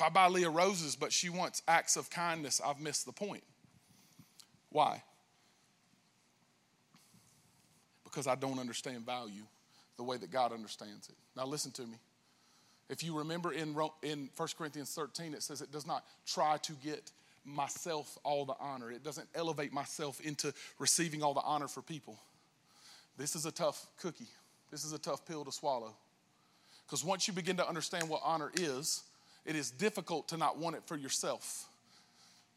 If 0.00 0.06
I 0.06 0.08
buy 0.08 0.28
Leah 0.28 0.48
roses, 0.48 0.96
but 0.96 1.12
she 1.12 1.28
wants 1.28 1.60
acts 1.68 1.98
of 1.98 2.08
kindness, 2.08 2.58
I've 2.64 2.80
missed 2.80 3.04
the 3.04 3.12
point. 3.12 3.42
Why? 4.70 5.02
Because 8.04 8.26
I 8.26 8.34
don't 8.34 8.58
understand 8.58 9.04
value 9.04 9.42
the 9.98 10.02
way 10.02 10.16
that 10.16 10.30
God 10.30 10.54
understands 10.54 11.10
it. 11.10 11.16
Now, 11.36 11.44
listen 11.44 11.70
to 11.72 11.82
me. 11.82 11.98
If 12.88 13.04
you 13.04 13.18
remember 13.18 13.52
in, 13.52 13.76
in 14.02 14.30
1 14.34 14.48
Corinthians 14.56 14.90
13, 14.94 15.34
it 15.34 15.42
says 15.42 15.60
it 15.60 15.70
does 15.70 15.86
not 15.86 16.06
try 16.26 16.56
to 16.62 16.72
get 16.82 17.10
myself 17.44 18.16
all 18.24 18.46
the 18.46 18.56
honor. 18.58 18.90
It 18.90 19.04
doesn't 19.04 19.28
elevate 19.34 19.70
myself 19.70 20.18
into 20.22 20.54
receiving 20.78 21.22
all 21.22 21.34
the 21.34 21.42
honor 21.42 21.68
for 21.68 21.82
people. 21.82 22.18
This 23.18 23.36
is 23.36 23.44
a 23.44 23.52
tough 23.52 23.86
cookie. 24.00 24.28
This 24.70 24.82
is 24.82 24.94
a 24.94 24.98
tough 24.98 25.26
pill 25.26 25.44
to 25.44 25.52
swallow. 25.52 25.94
Because 26.86 27.04
once 27.04 27.28
you 27.28 27.34
begin 27.34 27.58
to 27.58 27.68
understand 27.68 28.08
what 28.08 28.22
honor 28.24 28.50
is, 28.54 29.02
it 29.44 29.56
is 29.56 29.70
difficult 29.70 30.28
to 30.28 30.36
not 30.36 30.58
want 30.58 30.76
it 30.76 30.82
for 30.86 30.96
yourself. 30.96 31.68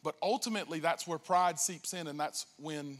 But 0.03 0.15
ultimately, 0.21 0.79
that's 0.79 1.07
where 1.07 1.17
pride 1.17 1.59
seeps 1.59 1.93
in, 1.93 2.07
and 2.07 2.19
that's 2.19 2.45
when 2.59 2.99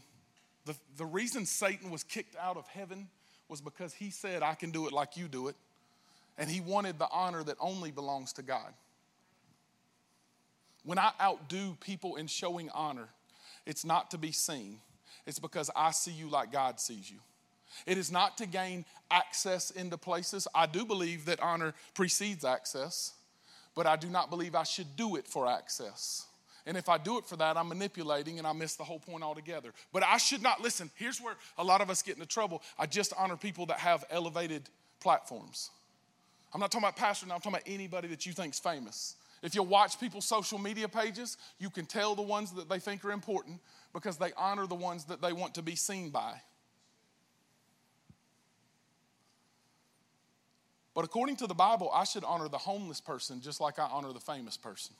the, 0.64 0.74
the 0.96 1.04
reason 1.04 1.44
Satan 1.44 1.90
was 1.90 2.02
kicked 2.02 2.36
out 2.36 2.56
of 2.56 2.66
heaven 2.68 3.08
was 3.48 3.60
because 3.60 3.92
he 3.92 4.10
said, 4.10 4.42
I 4.42 4.54
can 4.54 4.70
do 4.70 4.86
it 4.86 4.92
like 4.92 5.16
you 5.16 5.28
do 5.28 5.48
it. 5.48 5.56
And 6.38 6.50
he 6.50 6.60
wanted 6.60 6.98
the 6.98 7.08
honor 7.12 7.44
that 7.44 7.56
only 7.60 7.90
belongs 7.90 8.32
to 8.34 8.42
God. 8.42 8.72
When 10.84 10.98
I 10.98 11.12
outdo 11.20 11.76
people 11.80 12.16
in 12.16 12.26
showing 12.26 12.70
honor, 12.70 13.08
it's 13.66 13.84
not 13.84 14.10
to 14.10 14.18
be 14.18 14.32
seen, 14.32 14.78
it's 15.26 15.38
because 15.38 15.70
I 15.74 15.90
see 15.92 16.10
you 16.10 16.28
like 16.28 16.52
God 16.52 16.80
sees 16.80 17.10
you. 17.10 17.18
It 17.86 17.98
is 17.98 18.12
not 18.12 18.36
to 18.38 18.46
gain 18.46 18.84
access 19.10 19.70
into 19.70 19.96
places. 19.96 20.46
I 20.54 20.66
do 20.66 20.84
believe 20.84 21.24
that 21.26 21.40
honor 21.40 21.74
precedes 21.94 22.44
access, 22.44 23.12
but 23.74 23.86
I 23.86 23.96
do 23.96 24.08
not 24.08 24.30
believe 24.30 24.54
I 24.54 24.62
should 24.62 24.96
do 24.96 25.16
it 25.16 25.26
for 25.26 25.46
access. 25.46 26.26
And 26.66 26.76
if 26.76 26.88
I 26.88 26.96
do 26.96 27.18
it 27.18 27.26
for 27.26 27.36
that, 27.36 27.56
I'm 27.56 27.68
manipulating 27.68 28.38
and 28.38 28.46
I 28.46 28.52
miss 28.52 28.76
the 28.76 28.84
whole 28.84 28.98
point 28.98 29.22
altogether. 29.22 29.72
But 29.92 30.02
I 30.02 30.16
should 30.16 30.42
not, 30.42 30.62
listen, 30.62 30.90
here's 30.94 31.20
where 31.20 31.34
a 31.58 31.64
lot 31.64 31.80
of 31.82 31.90
us 31.90 32.02
get 32.02 32.14
into 32.14 32.26
trouble. 32.26 32.62
I 32.78 32.86
just 32.86 33.12
honor 33.18 33.36
people 33.36 33.66
that 33.66 33.78
have 33.78 34.04
elevated 34.10 34.62
platforms. 35.00 35.70
I'm 36.54 36.60
not 36.60 36.70
talking 36.70 36.84
about 36.84 36.96
pastor 36.96 37.26
now, 37.26 37.34
I'm 37.34 37.40
talking 37.40 37.54
about 37.54 37.68
anybody 37.68 38.08
that 38.08 38.24
you 38.24 38.32
think's 38.32 38.58
famous. 38.58 39.16
If 39.42 39.54
you 39.54 39.62
watch 39.62 40.00
people's 40.00 40.24
social 40.24 40.58
media 40.58 40.88
pages, 40.88 41.36
you 41.58 41.68
can 41.68 41.84
tell 41.84 42.14
the 42.14 42.22
ones 42.22 42.52
that 42.52 42.70
they 42.70 42.78
think 42.78 43.04
are 43.04 43.12
important 43.12 43.60
because 43.92 44.16
they 44.16 44.32
honor 44.38 44.66
the 44.66 44.74
ones 44.74 45.04
that 45.04 45.20
they 45.20 45.34
want 45.34 45.54
to 45.56 45.62
be 45.62 45.74
seen 45.74 46.08
by. 46.08 46.40
But 50.94 51.04
according 51.04 51.36
to 51.36 51.46
the 51.46 51.54
Bible, 51.54 51.90
I 51.92 52.04
should 52.04 52.24
honor 52.24 52.48
the 52.48 52.58
homeless 52.58 53.00
person 53.00 53.40
just 53.40 53.60
like 53.60 53.78
I 53.78 53.86
honor 53.86 54.12
the 54.12 54.20
famous 54.20 54.56
person. 54.56 54.94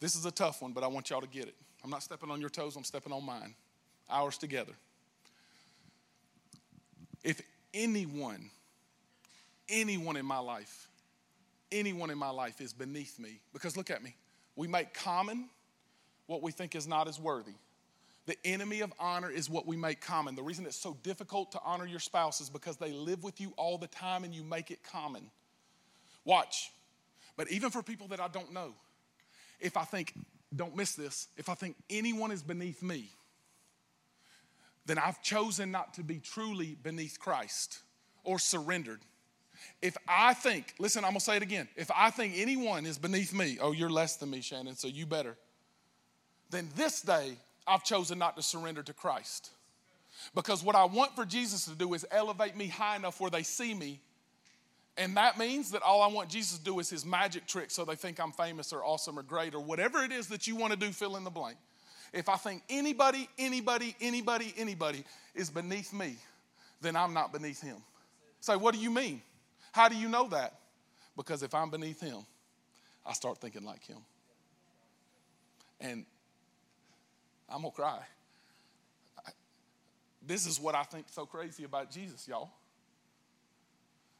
This 0.00 0.16
is 0.16 0.24
a 0.24 0.30
tough 0.30 0.62
one, 0.62 0.72
but 0.72 0.82
I 0.82 0.86
want 0.86 1.10
y'all 1.10 1.20
to 1.20 1.28
get 1.28 1.44
it. 1.44 1.54
I'm 1.82 1.90
not 1.90 2.02
stepping 2.02 2.30
on 2.30 2.40
your 2.40 2.50
toes, 2.50 2.76
I'm 2.76 2.84
stepping 2.84 3.12
on 3.12 3.24
mine. 3.24 3.54
Ours 4.08 4.38
together. 4.38 4.72
If 7.22 7.40
anyone 7.72 8.50
anyone 9.70 10.16
in 10.16 10.26
my 10.26 10.38
life, 10.38 10.88
anyone 11.72 12.10
in 12.10 12.18
my 12.18 12.30
life 12.30 12.60
is 12.60 12.72
beneath 12.72 13.18
me. 13.18 13.40
Because 13.52 13.76
look 13.76 13.90
at 13.90 14.02
me. 14.02 14.14
We 14.56 14.66
make 14.66 14.92
common 14.92 15.48
what 16.26 16.42
we 16.42 16.52
think 16.52 16.74
is 16.74 16.86
not 16.86 17.08
as 17.08 17.18
worthy. 17.18 17.54
The 18.30 18.38
enemy 18.44 18.80
of 18.82 18.92
honor 19.00 19.28
is 19.28 19.50
what 19.50 19.66
we 19.66 19.76
make 19.76 20.00
common. 20.00 20.36
The 20.36 20.42
reason 20.44 20.64
it's 20.64 20.76
so 20.76 20.96
difficult 21.02 21.50
to 21.50 21.60
honor 21.64 21.84
your 21.84 21.98
spouse 21.98 22.40
is 22.40 22.48
because 22.48 22.76
they 22.76 22.92
live 22.92 23.24
with 23.24 23.40
you 23.40 23.52
all 23.56 23.76
the 23.76 23.88
time 23.88 24.22
and 24.22 24.32
you 24.32 24.44
make 24.44 24.70
it 24.70 24.84
common. 24.84 25.32
Watch. 26.24 26.70
But 27.36 27.50
even 27.50 27.70
for 27.70 27.82
people 27.82 28.06
that 28.06 28.20
I 28.20 28.28
don't 28.28 28.52
know, 28.52 28.72
if 29.58 29.76
I 29.76 29.82
think, 29.82 30.14
don't 30.54 30.76
miss 30.76 30.94
this, 30.94 31.26
if 31.36 31.48
I 31.48 31.54
think 31.54 31.74
anyone 31.90 32.30
is 32.30 32.40
beneath 32.40 32.84
me, 32.84 33.10
then 34.86 34.96
I've 34.96 35.20
chosen 35.22 35.72
not 35.72 35.94
to 35.94 36.04
be 36.04 36.20
truly 36.20 36.76
beneath 36.80 37.18
Christ 37.18 37.80
or 38.22 38.38
surrendered. 38.38 39.00
If 39.82 39.96
I 40.06 40.34
think, 40.34 40.74
listen, 40.78 41.04
I'm 41.04 41.10
gonna 41.10 41.18
say 41.18 41.36
it 41.36 41.42
again. 41.42 41.66
If 41.74 41.90
I 41.90 42.10
think 42.10 42.34
anyone 42.36 42.86
is 42.86 42.96
beneath 42.96 43.34
me, 43.34 43.58
oh, 43.60 43.72
you're 43.72 43.90
less 43.90 44.14
than 44.14 44.30
me, 44.30 44.40
Shannon, 44.40 44.76
so 44.76 44.86
you 44.86 45.04
better. 45.04 45.36
Then 46.50 46.68
this 46.76 47.00
day, 47.00 47.36
I've 47.66 47.84
chosen 47.84 48.18
not 48.18 48.36
to 48.36 48.42
surrender 48.42 48.82
to 48.82 48.92
Christ. 48.92 49.50
Because 50.34 50.62
what 50.62 50.76
I 50.76 50.84
want 50.84 51.14
for 51.14 51.24
Jesus 51.24 51.64
to 51.66 51.74
do 51.74 51.94
is 51.94 52.06
elevate 52.10 52.56
me 52.56 52.66
high 52.66 52.96
enough 52.96 53.20
where 53.20 53.30
they 53.30 53.42
see 53.42 53.74
me. 53.74 54.00
And 54.96 55.16
that 55.16 55.38
means 55.38 55.70
that 55.70 55.82
all 55.82 56.02
I 56.02 56.08
want 56.08 56.28
Jesus 56.28 56.58
to 56.58 56.64
do 56.64 56.78
is 56.78 56.90
his 56.90 57.06
magic 57.06 57.46
trick 57.46 57.70
so 57.70 57.84
they 57.84 57.94
think 57.94 58.20
I'm 58.20 58.32
famous 58.32 58.72
or 58.72 58.84
awesome 58.84 59.18
or 59.18 59.22
great 59.22 59.54
or 59.54 59.60
whatever 59.60 60.02
it 60.02 60.12
is 60.12 60.26
that 60.28 60.46
you 60.46 60.56
want 60.56 60.72
to 60.72 60.78
do, 60.78 60.90
fill 60.92 61.16
in 61.16 61.24
the 61.24 61.30
blank. 61.30 61.56
If 62.12 62.28
I 62.28 62.36
think 62.36 62.62
anybody, 62.68 63.28
anybody, 63.38 63.94
anybody, 64.00 64.52
anybody 64.56 65.04
is 65.34 65.48
beneath 65.48 65.92
me, 65.92 66.16
then 66.80 66.96
I'm 66.96 67.14
not 67.14 67.32
beneath 67.32 67.60
him. 67.60 67.76
So, 68.40 68.58
what 68.58 68.74
do 68.74 68.80
you 68.80 68.90
mean? 68.90 69.22
How 69.72 69.88
do 69.88 69.96
you 69.96 70.08
know 70.08 70.26
that? 70.28 70.54
Because 71.16 71.42
if 71.42 71.54
I'm 71.54 71.70
beneath 71.70 72.00
him, 72.00 72.18
I 73.06 73.12
start 73.12 73.38
thinking 73.38 73.64
like 73.64 73.84
him. 73.86 73.98
And 75.80 76.04
I'm 77.50 77.62
going 77.62 77.72
to 77.72 77.76
cry. 77.76 77.98
This 80.22 80.46
is 80.46 80.60
what 80.60 80.74
I 80.74 80.82
think 80.82 81.06
so 81.10 81.26
crazy 81.26 81.64
about 81.64 81.90
Jesus, 81.90 82.28
y'all. 82.28 82.50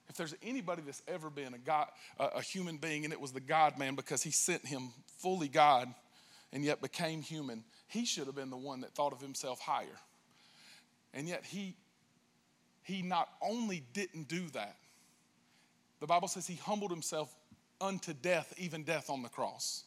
If 0.08 0.16
there's 0.16 0.34
anybody 0.42 0.82
that's 0.84 1.02
ever 1.06 1.30
been 1.30 1.54
a 1.54 1.58
God, 1.58 1.86
a 2.18 2.42
human 2.42 2.78
being, 2.78 3.04
and 3.04 3.12
it 3.12 3.20
was 3.20 3.32
the 3.32 3.40
God 3.40 3.78
man 3.78 3.94
because 3.94 4.22
he 4.22 4.32
sent 4.32 4.66
him 4.66 4.88
fully 5.18 5.46
God 5.46 5.92
and 6.52 6.64
yet 6.64 6.82
became 6.82 7.22
human, 7.22 7.62
he 7.86 8.04
should 8.04 8.26
have 8.26 8.34
been 8.34 8.50
the 8.50 8.56
one 8.56 8.80
that 8.80 8.90
thought 8.90 9.12
of 9.12 9.20
himself 9.20 9.60
higher. 9.60 9.86
And 11.14 11.28
yet 11.28 11.44
he 11.44 11.76
he 12.82 13.02
not 13.02 13.28
only 13.40 13.84
didn't 13.92 14.26
do 14.26 14.48
that, 14.50 14.76
the 16.00 16.06
Bible 16.06 16.26
says 16.26 16.46
he 16.46 16.56
humbled 16.56 16.90
himself 16.90 17.32
unto 17.80 18.12
death, 18.12 18.52
even 18.58 18.82
death 18.82 19.10
on 19.10 19.22
the 19.22 19.28
cross. 19.28 19.84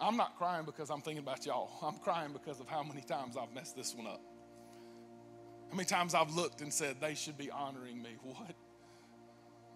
I'm 0.00 0.16
not 0.16 0.36
crying 0.36 0.64
because 0.64 0.90
I'm 0.90 1.00
thinking 1.00 1.22
about 1.22 1.44
y'all. 1.44 1.70
I'm 1.82 1.98
crying 1.98 2.32
because 2.32 2.60
of 2.60 2.68
how 2.68 2.82
many 2.82 3.00
times 3.00 3.36
I've 3.36 3.52
messed 3.52 3.76
this 3.76 3.94
one 3.94 4.06
up. 4.06 4.20
How 5.70 5.76
many 5.76 5.86
times 5.86 6.14
I've 6.14 6.34
looked 6.34 6.60
and 6.60 6.72
said, 6.72 6.96
they 7.00 7.14
should 7.14 7.36
be 7.36 7.50
honoring 7.50 8.02
me. 8.02 8.10
What? 8.22 8.54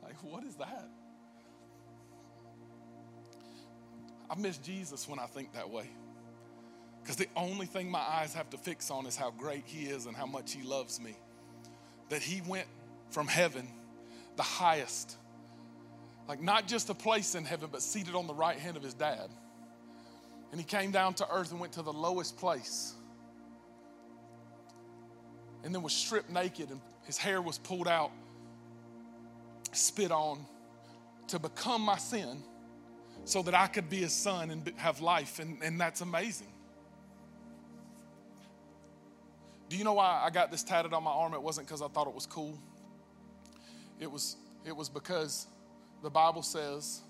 Like, 0.02 0.16
what 0.24 0.42
is 0.42 0.56
that? 0.56 0.88
I 4.28 4.34
miss 4.34 4.58
Jesus 4.58 5.06
when 5.06 5.20
I 5.20 5.26
think 5.26 5.52
that 5.52 5.70
way. 5.70 5.88
Because 7.02 7.16
the 7.16 7.28
only 7.36 7.66
thing 7.66 7.90
my 7.90 8.00
eyes 8.00 8.34
have 8.34 8.48
to 8.50 8.58
fix 8.58 8.90
on 8.90 9.06
is 9.06 9.16
how 9.16 9.30
great 9.30 9.64
He 9.66 9.84
is 9.86 10.06
and 10.06 10.16
how 10.16 10.26
much 10.26 10.52
He 10.52 10.62
loves 10.62 11.00
me. 11.00 11.16
That 12.08 12.22
He 12.22 12.40
went 12.48 12.66
from 13.10 13.28
heaven, 13.28 13.68
the 14.36 14.42
highest, 14.42 15.16
like 16.28 16.40
not 16.40 16.66
just 16.66 16.88
a 16.90 16.94
place 16.94 17.34
in 17.34 17.44
heaven, 17.44 17.68
but 17.70 17.82
seated 17.82 18.14
on 18.14 18.26
the 18.26 18.34
right 18.34 18.58
hand 18.58 18.76
of 18.76 18.82
His 18.82 18.94
dad. 18.94 19.30
And 20.53 20.61
He 20.61 20.64
came 20.64 20.92
down 20.92 21.14
to 21.14 21.28
earth 21.30 21.50
and 21.50 21.59
went 21.59 21.72
to 21.72 21.82
the 21.82 21.92
lowest 21.92 22.36
place. 22.36 22.94
And 25.64 25.74
then 25.74 25.82
was 25.82 25.92
stripped 25.92 26.30
naked 26.30 26.70
and 26.70 26.80
His 27.05 27.18
hair 27.18 27.42
was 27.42 27.59
pulled 27.59 27.88
out, 27.88 28.12
spit 29.72 30.12
on 30.12 30.46
to 31.28 31.38
become 31.38 31.82
my 31.82 31.98
sin 31.98 32.42
so 33.24 33.42
that 33.42 33.55
I 33.55 33.66
could 33.66 33.88
be 33.88 33.98
His 33.98 34.12
son 34.12 34.50
and 34.50 34.72
have 34.76 35.00
life. 35.00 35.38
And, 35.38 35.62
and 35.62 35.80
that's 35.80 36.00
amazing. 36.00 36.53
Do 39.72 39.78
you 39.78 39.84
know 39.84 39.94
why 39.94 40.22
I 40.22 40.28
got 40.28 40.50
this 40.50 40.62
tatted 40.62 40.92
on 40.92 41.03
my 41.03 41.11
arm? 41.11 41.32
It 41.32 41.42
wasn't 41.42 41.66
because 41.66 41.80
I 41.80 41.88
thought 41.88 42.07
it 42.07 42.14
was 42.14 42.26
cool. 42.26 42.59
It 43.98 44.11
was, 44.11 44.36
it 44.66 44.76
was 44.76 44.90
because 44.90 45.46
the 46.03 46.11
Bible 46.11 46.42
says 46.42 47.00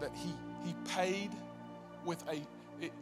that 0.00 0.10
he, 0.14 0.34
he 0.66 0.74
paid 0.94 1.30
with 2.04 2.22
a, 2.28 2.40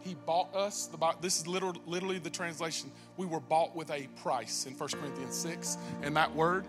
he 0.03 0.15
bought 0.27 0.55
us. 0.55 0.87
The, 0.87 1.15
this 1.21 1.39
is 1.41 1.47
literally, 1.47 1.81
literally 1.87 2.19
the 2.19 2.31
translation. 2.31 2.91
We 3.17 3.27
were 3.27 3.41
bought 3.41 3.75
with 3.75 3.91
a 3.91 4.09
price 4.23 4.67
in 4.67 4.75
1 4.75 4.89
Corinthians 4.91 5.37
6. 5.37 5.79
And 6.03 6.17
that 6.17 6.35
word 6.35 6.67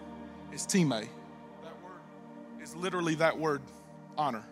is 0.54 0.66
time. 0.66 0.90
That 0.90 1.02
word 1.02 2.62
is 2.62 2.76
literally 2.76 3.16
that 3.16 3.38
word, 3.38 3.62
honor. 4.18 4.44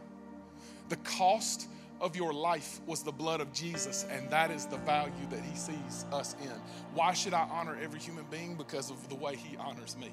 The 0.90 0.98
cost 0.98 1.68
of 2.02 2.16
your 2.16 2.34
life 2.34 2.80
was 2.86 3.04
the 3.04 3.12
blood 3.12 3.42
of 3.42 3.52
Jesus, 3.54 4.06
and 4.10 4.30
that 4.30 4.52
is 4.52 4.66
the 4.66 4.78
value 4.78 5.28
that 5.30 5.44
He 5.44 5.56
sees 5.56 6.06
us 6.12 6.36
in. 6.42 6.52
Why 6.94 7.14
should 7.14 7.34
I 7.34 7.48
honor 7.52 7.78
every 7.82 8.00
human 8.00 8.26
being? 8.32 8.56
Because 8.56 8.90
of 8.90 9.10
the 9.10 9.16
way 9.16 9.36
He 9.36 9.58
honors 9.58 9.98
me, 9.98 10.12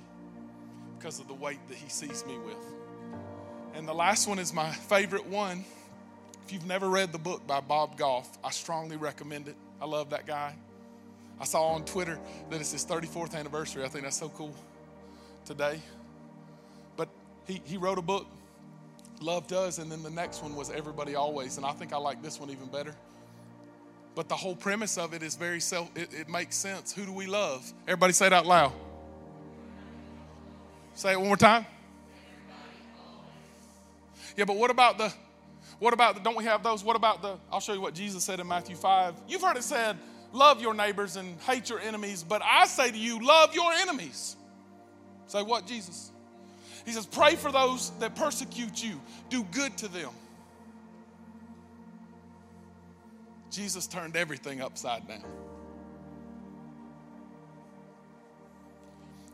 because 0.98 1.20
of 1.20 1.28
the 1.28 1.34
weight 1.34 1.60
that 1.68 1.76
He 1.76 1.88
sees 1.88 2.24
me 2.26 2.38
with. 2.38 2.56
And 3.74 3.86
the 3.86 3.94
last 3.94 4.26
one 4.26 4.38
is 4.38 4.52
my 4.52 4.70
favorite 4.70 5.26
one. 5.26 5.64
If 6.46 6.52
you've 6.52 6.66
never 6.66 6.88
read 6.88 7.10
the 7.10 7.18
book 7.18 7.44
by 7.44 7.60
Bob 7.60 7.98
Goff, 7.98 8.38
I 8.44 8.50
strongly 8.50 8.96
recommend 8.96 9.48
it. 9.48 9.56
I 9.80 9.84
love 9.84 10.10
that 10.10 10.28
guy. 10.28 10.54
I 11.40 11.44
saw 11.44 11.70
on 11.70 11.84
Twitter 11.84 12.20
that 12.50 12.60
it's 12.60 12.70
his 12.70 12.86
34th 12.86 13.34
anniversary. 13.34 13.82
I 13.82 13.88
think 13.88 14.04
that's 14.04 14.16
so 14.16 14.28
cool 14.28 14.54
today. 15.44 15.80
But 16.96 17.08
he, 17.48 17.60
he 17.64 17.76
wrote 17.76 17.98
a 17.98 18.02
book 18.02 18.28
Love 19.20 19.48
does, 19.48 19.80
and 19.80 19.90
then 19.90 20.04
the 20.04 20.10
next 20.10 20.40
one 20.40 20.54
was 20.54 20.70
Everybody 20.70 21.16
Always, 21.16 21.56
and 21.56 21.66
I 21.66 21.72
think 21.72 21.92
I 21.92 21.96
like 21.96 22.22
this 22.22 22.38
one 22.38 22.50
even 22.50 22.68
better. 22.68 22.94
But 24.14 24.28
the 24.28 24.36
whole 24.36 24.54
premise 24.54 24.98
of 24.98 25.14
it 25.14 25.24
is 25.24 25.34
very 25.34 25.58
self, 25.58 25.90
it, 25.96 26.14
it 26.14 26.28
makes 26.28 26.54
sense. 26.54 26.92
Who 26.92 27.06
do 27.06 27.12
we 27.12 27.26
love? 27.26 27.72
Everybody 27.88 28.12
say 28.12 28.28
it 28.28 28.32
out 28.32 28.46
loud. 28.46 28.72
Say 30.94 31.10
it 31.10 31.18
one 31.18 31.26
more 31.26 31.36
time. 31.36 31.66
Yeah, 34.36 34.44
but 34.44 34.56
what 34.56 34.70
about 34.70 34.98
the, 34.98 35.12
what 35.78 35.92
about 35.92 36.14
the, 36.14 36.20
don't 36.20 36.36
we 36.36 36.44
have 36.44 36.62
those? 36.62 36.82
What 36.82 36.96
about 36.96 37.22
the, 37.22 37.36
I'll 37.52 37.60
show 37.60 37.72
you 37.72 37.80
what 37.80 37.94
Jesus 37.94 38.24
said 38.24 38.40
in 38.40 38.48
Matthew 38.48 38.76
5. 38.76 39.14
You've 39.28 39.42
heard 39.42 39.56
it 39.56 39.62
said, 39.64 39.98
love 40.32 40.60
your 40.60 40.74
neighbors 40.74 41.16
and 41.16 41.38
hate 41.42 41.68
your 41.68 41.80
enemies, 41.80 42.24
but 42.26 42.42
I 42.42 42.66
say 42.66 42.90
to 42.90 42.96
you, 42.96 43.24
love 43.24 43.54
your 43.54 43.72
enemies. 43.72 44.36
Say 45.26 45.42
what, 45.42 45.66
Jesus? 45.66 46.12
He 46.86 46.92
says, 46.92 47.04
Pray 47.04 47.34
for 47.34 47.50
those 47.50 47.90
that 47.98 48.14
persecute 48.14 48.82
you, 48.82 49.00
do 49.28 49.42
good 49.44 49.76
to 49.78 49.88
them. 49.88 50.10
Jesus 53.50 53.86
turned 53.86 54.16
everything 54.16 54.60
upside 54.60 55.06
down. 55.08 55.24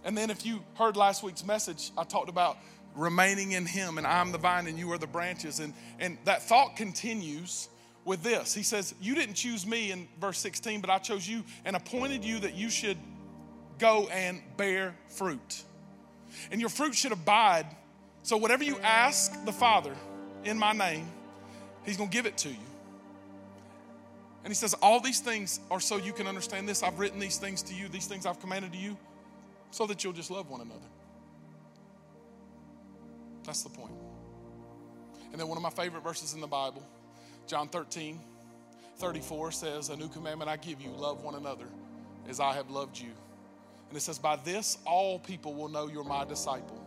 And 0.05 0.17
then, 0.17 0.31
if 0.31 0.47
you 0.47 0.65
heard 0.75 0.97
last 0.97 1.23
week's 1.23 1.45
message, 1.45 1.93
I 1.97 2.05
talked 2.05 2.29
about 2.29 2.57
remaining 2.95 3.53
in 3.53 3.67
Him, 3.67 3.99
and 3.99 4.07
I'm 4.07 4.33
the 4.33 4.39
vine 4.39 4.67
and 4.67 4.79
you 4.79 4.93
are 4.93 4.99
the 4.99 5.07
branches. 5.07 5.61
And, 5.61 5.75
and 5.99 6.19
that 6.25 6.43
thought 6.43 6.77
continues 6.77 7.69
with 8.05 8.23
this 8.23 8.55
He 8.55 8.63
says, 8.63 8.95
You 9.01 9.15
didn't 9.15 9.35
choose 9.35 9.67
me 9.67 9.91
in 9.93 10.09
verse 10.21 10.39
16, 10.39 10.81
but 10.81 10.91
I 10.91 10.99
chose 10.99 11.27
you 11.27 11.45
and 11.65 11.77
appointed 11.77 12.25
you 12.25 12.41
that 12.41 12.55
you 12.55 12.71
should 12.71 12.99
go 13.79 14.09
and 14.09 14.41
bear 14.57 14.95
fruit 15.09 15.65
and 16.51 16.61
your 16.61 16.71
fruit 16.71 16.95
should 16.95 17.13
abide. 17.13 17.67
So, 18.23 18.37
whatever 18.37 18.65
you 18.65 18.79
ask 18.79 19.45
the 19.45 19.53
Father 19.53 19.95
in 20.45 20.59
my 20.59 20.73
name, 20.73 21.07
He's 21.85 21.97
going 21.97 22.11
to 22.11 22.13
give 22.13 22.27
it 22.27 22.39
to 22.39 22.49
you. 22.49 22.57
And 24.45 24.51
He 24.51 24.55
says, 24.55 24.75
All 24.75 25.01
these 25.01 25.21
things 25.21 25.61
are 25.71 25.81
so 25.81 25.97
you 25.97 26.13
can 26.13 26.27
understand 26.27 26.69
this. 26.69 26.83
I've 26.83 26.99
written 26.99 27.19
these 27.19 27.39
things 27.39 27.63
to 27.63 27.75
you, 27.75 27.89
these 27.89 28.07
things 28.07 28.27
I've 28.27 28.41
commanded 28.41 28.73
to 28.73 28.79
you, 28.79 28.97
so 29.71 29.87
that 29.87 30.05
you'll 30.05 30.13
just 30.13 30.31
love 30.31 30.51
one 30.51 30.61
another. 30.61 30.87
That's 33.45 33.63
the 33.63 33.71
point. 33.71 33.95
And 35.33 35.41
then 35.41 35.49
one 35.49 35.57
of 35.57 35.63
my 35.63 35.71
favorite 35.71 36.03
verses 36.03 36.35
in 36.35 36.41
the 36.41 36.47
Bible, 36.47 36.83
John 37.47 37.69
13, 37.69 38.21
34 38.97 39.53
says, 39.53 39.89
A 39.89 39.97
new 39.97 40.09
commandment 40.09 40.51
I 40.51 40.57
give 40.57 40.81
you 40.81 40.91
love 40.91 41.23
one 41.23 41.35
another 41.35 41.67
as 42.29 42.39
I 42.39 42.55
have 42.55 42.71
loved 42.71 42.99
you. 42.99 43.11
And 43.89 43.97
it 43.97 44.01
says, 44.01 44.19
By 44.19 44.37
this 44.37 44.79
all 44.87 45.19
people 45.19 45.55
will 45.55 45.69
know 45.69 45.89
you're 45.89 46.05
my 46.05 46.25
disciple 46.25 46.83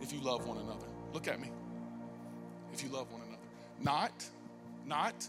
if 0.00 0.12
you 0.12 0.20
love 0.20 0.46
one 0.46 0.58
another. 0.58 0.86
Look 1.12 1.28
at 1.28 1.40
me. 1.40 1.50
If 2.72 2.82
you 2.82 2.90
love 2.90 3.10
one 3.10 3.22
another. 3.22 3.38
Not, 3.80 4.12
not 4.86 5.28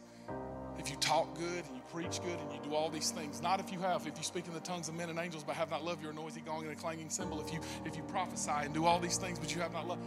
if 0.77 0.89
you 0.89 0.95
talk 0.97 1.37
good 1.37 1.65
and 1.65 1.75
you 1.75 1.81
preach 1.91 2.21
good 2.21 2.39
and 2.39 2.53
you 2.53 2.59
do 2.63 2.75
all 2.75 2.89
these 2.89 3.11
things. 3.11 3.41
Not 3.41 3.59
if 3.59 3.71
you 3.71 3.79
have, 3.79 4.07
if 4.07 4.17
you 4.17 4.23
speak 4.23 4.47
in 4.47 4.53
the 4.53 4.59
tongues 4.59 4.87
of 4.87 4.95
men 4.95 5.09
and 5.09 5.19
angels 5.19 5.43
but 5.43 5.55
have 5.55 5.71
not 5.71 5.83
love, 5.83 6.01
you're 6.01 6.11
a 6.11 6.15
noisy 6.15 6.41
gong 6.41 6.63
and 6.63 6.71
a 6.71 6.75
clanging 6.75 7.09
cymbal. 7.09 7.41
If 7.41 7.53
you 7.53 7.59
if 7.85 7.95
you 7.97 8.03
prophesy 8.03 8.51
and 8.51 8.73
do 8.73 8.85
all 8.85 8.99
these 8.99 9.17
things 9.17 9.39
but 9.39 9.53
you 9.53 9.61
have 9.61 9.73
not 9.73 9.87
love. 9.87 9.99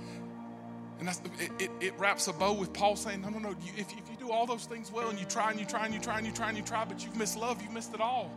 And 1.02 1.08
that's, 1.08 1.20
it, 1.40 1.50
it, 1.58 1.70
it 1.80 1.94
wraps 1.98 2.28
a 2.28 2.32
bow 2.32 2.52
with 2.52 2.72
Paul 2.72 2.94
saying, 2.94 3.22
no, 3.22 3.28
no, 3.28 3.40
no. 3.40 3.48
You, 3.48 3.72
if, 3.76 3.90
if 3.90 4.08
you 4.08 4.16
do 4.20 4.30
all 4.30 4.46
those 4.46 4.66
things 4.66 4.92
well 4.92 5.10
and 5.10 5.18
you 5.18 5.24
try 5.24 5.50
and 5.50 5.58
you 5.58 5.66
try 5.66 5.84
and 5.84 5.92
you 5.92 5.98
try 5.98 6.18
and 6.18 6.24
you 6.24 6.32
try 6.32 6.48
and 6.48 6.56
you 6.56 6.62
try, 6.62 6.84
but 6.84 7.04
you've 7.04 7.16
missed 7.16 7.36
love, 7.36 7.60
you've 7.60 7.72
missed 7.72 7.92
it 7.92 8.00
all. 8.00 8.30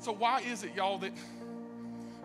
So 0.00 0.10
why 0.10 0.40
is 0.40 0.64
it, 0.64 0.74
y'all, 0.74 0.98
that 0.98 1.12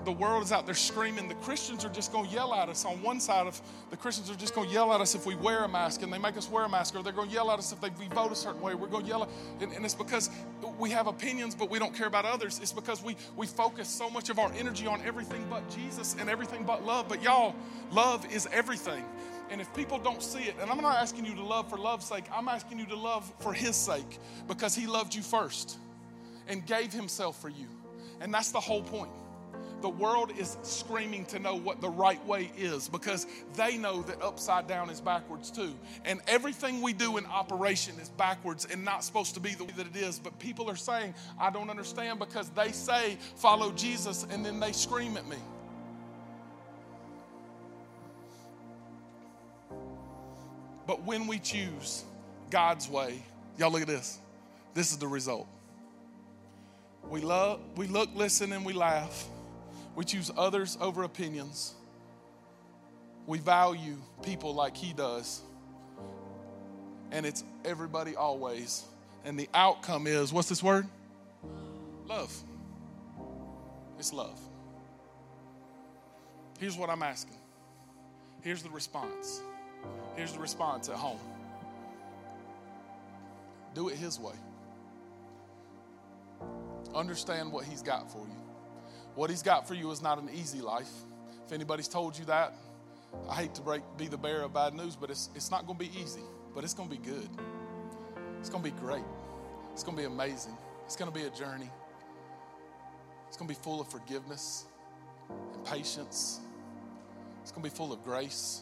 the 0.04 0.12
world 0.12 0.42
is 0.42 0.52
out 0.52 0.66
there 0.66 0.74
screaming. 0.74 1.28
The 1.28 1.36
Christians 1.36 1.86
are 1.86 1.90
just 1.90 2.12
going 2.12 2.28
to 2.28 2.34
yell 2.34 2.56
at 2.56 2.70
us. 2.70 2.86
On 2.86 3.04
one 3.04 3.20
side 3.20 3.46
of 3.46 3.62
the 3.92 3.98
Christians 3.98 4.32
are 4.32 4.36
just 4.36 4.56
going 4.56 4.68
to 4.68 4.74
yell 4.74 4.92
at 4.94 5.00
us 5.00 5.14
if 5.14 5.28
we 5.28 5.36
wear 5.36 5.64
a 5.64 5.70
mask 5.70 6.02
and 6.02 6.12
they 6.12 6.18
make 6.18 6.38
us 6.38 6.50
wear 6.50 6.64
a 6.64 6.70
mask, 6.70 6.96
or 6.96 7.04
they're 7.04 7.14
going 7.14 7.30
to 7.30 7.34
yell 7.36 7.52
at 7.52 7.60
us 7.60 7.72
if 7.72 7.80
they, 7.82 7.92
we 8.00 8.08
vote 8.08 8.32
a 8.32 8.36
certain 8.36 8.62
way. 8.62 8.74
We're 8.74 8.88
going 8.88 9.04
to 9.04 9.10
yell, 9.10 9.22
at, 9.22 9.30
and, 9.62 9.72
and 9.74 9.86
it's 9.86 9.94
because 9.94 10.32
we 10.80 10.90
have 10.90 11.06
opinions, 11.06 11.54
but 11.54 11.70
we 11.70 11.78
don't 11.78 11.94
care 11.94 12.08
about 12.08 12.26
others. 12.26 12.60
It's 12.64 12.74
because 12.74 13.04
we 13.04 13.16
we 13.38 13.46
focus 13.46 13.88
so 13.88 14.10
much 14.10 14.32
of 14.32 14.40
our 14.40 14.52
energy 14.54 14.88
on 14.88 15.02
everything 15.04 15.46
but 15.52 15.70
Jesus 15.70 16.16
and 16.20 16.32
everything 16.32 16.64
but 16.64 16.84
love. 16.84 17.08
But 17.08 17.22
y'all, 17.22 17.54
love 17.92 18.26
is 18.34 18.48
everything. 18.52 19.06
And 19.52 19.60
if 19.60 19.72
people 19.76 20.00
don't 20.00 20.24
see 20.24 20.44
it, 20.44 20.56
and 20.62 20.72
I'm 20.72 20.82
not 20.82 20.96
asking 20.96 21.26
you 21.26 21.36
to 21.36 21.44
love 21.44 21.70
for 21.70 21.78
love's 21.78 22.06
sake, 22.06 22.24
I'm 22.34 22.48
asking 22.48 22.80
you 22.80 22.86
to 22.86 22.96
love 22.96 23.32
for 23.40 23.54
His 23.54 23.76
sake 23.76 24.18
because 24.48 24.74
He 24.74 24.88
loved 24.88 25.14
you 25.14 25.22
first 25.22 25.78
and 26.48 26.66
gave 26.66 26.94
Himself 26.94 27.40
for 27.42 27.50
you. 27.50 27.68
And 28.22 28.34
that's 28.34 28.52
the 28.52 28.62
whole 28.62 28.82
point. 28.82 29.12
The 29.82 29.90
world 29.90 30.32
is 30.38 30.58
screaming 30.62 31.26
to 31.26 31.40
know 31.40 31.56
what 31.56 31.82
the 31.82 31.90
right 31.90 32.24
way 32.26 32.52
is 32.56 32.88
because 32.88 33.26
they 33.56 33.78
know 33.78 34.04
that 34.04 34.22
upside 34.22 34.68
down 34.68 34.90
is 34.90 35.02
backwards 35.02 35.52
too. 35.52 35.74
And 36.06 36.22
everything 36.28 36.82
we 36.82 36.94
do 36.94 37.18
in 37.18 37.26
operation 37.26 37.96
is 38.00 38.10
backwards 38.10 38.68
and 38.72 38.86
not 38.86 39.04
supposed 39.04 39.34
to 39.34 39.40
be 39.40 39.56
the 39.56 39.66
way 39.66 39.74
that 39.76 39.88
it 39.88 39.96
is. 39.96 40.20
But 40.20 40.38
people 40.40 40.70
are 40.70 40.76
saying, 40.76 41.16
I 41.40 41.50
don't 41.50 41.70
understand 41.70 42.20
because 42.20 42.50
they 42.50 42.72
say, 42.72 43.18
follow 43.36 43.72
Jesus, 43.72 44.26
and 44.30 44.46
then 44.46 44.60
they 44.60 44.72
scream 44.72 45.18
at 45.18 45.28
me. 45.28 45.38
But 50.88 51.04
when 51.04 51.28
we 51.28 51.40
choose 51.40 52.04
God's 52.50 52.90
way, 52.90 53.24
y'all 53.58 53.72
look 53.72 53.82
at 53.82 53.88
this. 53.88 54.20
This 54.74 54.92
is 54.92 54.98
the 54.98 55.08
result. 55.08 55.48
We 57.10 57.22
love, 57.22 57.60
we 57.76 57.88
look, 57.88 58.10
listen, 58.16 58.54
and 58.54 58.66
we 58.66 58.74
laugh. 58.74 59.28
We 59.96 60.06
choose 60.06 60.32
others 60.38 60.78
over 60.80 61.04
opinions. 61.04 61.74
We 63.28 63.40
value 63.40 63.98
people 64.24 64.54
like 64.54 64.76
he 64.78 64.94
does. 64.94 65.42
And 67.12 67.26
it's 67.26 67.44
everybody 67.66 68.16
always. 68.16 68.84
And 69.26 69.38
the 69.38 69.50
outcome 69.54 70.08
is 70.08 70.32
what's 70.32 70.50
this 70.50 70.64
word? 70.64 70.88
Love. 72.08 72.34
It's 74.00 74.14
love. 74.14 74.40
Here's 76.60 76.78
what 76.78 76.90
I'm 76.90 77.04
asking. 77.04 77.38
Here's 78.42 78.64
the 78.64 78.70
response. 78.70 79.42
Here's 80.16 80.34
the 80.34 80.40
response 80.40 80.90
at 80.90 80.96
home. 80.96 81.20
Do 83.74 83.90
it 83.90 83.96
His 83.96 84.20
way. 84.20 84.34
Understand 86.94 87.52
what 87.52 87.66
He's 87.66 87.82
got 87.82 88.12
for 88.12 88.20
you. 88.20 88.36
What 89.16 89.30
He's 89.30 89.42
got 89.42 89.68
for 89.68 89.74
you 89.74 89.90
is 89.92 90.02
not 90.02 90.22
an 90.22 90.30
easy 90.34 90.62
life. 90.62 90.92
If 91.46 91.54
anybody's 91.54 91.88
told 91.88 92.18
you 92.18 92.26
that, 92.26 92.54
I 93.30 93.36
hate 93.36 93.56
to 93.56 93.62
break, 93.62 93.84
be 93.98 94.08
the 94.08 94.18
bearer 94.18 94.44
of 94.44 94.54
bad 94.54 94.74
news, 94.74 94.96
but 94.96 95.10
it's, 95.10 95.30
it's 95.36 95.52
not 95.52 95.66
going 95.66 95.78
to 95.78 95.86
be 95.86 95.92
easy, 96.00 96.22
but 96.54 96.64
it's 96.64 96.74
going 96.74 96.90
to 96.90 96.96
be 96.96 97.06
good. 97.06 97.30
It's 98.40 98.50
going 98.50 98.64
to 98.64 98.70
be 98.70 98.78
great. 98.80 99.04
It's 99.74 99.84
going 99.84 99.96
to 99.96 100.02
be 100.02 100.08
amazing. 100.08 100.58
It's 100.86 100.96
going 100.96 101.12
to 101.12 101.18
be 101.18 101.26
a 101.26 101.30
journey. 101.30 101.70
It's 103.28 103.38
going 103.38 103.48
to 103.48 103.54
be 103.54 103.62
full 103.62 103.80
of 103.80 103.88
forgiveness 103.90 104.66
and 105.54 105.64
patience. 105.66 106.42
It's 107.42 107.52
going 107.52 107.64
to 107.64 107.70
be 107.70 107.76
full 107.76 107.94
of 107.94 108.04
grace 108.04 108.62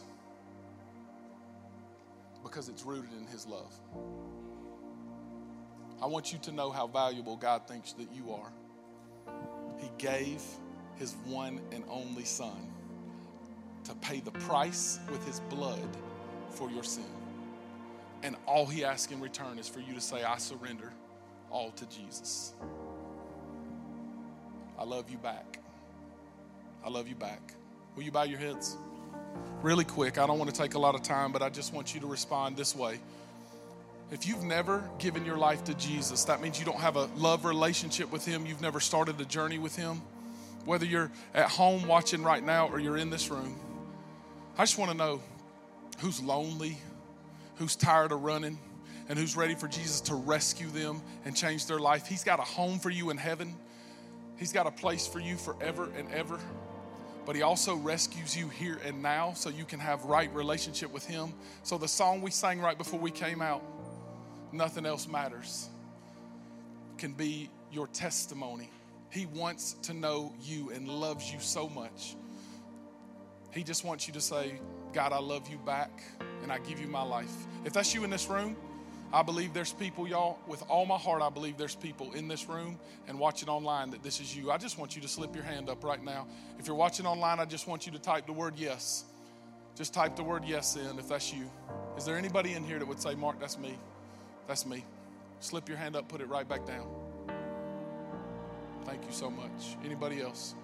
because 2.42 2.68
it's 2.68 2.84
rooted 2.84 3.10
in 3.18 3.26
His 3.26 3.46
love. 3.46 3.72
I 6.02 6.06
want 6.06 6.32
you 6.32 6.38
to 6.40 6.52
know 6.52 6.70
how 6.70 6.86
valuable 6.86 7.36
God 7.36 7.68
thinks 7.68 7.92
that 7.94 8.08
you 8.12 8.32
are. 8.32 8.52
He 9.78 9.90
gave 9.98 10.42
His 10.96 11.14
one 11.26 11.60
and 11.72 11.84
only 11.88 12.24
Son 12.24 12.68
to 13.84 13.94
pay 13.96 14.20
the 14.20 14.30
price 14.32 14.98
with 15.10 15.24
His 15.26 15.40
blood 15.50 15.88
for 16.50 16.70
your 16.70 16.84
sin. 16.84 17.04
And 18.22 18.36
all 18.46 18.66
He 18.66 18.84
asks 18.84 19.12
in 19.12 19.20
return 19.20 19.58
is 19.58 19.68
for 19.68 19.80
you 19.80 19.94
to 19.94 20.00
say, 20.00 20.22
I 20.22 20.38
surrender 20.38 20.92
all 21.50 21.70
to 21.72 21.86
Jesus. 21.86 22.54
I 24.78 24.84
love 24.84 25.10
you 25.10 25.18
back. 25.18 25.58
I 26.84 26.88
love 26.88 27.08
you 27.08 27.14
back. 27.14 27.54
Will 27.94 28.02
you 28.02 28.10
bow 28.10 28.22
your 28.22 28.38
heads? 28.38 28.76
Really 29.62 29.84
quick, 29.84 30.18
I 30.18 30.26
don't 30.26 30.38
want 30.38 30.52
to 30.52 30.58
take 30.58 30.74
a 30.74 30.78
lot 30.78 30.94
of 30.94 31.02
time, 31.02 31.32
but 31.32 31.42
I 31.42 31.50
just 31.50 31.74
want 31.74 31.94
you 31.94 32.00
to 32.00 32.06
respond 32.06 32.56
this 32.56 32.74
way. 32.74 32.98
If 34.10 34.26
you've 34.26 34.42
never 34.42 34.82
given 34.98 35.24
your 35.24 35.36
life 35.36 35.62
to 35.64 35.74
Jesus, 35.74 36.24
that 36.24 36.40
means 36.40 36.58
you 36.58 36.64
don't 36.64 36.80
have 36.80 36.96
a 36.96 37.04
love 37.16 37.44
relationship 37.44 38.10
with 38.10 38.24
Him. 38.24 38.46
You've 38.46 38.62
never 38.62 38.80
started 38.80 39.20
a 39.20 39.24
journey 39.24 39.58
with 39.58 39.76
Him. 39.76 40.02
Whether 40.64 40.86
you're 40.86 41.12
at 41.34 41.48
home 41.48 41.86
watching 41.86 42.22
right 42.22 42.42
now 42.42 42.68
or 42.68 42.80
you're 42.80 42.96
in 42.96 43.10
this 43.10 43.30
room, 43.30 43.54
I 44.58 44.62
just 44.62 44.78
want 44.78 44.90
to 44.90 44.96
know 44.96 45.20
who's 45.98 46.22
lonely, 46.22 46.76
who's 47.56 47.76
tired 47.76 48.12
of 48.12 48.22
running, 48.22 48.58
and 49.08 49.18
who's 49.18 49.36
ready 49.36 49.54
for 49.54 49.68
Jesus 49.68 50.00
to 50.02 50.14
rescue 50.14 50.68
them 50.68 51.02
and 51.24 51.36
change 51.36 51.66
their 51.66 51.78
life. 51.78 52.06
He's 52.06 52.24
got 52.24 52.38
a 52.38 52.44
home 52.44 52.78
for 52.78 52.90
you 52.90 53.10
in 53.10 53.16
heaven, 53.16 53.54
He's 54.38 54.52
got 54.54 54.66
a 54.66 54.70
place 54.70 55.06
for 55.06 55.20
you 55.20 55.36
forever 55.36 55.90
and 55.98 56.10
ever 56.12 56.40
but 57.30 57.36
he 57.36 57.42
also 57.42 57.76
rescues 57.76 58.36
you 58.36 58.48
here 58.48 58.80
and 58.84 59.00
now 59.00 59.32
so 59.34 59.50
you 59.50 59.64
can 59.64 59.78
have 59.78 60.04
right 60.04 60.34
relationship 60.34 60.92
with 60.92 61.06
him. 61.06 61.32
So 61.62 61.78
the 61.78 61.86
song 61.86 62.22
we 62.22 62.32
sang 62.32 62.60
right 62.60 62.76
before 62.76 62.98
we 62.98 63.12
came 63.12 63.40
out 63.40 63.62
nothing 64.50 64.84
else 64.84 65.06
matters 65.06 65.68
can 66.98 67.12
be 67.12 67.48
your 67.70 67.86
testimony. 67.86 68.68
He 69.10 69.26
wants 69.26 69.74
to 69.82 69.94
know 69.94 70.34
you 70.42 70.70
and 70.70 70.88
loves 70.88 71.32
you 71.32 71.38
so 71.38 71.68
much. 71.68 72.16
He 73.52 73.62
just 73.62 73.84
wants 73.84 74.08
you 74.08 74.14
to 74.14 74.20
say 74.20 74.58
god 74.92 75.12
i 75.12 75.20
love 75.20 75.48
you 75.48 75.58
back 75.58 76.02
and 76.42 76.50
i 76.50 76.58
give 76.58 76.80
you 76.80 76.88
my 76.88 77.02
life. 77.02 77.32
If 77.64 77.72
that's 77.72 77.94
you 77.94 78.02
in 78.02 78.10
this 78.10 78.28
room 78.28 78.56
I 79.12 79.22
believe 79.22 79.52
there's 79.52 79.72
people, 79.72 80.06
y'all, 80.06 80.38
with 80.46 80.62
all 80.68 80.86
my 80.86 80.96
heart, 80.96 81.20
I 81.20 81.30
believe 81.30 81.56
there's 81.56 81.74
people 81.74 82.12
in 82.12 82.28
this 82.28 82.48
room 82.48 82.78
and 83.08 83.18
watching 83.18 83.48
online 83.48 83.90
that 83.90 84.04
this 84.04 84.20
is 84.20 84.36
you. 84.36 84.52
I 84.52 84.56
just 84.56 84.78
want 84.78 84.94
you 84.94 85.02
to 85.02 85.08
slip 85.08 85.34
your 85.34 85.42
hand 85.42 85.68
up 85.68 85.82
right 85.82 86.02
now. 86.02 86.28
If 86.58 86.68
you're 86.68 86.76
watching 86.76 87.06
online, 87.06 87.40
I 87.40 87.44
just 87.44 87.66
want 87.66 87.86
you 87.86 87.92
to 87.92 87.98
type 87.98 88.26
the 88.26 88.32
word 88.32 88.54
yes. 88.56 89.04
Just 89.74 89.94
type 89.94 90.14
the 90.14 90.22
word 90.22 90.44
yes 90.44 90.76
in 90.76 90.98
if 90.98 91.08
that's 91.08 91.32
you. 91.34 91.50
Is 91.96 92.04
there 92.04 92.16
anybody 92.16 92.52
in 92.52 92.64
here 92.64 92.78
that 92.78 92.86
would 92.86 93.00
say, 93.00 93.16
Mark, 93.16 93.40
that's 93.40 93.58
me? 93.58 93.76
That's 94.46 94.64
me. 94.64 94.84
Slip 95.40 95.68
your 95.68 95.78
hand 95.78 95.96
up, 95.96 96.06
put 96.06 96.20
it 96.20 96.28
right 96.28 96.48
back 96.48 96.64
down. 96.64 96.86
Thank 98.84 99.04
you 99.04 99.12
so 99.12 99.28
much. 99.28 99.76
Anybody 99.84 100.20
else? 100.20 100.54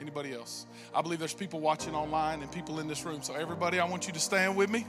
Anybody 0.00 0.32
else? 0.32 0.66
I 0.94 1.02
believe 1.02 1.18
there's 1.18 1.34
people 1.34 1.60
watching 1.60 1.94
online 1.94 2.42
and 2.42 2.50
people 2.52 2.80
in 2.80 2.86
this 2.86 3.04
room. 3.04 3.22
So, 3.22 3.34
everybody, 3.34 3.80
I 3.80 3.84
want 3.84 4.06
you 4.06 4.12
to 4.12 4.20
stand 4.20 4.56
with 4.56 4.70
me. 4.70 4.86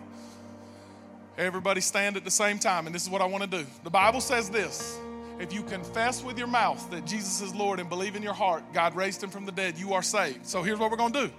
Everybody 1.38 1.82
stand 1.82 2.16
at 2.16 2.24
the 2.24 2.32
same 2.32 2.60
time, 2.60 2.86
and 2.86 2.96
this 2.96 3.04
is 3.04 3.10
what 3.10 3.22
I 3.22 3.26
want 3.26 3.44
to 3.44 3.50
do. 3.50 3.66
The 3.84 3.90
Bible 3.90 4.22
says 4.22 4.50
this 4.50 4.98
if 5.40 5.54
you 5.54 5.64
confess 5.64 6.24
with 6.24 6.38
your 6.38 6.48
mouth 6.48 6.90
that 6.92 7.06
Jesus 7.06 7.42
is 7.42 7.54
Lord 7.54 7.80
and 7.80 7.90
believe 7.90 8.16
in 8.16 8.24
your 8.24 8.34
heart 8.34 8.64
God 8.74 8.96
raised 8.96 9.22
him 9.22 9.30
from 9.30 9.46
the 9.46 9.52
dead, 9.52 9.78
you 9.78 9.94
are 9.94 10.02
saved. 10.02 10.46
So 10.48 10.64
here's 10.64 10.80
what 10.80 10.92
we're 10.92 10.98
going 10.98 11.12
to 11.14 11.28
do. 11.28 11.34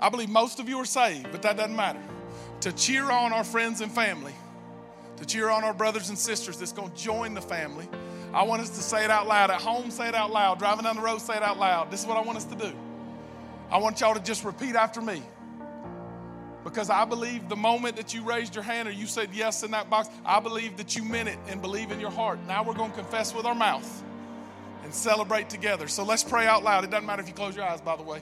I 0.00 0.08
believe 0.08 0.28
most 0.28 0.58
of 0.58 0.68
you 0.68 0.78
are 0.78 0.84
saved, 0.84 1.30
but 1.30 1.42
that 1.42 1.56
doesn't 1.56 1.76
matter. 1.76 2.00
To 2.62 2.72
cheer 2.72 3.10
on 3.10 3.32
our 3.32 3.44
friends 3.44 3.80
and 3.80 3.92
family, 3.92 4.34
to 5.18 5.24
cheer 5.24 5.48
on 5.50 5.62
our 5.62 5.72
brothers 5.72 6.08
and 6.08 6.18
sisters 6.18 6.56
that's 6.56 6.72
going 6.72 6.90
to 6.90 6.96
join 6.96 7.34
the 7.34 7.40
family, 7.40 7.88
I 8.34 8.42
want 8.42 8.62
us 8.62 8.70
to 8.70 8.82
say 8.82 9.04
it 9.04 9.10
out 9.10 9.28
loud. 9.28 9.50
At 9.50 9.60
home, 9.60 9.90
say 9.92 10.08
it 10.08 10.14
out 10.14 10.32
loud. 10.32 10.58
Driving 10.58 10.84
down 10.84 10.96
the 10.96 11.02
road, 11.02 11.20
say 11.20 11.36
it 11.36 11.42
out 11.42 11.58
loud. 11.58 11.92
This 11.92 12.00
is 12.00 12.06
what 12.06 12.16
I 12.16 12.22
want 12.22 12.38
us 12.38 12.44
to 12.46 12.56
do. 12.56 12.72
I 13.70 13.78
want 13.78 14.00
y'all 14.00 14.14
to 14.14 14.20
just 14.20 14.44
repeat 14.44 14.74
after 14.74 15.00
me. 15.00 15.22
Because 16.64 16.90
I 16.90 17.04
believe 17.04 17.48
the 17.48 17.56
moment 17.56 17.96
that 17.96 18.14
you 18.14 18.22
raised 18.22 18.54
your 18.54 18.62
hand 18.62 18.88
or 18.88 18.92
you 18.92 19.06
said 19.06 19.30
yes 19.32 19.62
in 19.62 19.72
that 19.72 19.90
box, 19.90 20.08
I 20.24 20.38
believe 20.40 20.76
that 20.76 20.94
you 20.94 21.02
meant 21.02 21.28
it 21.28 21.38
and 21.48 21.60
believe 21.60 21.90
in 21.90 21.98
your 21.98 22.10
heart. 22.10 22.38
Now 22.46 22.62
we're 22.62 22.74
going 22.74 22.90
to 22.90 22.96
confess 22.96 23.34
with 23.34 23.46
our 23.46 23.54
mouth 23.54 24.02
and 24.84 24.94
celebrate 24.94 25.50
together. 25.50 25.88
So 25.88 26.04
let's 26.04 26.22
pray 26.22 26.46
out 26.46 26.62
loud. 26.62 26.84
It 26.84 26.90
doesn't 26.90 27.06
matter 27.06 27.22
if 27.22 27.28
you 27.28 27.34
close 27.34 27.56
your 27.56 27.64
eyes, 27.64 27.80
by 27.80 27.96
the 27.96 28.04
way. 28.04 28.20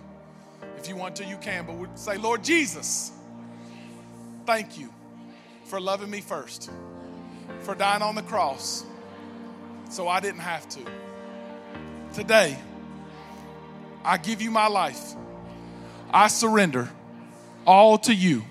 If 0.78 0.88
you 0.88 0.96
want 0.96 1.16
to, 1.16 1.24
you 1.24 1.36
can. 1.36 1.66
But 1.66 1.76
we 1.76 1.88
say, 1.94 2.16
Lord 2.16 2.42
Jesus, 2.42 3.12
thank 4.46 4.78
you 4.78 4.92
for 5.64 5.78
loving 5.78 6.10
me 6.10 6.22
first, 6.22 6.70
for 7.60 7.74
dying 7.74 8.02
on 8.02 8.14
the 8.14 8.22
cross 8.22 8.84
so 9.90 10.08
I 10.08 10.20
didn't 10.20 10.40
have 10.40 10.66
to. 10.70 10.80
Today, 12.14 12.58
I 14.02 14.16
give 14.16 14.40
you 14.40 14.50
my 14.50 14.68
life. 14.68 15.14
I 16.10 16.28
surrender 16.28 16.88
all 17.66 17.98
to 17.98 18.14
you. 18.14 18.44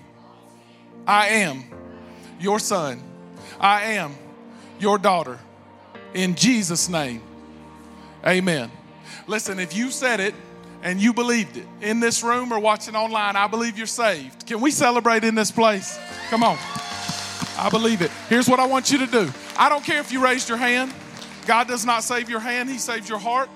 I 1.06 1.28
am 1.28 1.64
your 2.38 2.58
son. 2.58 3.02
I 3.58 3.82
am 3.94 4.14
your 4.78 4.98
daughter. 4.98 5.38
In 6.14 6.34
Jesus' 6.34 6.88
name, 6.88 7.22
amen. 8.26 8.70
Listen, 9.26 9.60
if 9.60 9.76
you 9.76 9.90
said 9.90 10.18
it 10.18 10.34
and 10.82 11.00
you 11.00 11.12
believed 11.12 11.56
it 11.56 11.66
in 11.82 12.00
this 12.00 12.22
room 12.22 12.52
or 12.52 12.58
watching 12.58 12.96
online, 12.96 13.36
I 13.36 13.46
believe 13.46 13.76
you're 13.76 13.86
saved. 13.86 14.46
Can 14.46 14.60
we 14.60 14.70
celebrate 14.70 15.24
in 15.24 15.34
this 15.34 15.50
place? 15.50 15.98
Come 16.30 16.42
on. 16.42 16.58
I 17.58 17.68
believe 17.70 18.00
it. 18.00 18.10
Here's 18.28 18.48
what 18.48 18.58
I 18.58 18.66
want 18.66 18.90
you 18.90 18.98
to 18.98 19.06
do 19.06 19.30
I 19.56 19.68
don't 19.68 19.84
care 19.84 20.00
if 20.00 20.10
you 20.10 20.22
raised 20.22 20.48
your 20.48 20.58
hand, 20.58 20.92
God 21.46 21.68
does 21.68 21.84
not 21.84 22.02
save 22.02 22.28
your 22.28 22.40
hand, 22.40 22.68
He 22.68 22.78
saves 22.78 23.08
your 23.08 23.18
heart. 23.18 23.50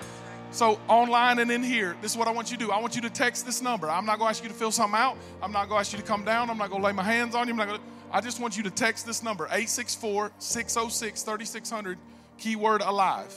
So, 0.55 0.79
online 0.87 1.39
and 1.39 1.51
in 1.51 1.61
here, 1.61 1.97
this 2.01 2.11
is 2.11 2.17
what 2.17 2.29
I 2.29 2.31
want 2.31 2.49
you 2.49 2.55
to 2.57 2.63
do. 2.63 2.71
I 2.71 2.79
want 2.79 2.95
you 2.95 3.01
to 3.01 3.09
text 3.09 3.45
this 3.45 3.61
number. 3.61 3.89
I'm 3.89 4.05
not 4.05 4.19
going 4.19 4.27
to 4.27 4.37
ask 4.37 4.41
you 4.41 4.47
to 4.47 4.55
fill 4.55 4.71
something 4.71 4.97
out. 4.97 5.17
I'm 5.41 5.51
not 5.51 5.67
going 5.67 5.75
to 5.75 5.79
ask 5.81 5.91
you 5.91 5.99
to 5.99 6.05
come 6.05 6.23
down. 6.23 6.49
I'm 6.49 6.57
not 6.57 6.69
going 6.69 6.81
to 6.81 6.85
lay 6.85 6.93
my 6.93 7.03
hands 7.03 7.35
on 7.35 7.47
you. 7.47 7.51
I'm 7.51 7.57
not 7.57 7.67
going 7.67 7.79
to, 7.81 7.85
I 8.09 8.21
just 8.21 8.39
want 8.39 8.55
you 8.55 8.63
to 8.63 8.71
text 8.71 9.05
this 9.05 9.21
number 9.21 9.47
864 9.47 10.31
606 10.39 11.23
3600, 11.23 11.97
keyword 12.37 12.79
alive. 12.83 13.35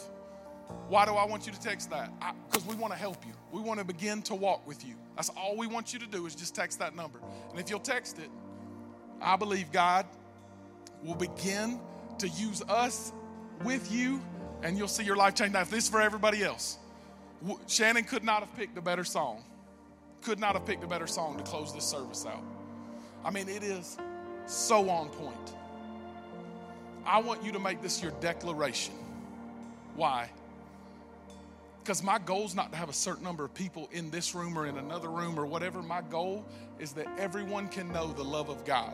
Why 0.87 1.07
do 1.07 1.15
I 1.15 1.27
want 1.27 1.45
you 1.45 1.53
to 1.53 1.59
text 1.59 1.91
that? 1.91 2.13
Because 2.49 2.65
we 2.65 2.77
want 2.77 2.93
to 2.93 2.99
help 3.01 3.27
you. 3.27 3.33
We 3.51 3.63
want 3.63 3.81
to 3.81 3.85
begin 3.85 4.23
to 4.23 4.37
walk 4.37 4.65
with 4.65 4.87
you. 4.87 4.95
That's 5.17 5.31
all 5.31 5.57
we 5.57 5.67
want 5.67 5.93
you 5.93 5.99
to 5.99 6.07
do 6.07 6.25
is 6.27 6.37
just 6.37 6.55
text 6.55 6.79
that 6.79 6.95
number. 6.95 7.19
And 7.51 7.59
if 7.59 7.69
you'll 7.69 7.81
text 7.81 8.21
it, 8.21 8.31
I 9.21 9.35
believe 9.35 9.73
God 9.73 10.07
will 11.03 11.17
begin 11.17 11.81
to 12.19 12.29
use 12.29 12.63
us 12.69 13.13
with 13.65 13.91
you 13.91 14.23
and 14.63 14.79
you'll 14.79 14.87
see 14.87 15.03
your 15.03 15.17
life 15.17 15.35
change. 15.35 15.53
Now, 15.55 15.63
if 15.63 15.71
this 15.71 15.83
is 15.83 15.91
for 15.91 16.01
everybody 16.01 16.45
else, 16.45 16.79
Shannon 17.67 18.05
could 18.05 18.25
not 18.25 18.41
have 18.41 18.55
picked 18.57 18.77
a 18.79 18.83
better 18.83 19.05
song. 19.05 19.45
Could 20.23 20.39
not 20.39 20.55
have 20.55 20.67
picked 20.67 20.83
a 20.83 20.89
better 20.89 21.07
song 21.07 21.37
to 21.39 21.45
close 21.45 21.73
this 21.73 21.85
service 21.85 22.27
out. 22.27 22.43
I 23.25 23.31
mean, 23.31 23.49
it 23.49 23.63
is 23.63 23.97
so 24.47 24.89
on 24.91 25.09
point. 25.11 25.55
I 27.07 27.21
want 27.21 27.43
you 27.43 27.53
to 27.53 27.59
make 27.59 27.81
this 27.81 28.03
your 28.03 28.13
declaration. 28.21 28.95
Why? 29.95 30.31
Because 31.83 32.03
my 32.03 32.19
goal 32.19 32.45
is 32.45 32.55
not 32.55 32.71
to 32.73 32.77
have 32.77 32.89
a 32.89 32.95
certain 32.95 33.25
number 33.25 33.45
of 33.45 33.55
people 33.55 33.89
in 33.93 34.11
this 34.11 34.35
room 34.35 34.59
or 34.59 34.67
in 34.67 34.77
another 34.77 35.09
room 35.09 35.39
or 35.39 35.47
whatever. 35.47 35.83
My 35.83 36.03
goal 36.03 36.45
is 36.79 36.93
that 36.93 37.07
everyone 37.19 37.69
can 37.69 37.91
know 37.93 38.13
the 38.13 38.25
love 38.25 38.49
of 38.51 38.65
God. 38.65 38.93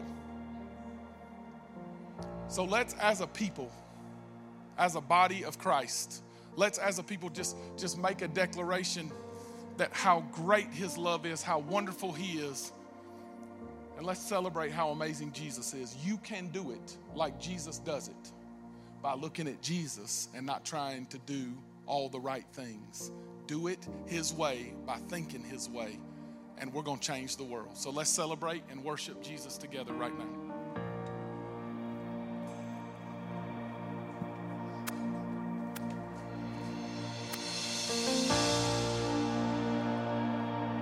So 2.48 2.64
let's, 2.64 2.94
as 2.94 3.20
a 3.20 3.26
people, 3.26 3.72
as 4.78 4.94
a 4.94 5.00
body 5.00 5.44
of 5.44 5.58
Christ, 5.58 6.22
let's, 6.56 6.78
as 6.78 6.98
a 6.98 7.02
people, 7.02 7.30
just, 7.30 7.56
just 7.76 7.98
make 7.98 8.22
a 8.22 8.28
declaration 8.28 9.10
that 9.76 9.92
how 9.92 10.24
great 10.32 10.68
His 10.68 10.96
love 10.96 11.26
is, 11.26 11.42
how 11.42 11.58
wonderful 11.60 12.12
He 12.12 12.38
is. 12.38 12.72
And 13.96 14.06
let's 14.06 14.20
celebrate 14.20 14.72
how 14.72 14.90
amazing 14.90 15.32
Jesus 15.32 15.72
is. 15.74 15.96
You 16.04 16.16
can 16.18 16.48
do 16.48 16.72
it 16.72 16.96
like 17.14 17.40
Jesus 17.40 17.78
does 17.78 18.08
it 18.08 18.32
by 19.02 19.14
looking 19.14 19.46
at 19.46 19.60
Jesus 19.62 20.28
and 20.34 20.46
not 20.46 20.64
trying 20.64 21.06
to 21.06 21.18
do 21.26 21.52
all 21.86 22.08
the 22.08 22.20
right 22.20 22.46
things. 22.52 23.12
Do 23.46 23.68
it 23.68 23.86
His 24.06 24.32
way 24.32 24.72
by 24.86 24.96
thinking 25.08 25.42
His 25.42 25.68
way, 25.68 25.98
and 26.58 26.72
we're 26.72 26.82
going 26.82 26.98
to 26.98 27.06
change 27.06 27.36
the 27.36 27.44
world. 27.44 27.76
So 27.76 27.90
let's 27.90 28.10
celebrate 28.10 28.62
and 28.70 28.82
worship 28.82 29.22
Jesus 29.22 29.58
together 29.58 29.92
right 29.92 30.16
now. 30.18 30.53